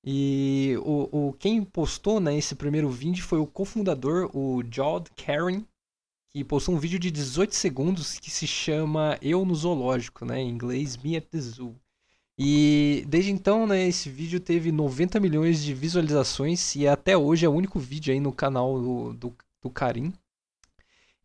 E 0.06 0.76
o, 0.84 1.30
o 1.30 1.32
quem 1.32 1.64
postou, 1.64 2.20
né, 2.20 2.38
esse 2.38 2.54
primeiro 2.54 2.88
vídeo 2.88 3.24
foi 3.24 3.40
o 3.40 3.46
cofundador, 3.46 4.30
o 4.32 4.62
Jod 4.62 5.10
Karen, 5.16 5.64
que 6.32 6.44
postou 6.44 6.74
um 6.74 6.78
vídeo 6.78 6.98
de 6.98 7.10
18 7.10 7.54
segundos 7.54 8.18
que 8.18 8.30
se 8.30 8.46
chama 8.46 9.18
Eu 9.20 9.44
no 9.44 9.54
Zoológico, 9.54 10.24
né? 10.24 10.40
Em 10.40 10.48
inglês, 10.48 10.96
Me 10.96 11.16
at 11.16 11.24
the 11.24 11.40
Zoo. 11.40 11.74
E 12.38 13.04
desde 13.08 13.30
então, 13.30 13.66
né, 13.66 13.86
esse 13.86 14.08
vídeo 14.08 14.40
teve 14.40 14.72
90 14.72 15.20
milhões 15.20 15.62
de 15.62 15.74
visualizações 15.74 16.74
e 16.74 16.88
até 16.88 17.16
hoje 17.16 17.44
é 17.44 17.48
o 17.48 17.52
único 17.52 17.78
vídeo 17.78 18.14
aí 18.14 18.20
no 18.20 18.32
canal 18.32 18.80
do, 18.80 19.12
do, 19.12 19.36
do 19.60 19.70
Karim. 19.70 20.12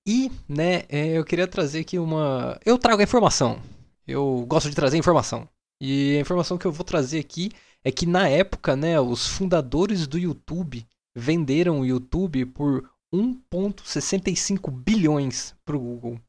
E, 0.06 0.32
né, 0.48 0.84
é, 0.90 1.18
eu 1.18 1.24
queria 1.24 1.48
trazer 1.48 1.80
aqui 1.80 1.98
uma. 1.98 2.60
Eu 2.66 2.78
trago 2.78 3.00
a 3.00 3.04
informação. 3.04 3.62
Eu 4.06 4.46
gosto 4.48 4.70
de 4.70 4.76
trazer 4.76 4.98
informação. 4.98 5.48
E 5.80 6.18
a 6.18 6.20
informação 6.20 6.58
que 6.58 6.66
eu 6.66 6.72
vou 6.72 6.84
trazer 6.84 7.20
aqui 7.20 7.52
é 7.84 7.92
que 7.92 8.06
na 8.06 8.28
época, 8.28 8.76
né, 8.76 9.00
os 9.00 9.28
fundadores 9.28 10.08
do 10.08 10.18
YouTube 10.18 10.86
venderam 11.16 11.80
o 11.80 11.86
YouTube 11.86 12.46
por 12.48 12.90
1,65 13.16 14.72
bilhões 14.72 15.56
para 15.66 15.76
o 15.76 15.80
Google. 15.80 16.20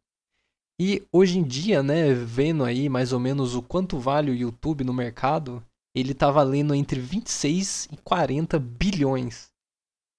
E 0.80 1.02
hoje 1.10 1.38
em 1.38 1.42
dia, 1.42 1.82
né, 1.82 2.12
vendo 2.12 2.64
aí 2.64 2.88
mais 2.88 3.12
ou 3.12 3.18
menos 3.18 3.54
o 3.54 3.62
quanto 3.62 3.98
vale 3.98 4.30
o 4.30 4.34
YouTube 4.34 4.84
no 4.84 4.92
mercado, 4.92 5.64
ele 5.94 6.12
tá 6.12 6.30
valendo 6.30 6.74
entre 6.74 7.00
26 7.00 7.88
e 7.92 7.96
40 7.96 8.58
bilhões. 8.58 9.50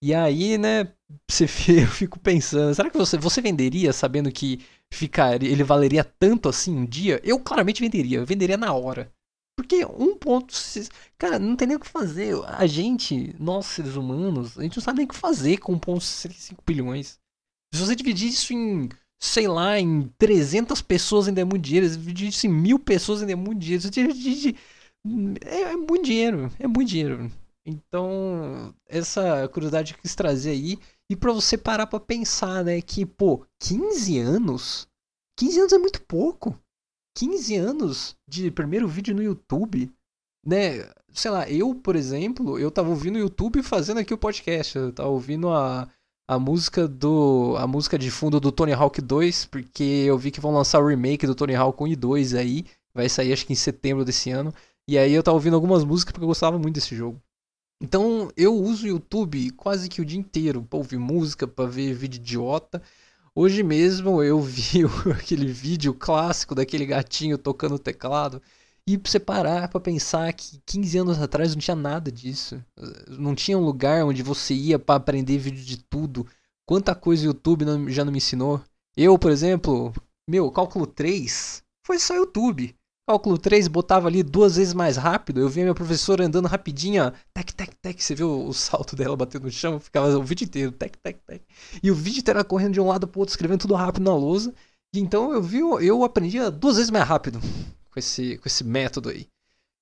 E 0.04 0.14
aí, 0.14 0.58
né, 0.58 0.92
você, 1.30 1.46
eu 1.84 1.88
fico 1.88 2.20
pensando, 2.20 2.74
será 2.74 2.90
que 2.90 2.98
você, 2.98 3.18
você 3.18 3.42
venderia 3.42 3.94
sabendo 3.94 4.32
que 4.32 4.60
ficaria, 4.92 5.50
ele 5.50 5.64
valeria 5.64 6.04
tanto 6.04 6.50
assim 6.50 6.76
um 6.76 6.86
dia? 6.86 7.22
Eu 7.24 7.40
claramente 7.40 7.82
venderia, 7.82 8.18
eu 8.18 8.26
venderia 8.26 8.58
na 8.58 8.74
hora. 8.74 9.12
Porque 9.58 9.84
um 9.86 10.16
ponto. 10.16 10.54
Cara, 11.18 11.40
não 11.40 11.56
tem 11.56 11.68
nem 11.68 11.78
o 11.78 11.80
que 11.80 11.90
fazer. 11.90 12.36
A 12.46 12.68
gente, 12.68 13.36
nós 13.40 13.66
seres 13.66 13.96
humanos, 13.96 14.58
a 14.58 14.62
gente 14.62 14.78
não 14.78 14.84
sabe 14.84 15.00
nem 15.00 15.06
o 15.06 15.10
que 15.10 15.16
fazer 15.16 15.58
com 15.58 15.78
1,65 15.78 16.60
bilhões. 16.66 17.20
Se 17.74 17.82
você 17.82 17.96
dividir 17.96 18.30
isso 18.30 18.54
em, 18.54 18.88
sei 19.20 19.48
lá, 19.48 19.80
em 19.80 20.14
300 20.20 20.80
pessoas 20.84 21.28
ainda 21.28 21.42
é 21.42 21.44
muito 21.44 21.64
dinheiro. 21.64 21.90
Se 21.90 21.98
dividir 21.98 22.30
isso 22.30 22.46
em 22.46 22.52
mil 22.52 22.78
pessoas 22.78 23.22
ainda 23.22 23.34
é 23.34 23.36
muito 23.36 23.60
dinheiro. 23.60 23.82
Se 23.82 23.90
dividir. 23.90 24.56
É, 25.44 25.62
é 25.62 25.76
muito 25.76 26.04
dinheiro. 26.04 26.52
É 26.60 26.68
muito 26.68 26.90
dinheiro. 26.90 27.32
Então, 27.66 28.74
essa 28.88 29.48
curiosidade 29.50 29.94
que 29.94 30.00
eu 30.00 30.04
quis 30.04 30.16
trazer 30.16 30.52
aí. 30.52 30.78
E 31.10 31.16
pra 31.16 31.34
você 31.34 31.58
parar 31.58 31.88
pra 31.88 32.00
pensar, 32.00 32.64
né? 32.64 32.80
Que, 32.80 33.06
pô, 33.06 33.44
15 33.60 34.20
anos? 34.20 34.88
15 35.38 35.60
anos 35.62 35.74
é 35.74 35.78
muito 35.80 36.02
pouco. 36.04 36.56
15 37.18 37.56
anos 37.56 38.16
de 38.30 38.52
primeiro 38.52 38.88
vídeo 38.88 39.16
no 39.16 39.24
YouTube, 39.24 39.92
né? 40.46 40.88
Sei 41.12 41.32
lá, 41.32 41.50
eu, 41.50 41.74
por 41.74 41.96
exemplo, 41.96 42.60
eu 42.60 42.70
tava 42.70 42.90
ouvindo 42.90 43.16
o 43.16 43.20
YouTube 43.20 43.64
fazendo 43.64 43.98
aqui 44.00 44.14
o 44.14 44.18
podcast. 44.20 44.78
Eu 44.78 44.94
tava 44.94 45.10
ouvindo 45.10 45.50
a, 45.50 45.90
a 46.28 46.38
música 46.38 46.88
do. 46.88 47.56
a 47.58 47.66
música 47.66 47.98
de 47.98 48.12
fundo 48.12 48.40
do 48.40 48.52
Tony 48.52 48.72
Hawk 48.72 49.02
2, 49.02 49.46
porque 49.46 49.84
eu 50.06 50.16
vi 50.16 50.30
que 50.30 50.40
vão 50.40 50.54
lançar 50.54 50.80
o 50.80 50.88
remake 50.88 51.26
do 51.26 51.34
Tony 51.34 51.56
Hawk 51.56 51.82
1 51.82 51.88
e 51.88 51.96
2 51.96 52.34
aí. 52.36 52.66
Vai 52.94 53.10
sair 53.10 53.34
acho 53.34 53.48
que 53.48 53.54
em 53.54 53.56
setembro 53.56 54.06
desse 54.06 54.30
ano. 54.30 54.54
E 54.88 54.96
aí 54.96 55.12
eu 55.12 55.24
tava 55.24 55.38
ouvindo 55.38 55.56
algumas 55.56 55.84
músicas 55.84 56.12
porque 56.12 56.24
eu 56.24 56.30
gostava 56.30 56.60
muito 56.60 56.76
desse 56.76 56.96
jogo. 56.96 57.20
Então 57.82 58.30
eu 58.38 58.54
uso 58.54 58.86
o 58.86 58.90
YouTube 58.90 59.50
quase 59.52 59.90
que 59.90 60.02
o 60.02 60.06
dia 60.06 60.20
inteiro 60.20 60.62
pra 60.62 60.78
ouvir 60.78 61.00
música, 61.00 61.48
pra 61.48 61.66
ver 61.66 61.96
vídeo 61.96 62.20
idiota. 62.20 62.80
Hoje 63.40 63.62
mesmo 63.62 64.24
eu 64.24 64.42
vi 64.42 64.82
aquele 65.16 65.46
vídeo 65.46 65.94
clássico 65.94 66.56
daquele 66.56 66.88
gatinho 66.88 67.38
tocando 67.38 67.78
teclado. 67.78 68.42
E 68.88 68.98
pra 68.98 69.12
você 69.12 69.20
parar 69.20 69.68
pra 69.68 69.80
pensar 69.80 70.34
que 70.34 70.60
15 70.66 70.98
anos 70.98 71.22
atrás 71.22 71.54
não 71.54 71.62
tinha 71.62 71.76
nada 71.76 72.12
disso. 72.12 72.60
Não 73.08 73.36
tinha 73.36 73.56
um 73.56 73.64
lugar 73.64 74.04
onde 74.06 74.24
você 74.24 74.56
ia 74.56 74.80
para 74.80 74.96
aprender 74.96 75.38
vídeo 75.38 75.64
de 75.64 75.78
tudo. 75.78 76.26
Quanta 76.66 76.96
coisa 76.96 77.22
o 77.22 77.28
YouTube 77.28 77.64
já 77.90 78.04
não 78.04 78.12
me 78.12 78.18
ensinou. 78.18 78.60
Eu, 78.96 79.20
por 79.20 79.30
exemplo, 79.30 79.94
meu, 80.28 80.50
cálculo 80.50 80.88
3 80.88 81.62
foi 81.86 82.00
só 82.00 82.16
YouTube. 82.16 82.76
Cálculo 83.08 83.38
3 83.38 83.70
botava 83.70 84.10
ali 84.10 84.22
duas 84.22 84.58
vezes 84.58 84.74
mais 84.74 84.98
rápido. 84.98 85.40
Eu 85.40 85.48
via 85.48 85.64
minha 85.64 85.74
professora 85.74 86.26
andando 86.26 86.46
rapidinho. 86.46 87.10
Tec, 87.34 87.54
tec, 87.54 87.74
tec. 87.82 88.04
Você 88.04 88.14
viu 88.14 88.46
o 88.46 88.54
salto 88.54 88.98
dela 88.98 89.16
batendo 89.16 89.46
no 89.46 89.50
chão? 89.50 89.80
Ficava 89.80 90.10
o 90.18 90.24
vídeo 90.24 90.44
inteiro, 90.44 90.74
tec, 90.74 90.98
tec, 90.98 91.18
tec. 91.26 91.42
E 91.82 91.90
o 91.90 91.96
vídeo 91.96 92.20
inteiro 92.20 92.44
correndo 92.44 92.74
de 92.74 92.82
um 92.82 92.88
lado 92.88 93.08
pro 93.08 93.22
outro, 93.22 93.32
escrevendo 93.32 93.62
tudo 93.62 93.76
rápido 93.76 94.04
na 94.04 94.14
lousa. 94.14 94.54
E 94.94 95.00
então 95.00 95.32
eu 95.32 95.42
vi, 95.42 95.60
eu 95.60 96.04
aprendia 96.04 96.52
duas 96.52 96.76
vezes 96.76 96.92
mais 96.92 97.08
rápido 97.08 97.40
com 97.90 97.98
esse, 97.98 98.38
com 98.40 98.44
esse 98.46 98.66
método 98.66 99.08
aí. 99.08 99.26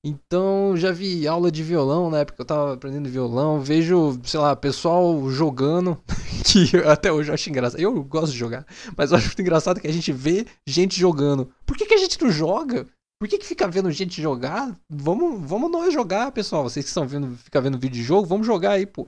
Então 0.05 0.77
já 0.77 0.91
vi 0.91 1.27
aula 1.27 1.51
de 1.51 1.63
violão 1.63 2.11
na 2.11 2.19
época 2.19 2.35
que 2.35 2.41
eu 2.43 2.45
tava 2.45 2.75
aprendendo 2.75 3.09
violão. 3.09 3.59
Vejo, 3.59 4.19
sei 4.23 4.39
lá, 4.39 4.55
pessoal 4.55 5.31
jogando, 5.31 5.97
que 6.45 6.77
até 6.85 7.11
hoje 7.11 7.31
eu 7.31 7.33
acho 7.33 7.49
engraçado. 7.49 7.81
Eu 7.81 8.03
gosto 8.03 8.33
de 8.33 8.37
jogar, 8.37 8.67
mas 8.95 9.09
eu 9.09 9.17
acho 9.17 9.25
muito 9.25 9.41
engraçado 9.41 9.81
que 9.81 9.87
a 9.87 9.91
gente 9.91 10.11
vê 10.11 10.45
gente 10.67 10.99
jogando. 10.99 11.49
Por 11.65 11.75
que, 11.75 11.87
que 11.87 11.95
a 11.95 11.97
gente 11.97 12.21
não 12.21 12.29
joga? 12.29 12.85
Por 13.19 13.29
que, 13.29 13.37
que 13.37 13.45
fica 13.45 13.67
vendo 13.67 13.89
gente 13.91 14.21
jogar? 14.21 14.77
Vamos, 14.89 15.41
vamos 15.49 15.71
nós 15.71 15.93
jogar, 15.93 16.31
pessoal. 16.31 16.63
Vocês 16.63 16.85
que 16.85 16.89
estão 16.89 17.07
vendo, 17.07 17.35
fica 17.37 17.61
vendo 17.61 17.79
vídeo 17.79 17.95
de 17.95 18.03
jogo, 18.03 18.27
vamos 18.27 18.45
jogar 18.45 18.71
aí, 18.71 18.85
pô. 18.85 19.07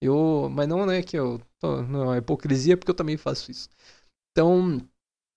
Eu, 0.00 0.48
mas 0.52 0.68
não 0.68 0.90
é 0.90 1.02
que 1.02 1.18
eu 1.18 1.40
tô, 1.58 1.82
não 1.82 2.14
é 2.14 2.18
hipocrisia 2.18 2.76
porque 2.76 2.90
eu 2.90 2.94
também 2.94 3.16
faço 3.16 3.50
isso. 3.50 3.68
Então, 4.32 4.80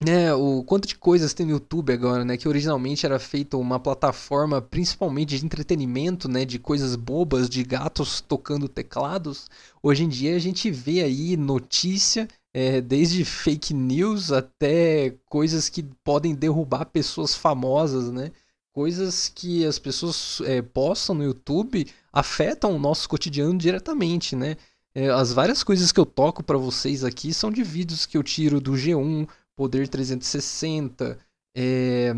né, 0.03 0.33
o 0.33 0.63
quanto 0.63 0.87
de 0.87 0.95
coisas 0.95 1.33
tem 1.33 1.45
no 1.45 1.53
YouTube 1.53 1.93
agora, 1.93 2.25
né, 2.25 2.37
que 2.37 2.47
originalmente 2.47 3.05
era 3.05 3.19
feita 3.19 3.57
uma 3.57 3.79
plataforma 3.79 4.61
principalmente 4.61 5.37
de 5.37 5.45
entretenimento, 5.45 6.29
né, 6.29 6.45
de 6.45 6.59
coisas 6.59 6.95
bobas, 6.95 7.49
de 7.49 7.63
gatos 7.63 8.21
tocando 8.21 8.67
teclados. 8.69 9.49
Hoje 9.83 10.03
em 10.03 10.09
dia 10.09 10.35
a 10.35 10.39
gente 10.39 10.69
vê 10.71 11.01
aí 11.03 11.37
notícia, 11.37 12.27
é, 12.53 12.81
desde 12.81 13.23
fake 13.23 13.73
news 13.73 14.31
até 14.31 15.15
coisas 15.25 15.69
que 15.69 15.83
podem 16.03 16.33
derrubar 16.33 16.85
pessoas 16.85 17.35
famosas, 17.35 18.11
né? 18.11 18.31
Coisas 18.73 19.29
que 19.29 19.65
as 19.65 19.77
pessoas 19.79 20.41
é, 20.45 20.61
postam 20.61 21.15
no 21.15 21.23
YouTube 21.23 21.87
afetam 22.11 22.75
o 22.75 22.79
nosso 22.79 23.07
cotidiano 23.09 23.57
diretamente, 23.57 24.35
né? 24.35 24.57
É, 24.95 25.09
as 25.09 25.31
várias 25.31 25.63
coisas 25.63 25.91
que 25.91 25.99
eu 25.99 26.05
toco 26.05 26.43
para 26.43 26.57
vocês 26.57 27.03
aqui 27.03 27.33
são 27.33 27.51
de 27.51 27.63
vídeos 27.63 28.05
que 28.05 28.17
eu 28.17 28.23
tiro 28.23 28.59
do 28.59 28.73
G1, 28.73 29.27
Poder 29.55 29.87
360, 29.87 31.19
é, 31.55 32.13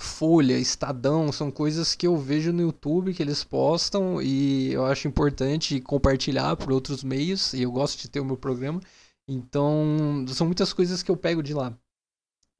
Folha, 0.00 0.58
Estadão, 0.58 1.30
são 1.30 1.50
coisas 1.50 1.94
que 1.94 2.06
eu 2.06 2.16
vejo 2.16 2.52
no 2.52 2.62
YouTube 2.62 3.14
que 3.14 3.22
eles 3.22 3.44
postam 3.44 4.20
e 4.20 4.72
eu 4.72 4.84
acho 4.84 5.06
importante 5.06 5.80
compartilhar 5.80 6.56
por 6.56 6.72
outros 6.72 7.04
meios 7.04 7.52
e 7.52 7.62
eu 7.62 7.70
gosto 7.70 8.00
de 8.00 8.08
ter 8.08 8.20
o 8.20 8.24
meu 8.24 8.36
programa. 8.36 8.80
Então, 9.28 10.24
são 10.28 10.46
muitas 10.46 10.72
coisas 10.72 11.02
que 11.02 11.10
eu 11.10 11.16
pego 11.16 11.42
de 11.42 11.54
lá. 11.54 11.76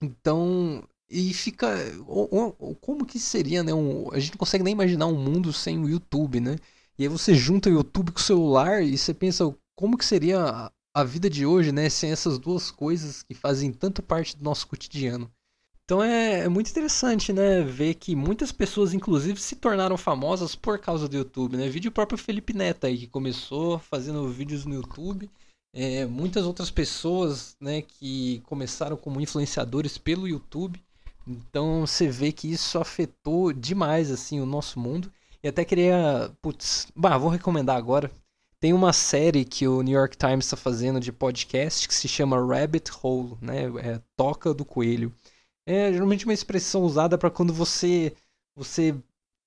Então, 0.02 0.86
e 1.08 1.32
fica. 1.34 1.68
Como 2.80 3.06
que 3.06 3.18
seria, 3.18 3.62
né? 3.62 3.72
Um, 3.74 4.10
a 4.12 4.18
gente 4.18 4.32
não 4.32 4.38
consegue 4.38 4.64
nem 4.64 4.72
imaginar 4.72 5.06
um 5.06 5.16
mundo 5.16 5.52
sem 5.52 5.78
o 5.78 5.88
YouTube, 5.88 6.40
né? 6.40 6.56
E 6.98 7.04
aí 7.04 7.08
você 7.08 7.34
junta 7.34 7.68
o 7.68 7.72
YouTube 7.72 8.12
com 8.12 8.18
o 8.18 8.22
celular 8.22 8.82
e 8.82 8.96
você 8.96 9.12
pensa 9.12 9.54
como 9.74 9.98
que 9.98 10.04
seria 10.04 10.70
a 10.94 11.04
vida 11.04 11.28
de 11.28 11.44
hoje, 11.44 11.72
né, 11.72 11.90
sem 11.90 12.12
essas 12.12 12.38
duas 12.38 12.70
coisas 12.70 13.22
que 13.24 13.34
fazem 13.34 13.72
tanto 13.72 14.00
parte 14.00 14.36
do 14.36 14.44
nosso 14.44 14.66
cotidiano. 14.68 15.28
Então 15.84 16.02
é, 16.02 16.40
é, 16.44 16.48
muito 16.48 16.70
interessante, 16.70 17.32
né, 17.32 17.62
ver 17.62 17.94
que 17.94 18.14
muitas 18.14 18.52
pessoas, 18.52 18.94
inclusive, 18.94 19.40
se 19.40 19.56
tornaram 19.56 19.98
famosas 19.98 20.54
por 20.54 20.78
causa 20.78 21.08
do 21.08 21.16
YouTube, 21.16 21.56
né? 21.56 21.68
Vídeo 21.68 21.92
próprio 21.92 22.16
Felipe 22.16 22.54
Neto 22.54 22.86
aí, 22.86 22.96
que 22.96 23.06
começou 23.08 23.78
fazendo 23.78 24.26
vídeos 24.28 24.64
no 24.64 24.74
YouTube. 24.74 25.28
É, 25.76 26.06
muitas 26.06 26.46
outras 26.46 26.70
pessoas, 26.70 27.56
né, 27.60 27.82
que 27.82 28.40
começaram 28.46 28.96
como 28.96 29.20
influenciadores 29.20 29.98
pelo 29.98 30.28
YouTube. 30.28 30.80
Então 31.26 31.80
você 31.86 32.08
vê 32.08 32.30
que 32.32 32.50
isso 32.50 32.78
afetou 32.78 33.52
demais, 33.52 34.10
assim, 34.10 34.40
o 34.40 34.46
nosso 34.46 34.78
mundo. 34.78 35.12
E 35.42 35.48
até 35.48 35.64
queria, 35.64 36.32
putz, 36.40 36.86
bah, 36.94 37.18
vou 37.18 37.28
recomendar 37.28 37.76
agora. 37.76 38.10
Tem 38.60 38.72
uma 38.72 38.92
série 38.92 39.44
que 39.44 39.66
o 39.68 39.82
New 39.82 39.98
York 39.98 40.16
Times 40.16 40.46
está 40.46 40.56
fazendo 40.56 41.00
de 41.00 41.12
podcast 41.12 41.88
que 41.88 41.94
se 41.94 42.08
chama 42.08 42.38
Rabbit 42.40 42.90
Hole, 43.02 43.36
né? 43.40 43.64
É 43.82 44.00
toca 44.16 44.54
do 44.54 44.64
coelho. 44.64 45.12
É 45.66 45.92
geralmente 45.92 46.24
uma 46.24 46.34
expressão 46.34 46.82
usada 46.82 47.18
para 47.18 47.30
quando 47.30 47.52
você 47.52 48.14
você 48.56 48.94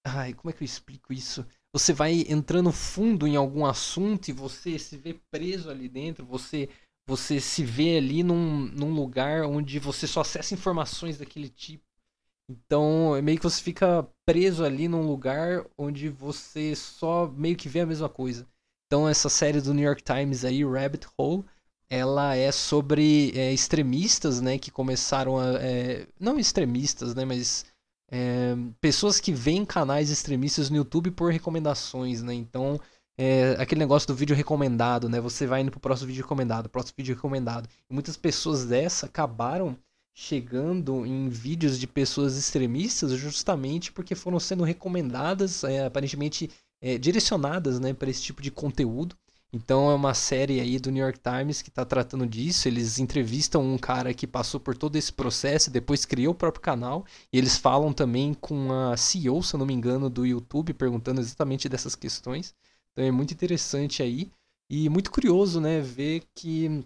ai, 0.06 0.34
como 0.34 0.50
é 0.52 0.54
que 0.54 0.64
eu 0.64 0.66
explico 0.66 1.14
isso? 1.14 1.46
Você 1.78 1.94
vai 1.94 2.26
entrando 2.28 2.72
fundo 2.72 3.28
em 3.28 3.36
algum 3.36 3.64
assunto 3.64 4.30
e 4.30 4.34
você 4.34 4.80
se 4.80 4.98
vê 4.98 5.20
preso 5.30 5.70
ali 5.70 5.88
dentro, 5.88 6.26
você 6.26 6.70
você 7.08 7.40
se 7.40 7.64
vê 7.64 7.98
ali 7.98 8.24
num, 8.24 8.66
num 8.66 8.94
lugar 8.94 9.44
onde 9.46 9.78
você 9.78 10.08
só 10.08 10.22
acessa 10.22 10.56
informações 10.56 11.20
daquele 11.20 11.48
tipo. 11.48 11.84
Então, 12.50 13.16
é 13.16 13.22
meio 13.22 13.38
que 13.38 13.44
você 13.44 13.62
fica 13.62 14.06
preso 14.26 14.66
ali 14.66 14.88
num 14.88 15.08
lugar 15.08 15.66
onde 15.78 16.10
você 16.10 16.76
só 16.76 17.28
meio 17.28 17.56
que 17.56 17.70
vê 17.70 17.82
a 17.82 17.86
mesma 17.86 18.10
coisa. 18.10 18.46
Então 18.88 19.08
essa 19.08 19.30
série 19.30 19.62
do 19.62 19.74
New 19.74 19.86
York 19.86 20.02
Times 20.02 20.44
aí, 20.44 20.66
Rabbit 20.66 21.08
Hole, 21.16 21.46
ela 21.90 22.36
é 22.36 22.52
sobre 22.52 23.32
é, 23.36 23.54
extremistas, 23.54 24.42
né, 24.42 24.58
que 24.58 24.72
começaram 24.72 25.38
a, 25.38 25.62
é, 25.62 26.08
não 26.20 26.40
extremistas, 26.40 27.14
né, 27.14 27.24
mas 27.24 27.66
é, 28.12 28.56
pessoas 28.80 29.20
que 29.20 29.32
veem 29.32 29.66
canais 29.66 30.10
extremistas 30.10 30.70
no 30.70 30.78
YouTube 30.78 31.12
por 31.12 31.32
recomendações, 31.32 32.22
né, 32.22 32.34
então 32.34 32.80
é, 33.18 33.56
aquele 33.60 33.80
negócio 33.80 34.08
do 34.08 34.16
vídeo 34.16 34.36
recomendado, 34.36 35.10
né, 35.10 35.20
você 35.20 35.48
vai 35.48 35.62
indo 35.62 35.72
pro 35.72 35.80
próximo 35.80 36.08
vídeo 36.08 36.24
recomendado, 36.24 36.70
próximo 36.70 36.96
vídeo 36.98 37.16
recomendado, 37.16 37.68
e 37.90 37.94
muitas 37.94 38.16
pessoas 38.16 38.66
dessa 38.66 39.06
acabaram 39.08 39.78
chegando 40.20 41.06
em 41.06 41.30
vídeos 41.30 41.80
de 41.80 41.86
pessoas 41.86 42.38
extremistas 42.38 43.12
justamente 43.12 43.92
porque 43.92 44.16
foram 44.16 44.40
sendo 44.40 44.64
recomendadas, 44.64 45.64
é, 45.64 45.86
aparentemente 45.86 46.50
é, 46.82 46.98
direcionadas 46.98 47.80
né, 47.80 47.94
para 47.94 48.10
esse 48.10 48.24
tipo 48.24 48.42
de 48.42 48.50
conteúdo. 48.50 49.16
Então 49.52 49.90
é 49.90 49.96
uma 49.96 50.14
série 50.14 50.60
aí 50.60 50.78
do 50.78 50.92
New 50.92 51.02
York 51.02 51.20
Times 51.20 51.62
que 51.62 51.70
está 51.70 51.86
tratando 51.86 52.28
disso. 52.28 52.68
Eles 52.68 53.00
entrevistam 53.00 53.64
um 53.64 53.78
cara 53.78 54.14
que 54.14 54.28
passou 54.28 54.60
por 54.60 54.78
todo 54.78 54.96
esse 54.98 55.12
processo, 55.12 55.72
depois 55.72 56.06
criou 56.06 56.34
o 56.34 56.38
próprio 56.38 56.62
canal. 56.62 57.06
E 57.32 57.38
eles 57.38 57.58
falam 57.58 57.94
também 57.94 58.34
com 58.34 58.72
a 58.72 58.98
CEO, 58.98 59.42
se 59.42 59.54
eu 59.54 59.58
não 59.58 59.66
me 59.66 59.74
engano, 59.74 60.10
do 60.10 60.26
YouTube, 60.26 60.74
perguntando 60.74 61.22
exatamente 61.22 61.70
dessas 61.70 61.96
questões. 61.96 62.54
Então 62.92 63.06
é 63.06 63.12
muito 63.12 63.34
interessante 63.34 64.04
aí. 64.04 64.30
E 64.70 64.90
muito 64.90 65.10
curioso, 65.10 65.62
né, 65.62 65.80
ver 65.80 66.24
que 66.36 66.84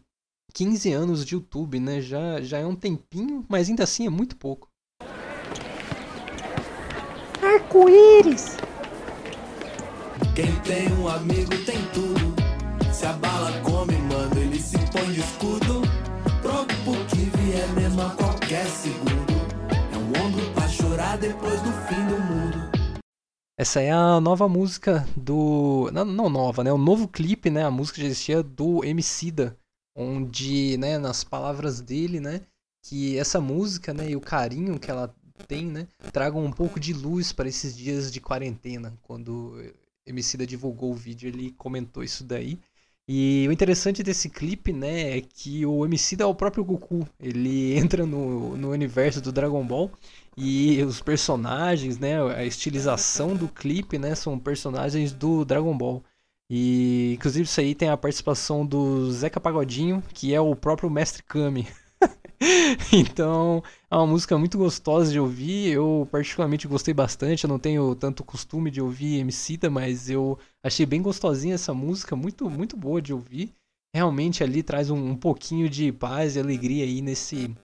15 0.54 0.94
anos 0.94 1.26
de 1.26 1.34
YouTube, 1.34 1.80
né, 1.80 2.00
já, 2.00 2.40
já 2.42 2.60
é 2.60 2.66
um 2.66 2.76
tempinho, 2.76 3.44
mas 3.50 3.70
ainda 3.70 3.84
assim 3.84 4.06
é 4.06 4.10
muito 4.10 4.36
pouco. 4.36 4.68
Arco-íris! 7.42 8.58
Quem 10.36 10.56
tem 10.62 10.94
um 10.94 11.08
amigo 11.08 11.58
tem 11.66 11.84
tudo. 11.92 12.31
Se 13.02 13.08
a 13.08 13.14
bala 13.14 13.52
come, 13.64 13.96
ele 14.40 14.62
se 14.62 14.78
põe 14.92 15.12
de 15.12 15.22
escudo. 15.22 15.82
Pronto 16.40 16.76
pro 16.84 17.04
que 17.08 17.36
vier 17.36 17.68
mesmo 17.74 18.00
a 18.00 18.12
qualquer 18.12 18.64
segundo. 18.68 19.34
É 19.92 19.98
um 19.98 20.24
ombro 20.24 20.54
pra 20.54 20.68
chorar 20.68 21.18
depois 21.18 21.60
do 21.64 21.72
fim 21.88 21.96
do 22.06 22.20
mundo. 22.20 22.72
Essa 23.58 23.82
é 23.82 23.90
a 23.90 24.22
nova 24.22 24.48
música 24.48 25.04
do. 25.18 25.90
Não, 25.92 26.06
não 26.06 26.30
nova, 26.30 26.64
né? 26.64 26.72
O 26.72 26.78
novo 26.78 27.08
clipe, 27.08 27.50
né? 27.50 27.66
A 27.66 27.72
música 27.72 28.00
já 28.00 28.06
existia 28.06 28.44
do 28.44 28.86
Emicida. 28.86 29.58
Onde, 29.98 30.78
né, 30.78 31.00
nas 31.00 31.24
palavras 31.24 31.82
dele, 31.82 32.20
né? 32.20 32.42
Que 32.86 33.18
essa 33.18 33.42
música, 33.42 33.96
né? 33.96 34.12
E 34.12 34.16
o 34.16 34.22
carinho 34.22 34.78
que 34.78 34.92
ela 34.92 35.12
tem, 35.48 35.66
né? 35.66 35.88
Tragam 36.14 36.46
um 36.46 36.52
pouco 36.52 36.80
de 36.80 36.94
luz 36.94 37.34
para 37.34 37.50
esses 37.50 37.76
dias 37.76 38.12
de 38.12 38.22
quarentena. 38.22 38.94
Quando 39.02 39.56
Emicida 40.06 40.46
divulgou 40.46 40.92
o 40.92 40.96
vídeo, 40.96 41.28
ele 41.28 41.50
comentou 41.58 42.04
isso 42.04 42.24
daí. 42.24 42.60
E 43.14 43.46
o 43.50 43.52
interessante 43.52 44.02
desse 44.02 44.30
clipe, 44.30 44.72
né, 44.72 45.18
é 45.18 45.22
que 45.22 45.66
o 45.66 45.86
Emicida 45.86 46.24
é 46.24 46.26
o 46.26 46.34
próprio 46.34 46.64
Goku. 46.64 47.06
Ele 47.20 47.76
entra 47.78 48.06
no, 48.06 48.56
no 48.56 48.70
universo 48.70 49.20
do 49.20 49.34
Dragon 49.34 49.68
Ball 49.68 49.92
e 50.38 50.82
os 50.82 51.02
personagens, 51.02 52.00
né, 52.00 52.24
a 52.34 52.46
estilização 52.46 53.36
do 53.36 53.50
clipe, 53.50 54.00
né, 54.00 54.16
são 54.16 54.40
personagens 54.40 55.12
do 55.12 55.44
Dragon 55.44 55.78
Ball. 55.78 56.02
E 56.50 57.16
inclusive 57.16 57.44
isso 57.44 57.60
aí 57.60 57.76
tem 57.76 57.90
a 57.90 57.98
participação 57.98 58.66
do 58.66 59.12
Zeca 59.12 59.42
Pagodinho, 59.42 60.02
que 60.14 60.34
é 60.34 60.40
o 60.40 60.56
próprio 60.56 60.90
Mestre 60.90 61.22
Kami. 61.22 61.68
então, 62.92 63.64
é 63.90 63.96
uma 63.96 64.08
música 64.08 64.38
muito 64.38 64.58
gostosa 64.58 65.12
de 65.12 65.20
ouvir. 65.20 65.72
Eu 65.72 66.08
particularmente 66.12 66.68
gostei 66.68 66.94
bastante. 66.94 67.44
Eu 67.44 67.48
não 67.48 67.60
tenho 67.60 67.96
tanto 67.96 68.24
costume 68.24 68.72
de 68.72 68.82
ouvir 68.82 69.20
Emicida, 69.20 69.70
mas 69.70 70.10
eu 70.10 70.40
achei 70.64 70.86
bem 70.86 71.02
gostosinha 71.02 71.56
essa 71.56 71.74
música, 71.74 72.16
muito 72.16 72.50
muito 72.50 72.76
boa 72.76 73.02
de 73.02 73.14
ouvir. 73.14 73.54
Realmente 73.96 74.44
ali 74.44 74.64
traz 74.64 74.90
um, 74.90 75.12
um 75.12 75.16
pouquinho 75.16 75.70
de 75.70 75.92
paz 75.92 76.36
e 76.36 76.40
alegria 76.40 76.84
aí 76.84 77.02
nesse 77.02 77.56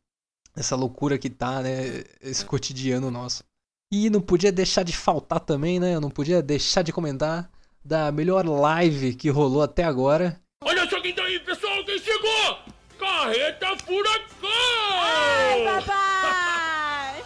nessa 0.55 0.75
loucura 0.75 1.17
que 1.19 1.29
tá, 1.29 1.61
né, 1.61 2.03
esse 2.19 2.43
cotidiano 2.43 3.11
nosso. 3.11 3.43
E 3.91 4.09
não 4.09 4.19
podia 4.19 4.51
deixar 4.51 4.83
de 4.83 4.95
faltar 4.95 5.39
também, 5.39 5.79
né? 5.79 5.95
Eu 5.95 6.01
não 6.01 6.09
podia 6.09 6.41
deixar 6.41 6.81
de 6.81 6.91
comentar 6.91 7.49
da 7.85 8.11
melhor 8.11 8.45
live 8.45 9.15
que 9.15 9.29
rolou 9.29 9.61
até 9.61 9.83
agora. 9.83 10.39
Olha 10.63 10.89
só 10.89 10.99
quem 11.01 11.15
tá 11.15 11.23
aí, 11.23 11.39
pessoal, 11.39 11.85
quem 11.85 11.97
chegou! 11.99 12.76
Carreta 12.99 13.77
Furacão! 13.85 14.49
Ai, 14.99 15.63
papai! 15.63 17.23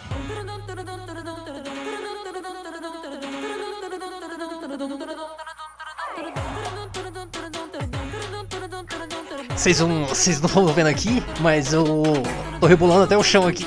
Vocês 9.55 9.80
não 9.80 10.05
vocês 10.05 10.41
não 10.41 10.47
estão 10.47 10.67
vendo 10.67 10.88
aqui, 10.88 11.22
mas 11.39 11.72
eu 11.72 11.86
tô 12.59 12.65
rebolando 12.65 13.03
até 13.03 13.15
o 13.15 13.24
chão 13.24 13.47
aqui. 13.47 13.65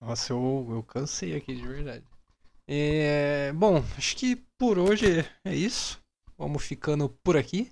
Nossa, 0.00 0.32
eu, 0.32 0.66
eu 0.70 0.82
cansei 0.84 1.34
aqui 1.36 1.54
de 1.54 1.66
verdade. 1.66 2.04
É, 2.68 3.52
bom, 3.52 3.82
acho 3.96 4.16
que 4.16 4.36
por 4.58 4.78
hoje 4.78 5.24
é 5.44 5.54
isso. 5.54 6.00
Vamos 6.36 6.64
ficando 6.64 7.08
por 7.22 7.36
aqui. 7.36 7.70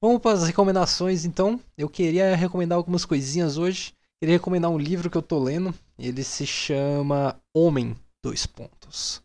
Vamos 0.00 0.20
para 0.22 0.32
as 0.32 0.46
recomendações 0.46 1.24
então. 1.24 1.60
Eu 1.76 1.88
queria 1.88 2.34
recomendar 2.34 2.78
algumas 2.78 3.04
coisinhas 3.04 3.58
hoje. 3.58 3.92
Queria 4.18 4.36
recomendar 4.36 4.70
um 4.70 4.78
livro 4.78 5.10
que 5.10 5.16
eu 5.16 5.22
tô 5.22 5.38
lendo. 5.38 5.74
Ele 5.98 6.24
se 6.24 6.46
chama 6.46 7.38
Homem, 7.54 7.94
dois 8.24 8.46
pontos. 8.46 9.22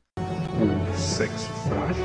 Sexo 0.98 1.48
frágil? 1.68 2.04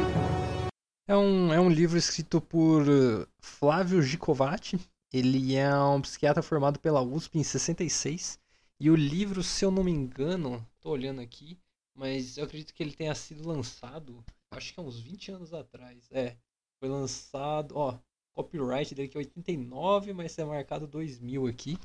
É 1.09 1.17
um, 1.17 1.53
é 1.53 1.61
um 1.61 1.69
livro 1.69 1.99
escrito 1.99 2.41
por 2.41 2.83
uh, 2.89 3.27
Flávio 3.41 4.01
Gicovati. 4.01 4.79
Ele 5.13 5.57
é 5.57 5.75
um 5.77 6.01
psiquiatra 6.01 6.41
formado 6.41 6.79
pela 6.79 7.03
USP 7.03 7.41
em 7.41 7.43
66. 7.43 8.39
E 8.79 8.89
o 8.89 8.95
livro, 8.95 9.43
se 9.43 9.65
eu 9.65 9.73
não 9.73 9.83
me 9.83 9.91
engano, 9.91 10.65
tô 10.81 10.91
olhando 10.91 11.21
aqui, 11.21 11.59
mas 12.01 12.39
eu 12.39 12.45
acredito 12.45 12.73
que 12.73 12.83
ele 12.83 12.93
tenha 12.93 13.15
sido 13.15 13.47
lançado, 13.47 14.25
acho 14.53 14.73
que 14.73 14.81
há 14.81 14.83
uns 14.83 14.99
20 14.99 15.33
anos 15.33 15.53
atrás. 15.53 16.09
É, 16.11 16.35
foi 16.79 16.89
lançado, 16.89 17.77
ó, 17.77 17.99
copyright 18.35 18.95
dele 18.95 19.07
que 19.07 19.19
é 19.19 19.21
89, 19.21 20.15
mas 20.15 20.39
é 20.39 20.45
marcado 20.47 20.87
2000 20.87 21.47
aqui. 21.47 21.79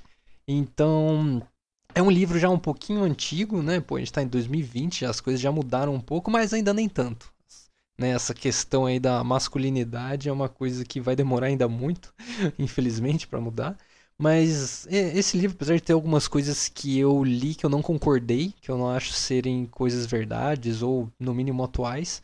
Então, 0.47 1.45
é 1.93 2.01
um 2.01 2.09
livro 2.09 2.39
já 2.39 2.49
um 2.49 2.57
pouquinho 2.57 3.03
antigo, 3.03 3.61
né? 3.61 3.81
Pô, 3.81 3.97
a 3.97 3.99
gente 3.99 4.13
tá 4.13 4.23
em 4.23 4.27
2020, 4.27 5.05
as 5.05 5.19
coisas 5.19 5.41
já 5.41 5.51
mudaram 5.51 5.93
um 5.93 5.99
pouco, 5.99 6.31
mas 6.31 6.53
ainda 6.53 6.73
nem 6.73 6.87
tanto. 6.87 7.33
Né, 7.97 8.09
essa 8.09 8.33
questão 8.33 8.85
aí 8.85 8.99
da 8.99 9.21
masculinidade 9.21 10.29
é 10.29 10.31
uma 10.31 10.47
coisa 10.47 10.85
que 10.85 11.01
vai 11.01 11.15
demorar 11.15 11.47
ainda 11.47 11.67
muito, 11.67 12.13
infelizmente, 12.57 13.27
para 13.27 13.41
mudar. 13.41 13.77
Mas 14.17 14.87
esse 14.87 15.37
livro, 15.37 15.55
apesar 15.55 15.75
de 15.75 15.81
ter 15.83 15.93
algumas 15.93 16.27
coisas 16.27 16.69
que 16.69 16.97
eu 16.97 17.23
li 17.23 17.53
que 17.53 17.65
eu 17.65 17.69
não 17.69 17.81
concordei, 17.81 18.53
que 18.61 18.71
eu 18.71 18.77
não 18.77 18.89
acho 18.89 19.11
serem 19.11 19.65
coisas 19.65 20.05
verdades 20.05 20.81
ou 20.81 21.11
no 21.19 21.33
mínimo 21.33 21.63
atuais, 21.63 22.21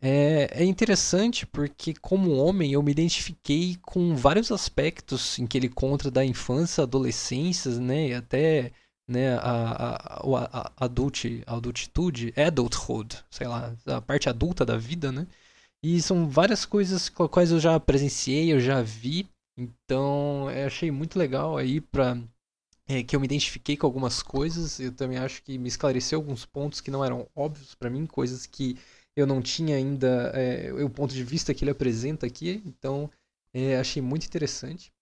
é, 0.00 0.48
é 0.62 0.64
interessante 0.64 1.46
porque, 1.46 1.94
como 1.94 2.36
homem, 2.36 2.72
eu 2.72 2.82
me 2.82 2.90
identifiquei 2.90 3.76
com 3.82 4.16
vários 4.16 4.50
aspectos 4.52 5.38
em 5.38 5.46
que 5.46 5.56
ele 5.58 5.68
conta 5.68 6.10
da 6.10 6.24
infância, 6.24 6.82
adolescência, 6.82 7.72
né, 7.80 8.08
e 8.08 8.14
até 8.14 8.72
né, 9.06 9.34
a, 9.36 9.40
a, 9.40 10.20
a, 10.20 10.72
a 10.76 10.84
adult, 10.84 11.24
adultitude, 11.46 12.32
adulthood, 12.36 13.18
sei 13.30 13.46
lá, 13.46 13.74
a 13.86 14.00
parte 14.00 14.28
adulta 14.28 14.64
da 14.64 14.76
vida, 14.76 15.12
né? 15.12 15.26
E 15.82 16.00
são 16.00 16.28
várias 16.28 16.64
coisas 16.64 17.08
com 17.08 17.24
as 17.24 17.30
quais 17.30 17.50
eu 17.52 17.60
já 17.60 17.78
presenciei, 17.80 18.52
eu 18.52 18.60
já 18.60 18.82
vi, 18.82 19.28
então 19.56 20.50
eu 20.50 20.66
achei 20.66 20.90
muito 20.90 21.18
legal 21.18 21.56
aí 21.56 21.80
pra 21.80 22.16
é, 22.86 23.02
que 23.02 23.14
eu 23.14 23.20
me 23.20 23.26
identifiquei 23.26 23.76
com 23.76 23.86
algumas 23.86 24.22
coisas. 24.22 24.78
Eu 24.80 24.92
também 24.92 25.18
acho 25.18 25.42
que 25.42 25.58
me 25.58 25.68
esclareceu 25.68 26.18
alguns 26.18 26.44
pontos 26.44 26.80
que 26.80 26.90
não 26.90 27.04
eram 27.04 27.28
óbvios 27.34 27.74
para 27.74 27.90
mim, 27.90 28.06
coisas 28.06 28.46
que 28.46 28.76
eu 29.16 29.26
não 29.26 29.42
tinha 29.42 29.76
ainda 29.76 30.32
é, 30.34 30.72
o 30.72 30.90
ponto 30.90 31.14
de 31.14 31.22
vista 31.24 31.54
que 31.54 31.64
ele 31.64 31.70
apresenta 31.70 32.26
aqui. 32.26 32.62
Então 32.66 33.10
é, 33.54 33.78
achei 33.78 34.02
muito 34.02 34.26
interessante. 34.26 34.92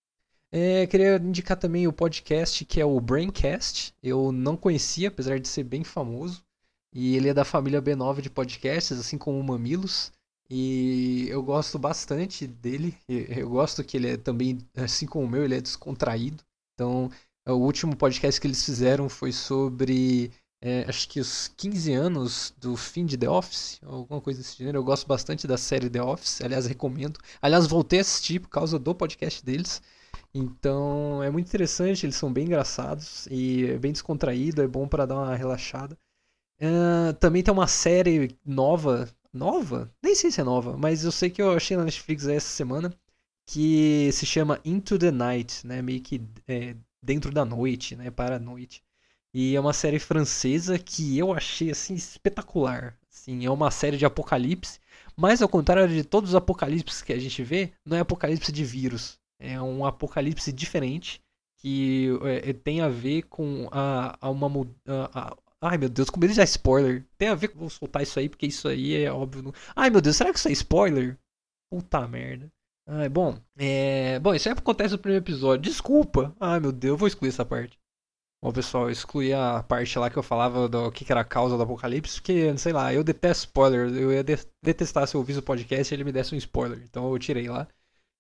É, 0.53 0.87
queria 0.87 1.17
indicar 1.17 1.57
também 1.57 1.87
o 1.87 1.93
podcast 1.93 2.65
que 2.65 2.81
é 2.81 2.85
o 2.85 3.01
Braincast. 3.01 3.95
Eu 4.03 4.33
não 4.33 4.57
conhecia, 4.57 5.09
apesar 5.09 5.39
de 5.39 5.49
ser 5.49 5.65
bem 5.65 5.85
famoso. 5.85 6.45
E 6.93 7.17
ele 7.17 7.29
é 7.29 7.35
da 7.35 7.45
família 7.45 7.81
B9 7.81 8.21
de 8.21 8.31
podcasts, 8.31 8.99
assim 8.99 9.17
como 9.17 9.39
o 9.39 9.45
Mamilos. 9.45 10.13
E 10.51 11.29
eu 11.29 11.43
gosto 11.43 11.79
bastante 11.79 12.45
dele. 12.45 12.97
Eu 13.09 13.49
gosto 13.49 13.85
que 13.85 13.97
ele 13.97 14.09
é 14.09 14.17
também, 14.17 14.59
assim 14.75 15.07
como 15.07 15.25
o 15.25 15.29
meu, 15.29 15.45
ele 15.45 15.55
é 15.55 15.61
descontraído. 15.61 16.43
Então, 16.75 17.09
o 17.47 17.53
último 17.53 17.97
podcast 17.97 18.41
que 18.41 18.49
eles 18.49 18.65
fizeram 18.65 19.09
foi 19.09 19.31
sobre, 19.31 20.33
é, 20.61 20.85
acho 20.89 21.09
que 21.09 21.21
os 21.21 21.49
15 21.57 21.93
anos 21.93 22.53
do 22.59 22.77
fim 22.77 23.07
de 23.07 23.17
The 23.17 23.31
Office, 23.31 23.79
alguma 23.85 24.21
coisa 24.21 24.41
desse 24.41 24.59
gênero. 24.59 24.79
Eu 24.79 24.85
gosto 24.85 25.07
bastante 25.07 25.47
da 25.47 25.57
série 25.57 25.89
The 25.89 26.03
Office, 26.03 26.41
aliás, 26.41 26.67
recomendo. 26.67 27.21
Aliás, 27.41 27.69
voltei 27.69 28.01
a 28.01 28.03
assistir 28.03 28.41
por 28.41 28.49
causa 28.49 28.77
do 28.77 28.93
podcast 28.93 29.45
deles. 29.45 29.81
Então, 30.35 31.23
é 31.23 31.31
muito 31.31 31.47
interessante, 31.47 32.07
eles 32.07 32.17
são 32.17 32.33
bem 32.33 32.47
engraçados 32.47 33.27
e 33.31 33.67
é 33.67 33.79
bem 33.79 33.93
descontraído, 33.93 34.63
é 34.63 34.67
bom 34.67 34.89
para 34.89 35.07
dar 35.07 35.17
uma 35.17 35.37
relaxada. 35.37 35.97
Uh, 36.61 37.13
também 37.15 37.43
tem 37.43 37.55
uma 37.55 37.67
série 37.67 38.37
nova 38.45 39.09
nova? 39.33 39.93
Nem 40.03 40.15
sei 40.15 40.31
se 40.31 40.41
é 40.41 40.45
nova, 40.45 40.77
mas 40.77 41.05
eu 41.05 41.13
sei 41.13 41.31
que 41.31 41.41
eu 41.41 41.53
achei 41.53 41.77
na 41.77 41.85
Netflix 41.85 42.27
essa 42.27 42.49
semana 42.49 42.93
que 43.47 44.11
se 44.13 44.27
chama 44.27 44.61
Into 44.65 44.99
the 44.99 45.11
Night, 45.11 45.67
né? 45.67 45.83
Meio 45.83 46.01
que 46.01 46.23
é, 46.47 46.77
dentro 47.03 47.33
da 47.33 47.45
noite, 47.45 47.97
né? 47.97 48.11
Para 48.11 48.37
a 48.37 48.39
noite. 48.39 48.83
E 49.33 49.55
é 49.55 49.61
uma 49.61 49.73
série 49.73 49.99
francesa 49.99 50.79
que 50.79 51.19
eu 51.19 51.33
achei 51.33 51.71
assim 51.71 51.95
espetacular. 51.95 52.97
Assim, 53.11 53.45
é 53.45 53.51
uma 53.51 53.71
série 53.71 53.97
de 53.97 54.05
apocalipse, 54.05 54.81
mas 55.17 55.43
ao 55.43 55.49
contrário 55.49 55.89
de 55.95 56.05
todos 56.05 56.31
os 56.31 56.37
apocalipses 56.37 57.03
que 57.03 57.13
a 57.13 57.19
gente 57.19 57.43
vê, 57.43 57.73
não 57.85 57.97
é 57.97 58.01
apocalipse 58.01 58.51
de 58.53 58.65
vírus. 58.65 59.19
É 59.39 59.61
um 59.61 59.85
apocalipse 59.85 60.53
diferente 60.53 61.21
que 61.57 62.09
é, 62.23 62.53
tem 62.53 62.81
a 62.81 62.89
ver 62.89 63.23
com 63.23 63.69
a, 63.71 64.17
a 64.21 64.31
uma 64.31 64.49
a, 64.87 65.37
Ai 65.63 65.77
meu 65.79 65.89
Deus, 65.89 66.09
com 66.11 66.19
medo 66.21 66.33
de 66.33 66.37
dar 66.39 66.45
spoiler. 66.45 67.05
Tem 67.19 67.29
a 67.29 67.35
ver 67.35 67.49
com. 67.49 67.59
Vou 67.61 67.71
soltar 67.71 68.03
isso 68.03 68.19
aí, 68.19 68.29
porque 68.29 68.47
isso 68.47 68.67
aí 68.69 68.95
é 69.03 69.13
óbvio. 69.13 69.53
Ai 69.77 69.91
meu 69.91 70.01
Deus, 70.01 70.17
será 70.17 70.33
que 70.33 70.39
isso 70.39 70.49
é 70.49 70.53
spoiler? 70.53 71.19
Puta 71.71 72.07
merda. 72.09 72.51
Ai, 72.87 73.09
bom, 73.09 73.39
é... 73.57 74.19
Bom, 74.19 74.35
isso 74.35 74.49
aí 74.49 74.55
acontece 74.57 74.93
no 74.93 74.99
primeiro 74.99 75.23
episódio. 75.25 75.63
Desculpa. 75.71 76.35
Ai 76.41 76.59
meu 76.61 76.73
Deus, 76.73 76.93
eu 76.93 76.97
vou 76.97 77.07
excluir 77.09 77.29
essa 77.29 77.45
parte. 77.45 77.79
Bom, 78.43 78.53
pessoal, 78.53 78.85
eu 78.85 78.91
excluí 78.91 79.33
a 79.35 79.63
parte 79.63 79.99
lá 79.99 80.09
que 80.11 80.17
eu 80.17 80.23
falava 80.23 80.67
do 80.69 80.91
que 80.91 81.11
era 81.13 81.21
a 81.21 81.25
causa 81.25 81.57
do 81.57 81.63
apocalipse, 81.63 82.21
porque, 82.21 82.57
sei 82.57 82.73
lá, 82.73 82.93
eu 82.93 83.05
detesto 83.05 83.47
spoiler. 83.47 83.95
Eu 83.95 84.11
ia 84.13 84.25
detestar 84.63 85.07
se 85.07 85.15
eu 85.15 85.21
ouvisse 85.21 85.39
o 85.41 85.43
podcast 85.43 85.93
e 85.93 85.95
ele 85.95 86.05
me 86.05 86.13
desse 86.13 86.35
um 86.35 86.39
spoiler. 86.39 86.83
Então 86.83 87.11
eu 87.13 87.19
tirei 87.19 87.49
lá. 87.49 87.69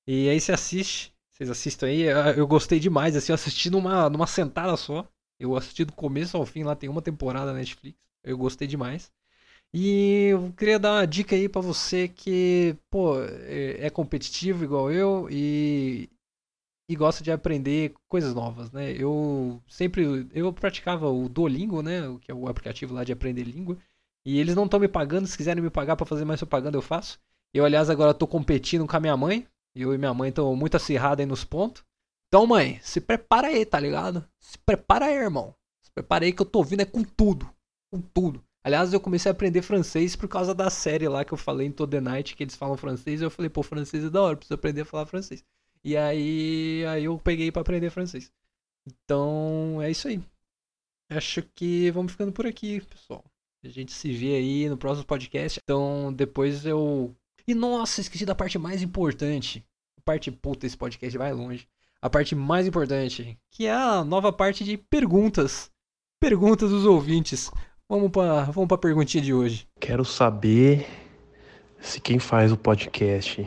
E 0.06 0.28
aí 0.28 0.40
você 0.40 0.52
assiste. 0.52 1.14
Vocês 1.30 1.48
assistem 1.50 1.88
aí. 1.88 2.36
Eu 2.36 2.46
gostei 2.46 2.78
demais, 2.78 3.16
assim, 3.16 3.32
eu 3.32 3.34
assisti 3.34 3.70
numa, 3.70 4.10
numa 4.10 4.26
sentada 4.26 4.76
só. 4.76 5.08
Eu 5.40 5.56
assisti 5.56 5.84
do 5.84 5.92
começo 5.92 6.36
ao 6.36 6.46
fim, 6.46 6.62
lá 6.64 6.76
tem 6.76 6.88
uma 6.90 7.02
temporada 7.02 7.52
na 7.52 7.58
Netflix. 7.58 7.98
Eu 8.22 8.38
gostei 8.38 8.68
demais. 8.68 9.10
E 9.74 10.28
eu 10.30 10.52
queria 10.56 10.78
dar 10.78 10.94
uma 10.94 11.06
dica 11.06 11.36
aí 11.36 11.48
para 11.48 11.60
você 11.60 12.08
que, 12.08 12.76
pô, 12.90 13.20
é, 13.22 13.86
é 13.86 13.90
competitivo 13.90 14.64
igual 14.64 14.92
eu 14.92 15.28
e, 15.30 16.10
e 16.88 16.96
gosta 16.96 17.22
de 17.24 17.32
aprender 17.32 17.94
coisas 18.08 18.34
novas, 18.34 18.72
né? 18.72 18.92
Eu 18.92 19.62
sempre 19.68 20.28
eu 20.34 20.52
praticava 20.52 21.08
o 21.08 21.28
Duolingo, 21.28 21.82
né, 21.82 22.02
que 22.20 22.32
é 22.32 22.34
o 22.34 22.48
aplicativo 22.48 22.94
lá 22.94 23.04
de 23.04 23.12
aprender 23.12 23.44
língua, 23.44 23.78
e 24.24 24.38
eles 24.40 24.54
não 24.56 24.64
estão 24.64 24.80
me 24.80 24.88
pagando, 24.88 25.26
se 25.26 25.36
quiserem 25.36 25.62
me 25.62 25.70
pagar 25.70 25.96
para 25.96 26.06
fazer 26.06 26.24
mais 26.24 26.40
propaganda 26.40 26.76
eu 26.76 26.82
faço. 26.82 27.18
Eu 27.54 27.64
aliás 27.64 27.90
agora 27.90 28.14
tô 28.14 28.26
competindo 28.26 28.86
com 28.86 28.96
a 28.96 29.00
minha 29.00 29.16
mãe. 29.16 29.46
Eu 29.74 29.94
e 29.94 29.98
minha 29.98 30.14
mãe 30.14 30.30
estão 30.30 30.54
muito 30.56 30.76
acirrados 30.76 31.20
aí 31.20 31.26
nos 31.26 31.44
pontos. 31.44 31.84
Então, 32.30 32.46
mãe, 32.46 32.78
se 32.80 33.00
prepara 33.00 33.48
aí, 33.48 33.66
tá 33.66 33.80
ligado? 33.80 34.24
Se 34.38 34.56
prepara 34.56 35.06
aí, 35.06 35.14
irmão. 35.14 35.52
Se 35.82 35.90
prepara 35.90 36.24
aí 36.24 36.32
que 36.32 36.40
eu 36.40 36.46
tô 36.46 36.62
vindo 36.62 36.80
é 36.80 36.84
com 36.84 37.02
tudo. 37.02 37.52
Com 37.92 38.00
tudo. 38.00 38.40
Aliás, 38.62 38.92
eu 38.92 39.00
comecei 39.00 39.28
a 39.28 39.32
aprender 39.32 39.62
francês 39.62 40.14
por 40.14 40.28
causa 40.28 40.54
da 40.54 40.70
série 40.70 41.08
lá 41.08 41.24
que 41.24 41.32
eu 41.32 41.36
falei 41.36 41.66
em 41.66 41.72
Toda 41.72 42.00
Night, 42.00 42.36
que 42.36 42.44
eles 42.44 42.54
falam 42.54 42.76
francês. 42.76 43.20
Eu 43.20 43.32
falei, 43.32 43.50
pô, 43.50 43.64
francês 43.64 44.04
é 44.04 44.10
da 44.10 44.22
hora, 44.22 44.36
preciso 44.36 44.54
aprender 44.54 44.82
a 44.82 44.84
falar 44.84 45.06
francês. 45.06 45.44
E 45.82 45.96
aí, 45.96 46.84
aí 46.86 47.04
eu 47.06 47.18
peguei 47.18 47.50
para 47.50 47.62
aprender 47.62 47.90
francês. 47.90 48.32
Então, 48.86 49.82
é 49.82 49.90
isso 49.90 50.06
aí. 50.06 50.22
Acho 51.10 51.42
que 51.42 51.90
vamos 51.90 52.12
ficando 52.12 52.30
por 52.30 52.46
aqui, 52.46 52.80
pessoal. 52.80 53.24
A 53.64 53.68
gente 53.68 53.90
se 53.90 54.12
vê 54.12 54.36
aí 54.36 54.68
no 54.68 54.78
próximo 54.78 55.04
podcast. 55.04 55.58
Então, 55.64 56.12
depois 56.12 56.64
eu. 56.64 57.12
E 57.44 57.54
nossa, 57.54 58.00
esqueci 58.00 58.24
da 58.24 58.36
parte 58.36 58.56
mais 58.56 58.82
importante. 58.82 59.66
Parte 60.04 60.30
puta, 60.30 60.64
esse 60.64 60.76
podcast 60.76 61.18
vai 61.18 61.32
longe 61.32 61.68
a 62.02 62.08
parte 62.08 62.34
mais 62.34 62.66
importante, 62.66 63.38
que 63.50 63.66
é 63.66 63.72
a 63.72 64.02
nova 64.02 64.32
parte 64.32 64.64
de 64.64 64.76
perguntas. 64.76 65.70
Perguntas 66.18 66.70
dos 66.70 66.86
ouvintes. 66.86 67.50
Vamos 67.88 68.10
para 68.10 68.44
vamos 68.44 68.72
a 68.72 68.78
perguntinha 68.78 69.22
de 69.22 69.34
hoje. 69.34 69.68
Quero 69.78 70.04
saber 70.04 70.86
se 71.80 72.00
quem 72.00 72.18
faz 72.18 72.52
o 72.52 72.56
podcast 72.56 73.46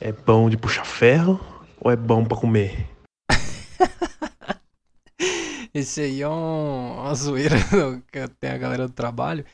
é 0.00 0.12
bom 0.12 0.50
de 0.50 0.56
puxar 0.56 0.84
ferro 0.84 1.40
ou 1.80 1.90
é 1.90 1.96
bom 1.96 2.24
para 2.24 2.36
comer. 2.36 2.86
Esse 5.72 6.02
aí 6.02 6.22
é 6.22 6.28
um, 6.28 7.00
uma 7.00 7.14
zoeira 7.14 7.56
que 8.12 8.28
tem 8.40 8.50
a 8.50 8.58
galera 8.58 8.86
do 8.86 8.94
trabalho. 8.94 9.44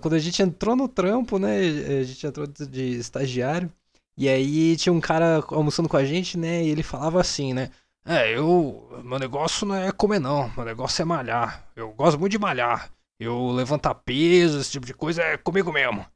Quando 0.00 0.14
a 0.14 0.18
gente 0.18 0.42
entrou 0.42 0.76
no 0.76 0.88
trampo, 0.88 1.38
né? 1.38 1.58
A 2.00 2.04
gente 2.04 2.24
entrou 2.24 2.46
de 2.46 2.98
estagiário. 2.98 3.72
E 4.16 4.28
aí 4.28 4.76
tinha 4.76 4.92
um 4.92 5.00
cara 5.00 5.44
almoçando 5.48 5.88
com 5.88 5.96
a 5.96 6.04
gente, 6.04 6.38
né? 6.38 6.62
E 6.64 6.68
ele 6.68 6.82
falava 6.82 7.20
assim, 7.20 7.52
né? 7.52 7.70
É, 8.04 8.36
eu. 8.36 8.88
Meu 9.04 9.18
negócio 9.18 9.66
não 9.66 9.74
é 9.74 9.90
comer, 9.92 10.20
não. 10.20 10.50
Meu 10.56 10.64
negócio 10.64 11.02
é 11.02 11.04
malhar. 11.04 11.66
Eu 11.74 11.92
gosto 11.92 12.18
muito 12.18 12.32
de 12.32 12.38
malhar. 12.38 12.90
Eu 13.18 13.50
levantar 13.50 13.94
peso, 13.94 14.60
esse 14.60 14.70
tipo 14.70 14.86
de 14.86 14.94
coisa 14.94 15.22
é 15.22 15.36
comigo 15.36 15.72
mesmo. 15.72 16.06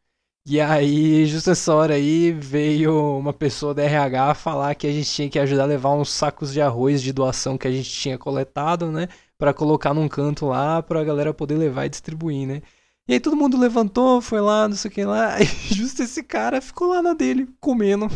E 0.46 0.60
aí, 0.60 1.26
justo 1.26 1.50
essa 1.50 1.74
hora 1.74 1.94
aí, 1.94 2.32
veio 2.32 3.18
uma 3.18 3.32
pessoa 3.32 3.74
da 3.74 3.82
RH 3.82 4.34
falar 4.34 4.74
que 4.74 4.86
a 4.86 4.92
gente 4.92 5.10
tinha 5.10 5.28
que 5.28 5.38
ajudar 5.38 5.64
a 5.64 5.66
levar 5.66 5.90
uns 5.90 6.10
sacos 6.10 6.52
de 6.52 6.60
arroz 6.60 7.02
de 7.02 7.12
doação 7.12 7.58
que 7.58 7.68
a 7.68 7.70
gente 7.70 7.90
tinha 7.90 8.18
coletado, 8.18 8.90
né? 8.90 9.08
Pra 9.38 9.52
colocar 9.52 9.92
num 9.92 10.08
canto 10.08 10.46
lá 10.46 10.82
pra 10.82 11.04
galera 11.04 11.34
poder 11.34 11.56
levar 11.56 11.86
e 11.86 11.90
distribuir, 11.90 12.46
né? 12.46 12.62
E 13.10 13.14
aí 13.14 13.18
todo 13.18 13.34
mundo 13.34 13.58
levantou, 13.58 14.20
foi 14.20 14.40
lá, 14.40 14.68
não 14.68 14.76
sei 14.76 14.88
o 14.88 14.94
que 14.94 15.04
lá. 15.04 15.36
E 15.42 15.74
justo 15.74 16.00
esse 16.00 16.22
cara 16.22 16.60
ficou 16.60 16.90
lá 16.90 17.02
na 17.02 17.12
dele, 17.12 17.48
comendo. 17.58 18.06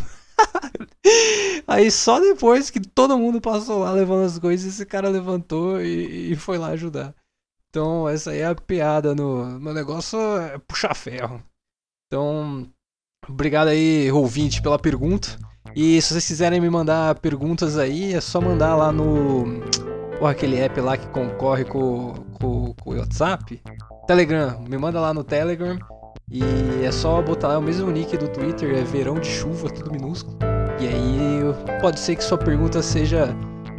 aí 1.66 1.90
só 1.90 2.20
depois 2.20 2.70
que 2.70 2.78
todo 2.78 3.18
mundo 3.18 3.40
passou 3.40 3.80
lá 3.80 3.90
levando 3.90 4.24
as 4.24 4.38
coisas, 4.38 4.72
esse 4.72 4.86
cara 4.86 5.08
levantou 5.08 5.80
e, 5.82 6.30
e 6.30 6.36
foi 6.36 6.58
lá 6.58 6.68
ajudar. 6.68 7.12
Então, 7.68 8.08
essa 8.08 8.30
aí 8.30 8.38
é 8.38 8.46
a 8.46 8.54
piada 8.54 9.16
no. 9.16 9.58
Meu 9.58 9.74
negócio 9.74 10.16
é 10.38 10.58
puxar 10.58 10.94
ferro. 10.94 11.42
Então, 12.06 12.70
obrigado 13.28 13.66
aí, 13.66 14.12
ouvinte, 14.12 14.62
pela 14.62 14.78
pergunta. 14.78 15.36
E 15.74 16.00
se 16.00 16.10
vocês 16.10 16.28
quiserem 16.28 16.60
me 16.60 16.70
mandar 16.70 17.18
perguntas 17.18 17.76
aí, 17.76 18.14
é 18.14 18.20
só 18.20 18.40
mandar 18.40 18.76
lá 18.76 18.92
no. 18.92 19.60
Porra, 20.20 20.30
aquele 20.30 20.56
app 20.60 20.80
lá 20.80 20.96
que 20.96 21.08
concorre 21.08 21.64
com, 21.64 22.12
com, 22.38 22.72
com 22.74 22.90
o 22.90 22.96
WhatsApp. 22.96 23.60
Telegram, 24.06 24.60
me 24.68 24.76
manda 24.76 25.00
lá 25.00 25.14
no 25.14 25.24
Telegram. 25.24 25.78
E 26.30 26.42
é 26.82 26.90
só 26.90 27.20
botar 27.22 27.48
lá 27.48 27.58
o 27.58 27.62
mesmo 27.62 27.90
nick 27.90 28.16
do 28.16 28.28
Twitter, 28.28 28.74
é 28.76 28.82
verão 28.82 29.14
de 29.14 29.28
chuva, 29.28 29.68
tudo 29.70 29.92
minúsculo. 29.92 30.36
E 30.80 30.88
aí 30.88 31.80
pode 31.80 32.00
ser 32.00 32.16
que 32.16 32.24
sua 32.24 32.38
pergunta 32.38 32.82
seja. 32.82 33.28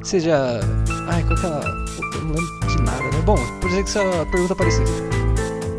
Seja. 0.04 0.60
Ai, 1.08 1.24
qual 1.24 1.36
que 1.40 1.46
é 1.46 1.50
Eu 1.50 2.22
não 2.22 2.36
lembro 2.36 2.68
de 2.68 2.82
nada, 2.82 3.04
né? 3.04 3.22
Bom, 3.26 3.38
pode 3.62 3.74
ser 3.74 3.84
que 3.84 3.90
sua 3.90 4.26
pergunta 4.28 4.54
aqui. 4.54 4.70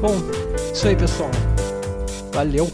Bom, 0.00 0.14
isso 0.72 0.86
aí 0.86 0.96
pessoal. 0.96 1.30
Valeu! 2.32 2.70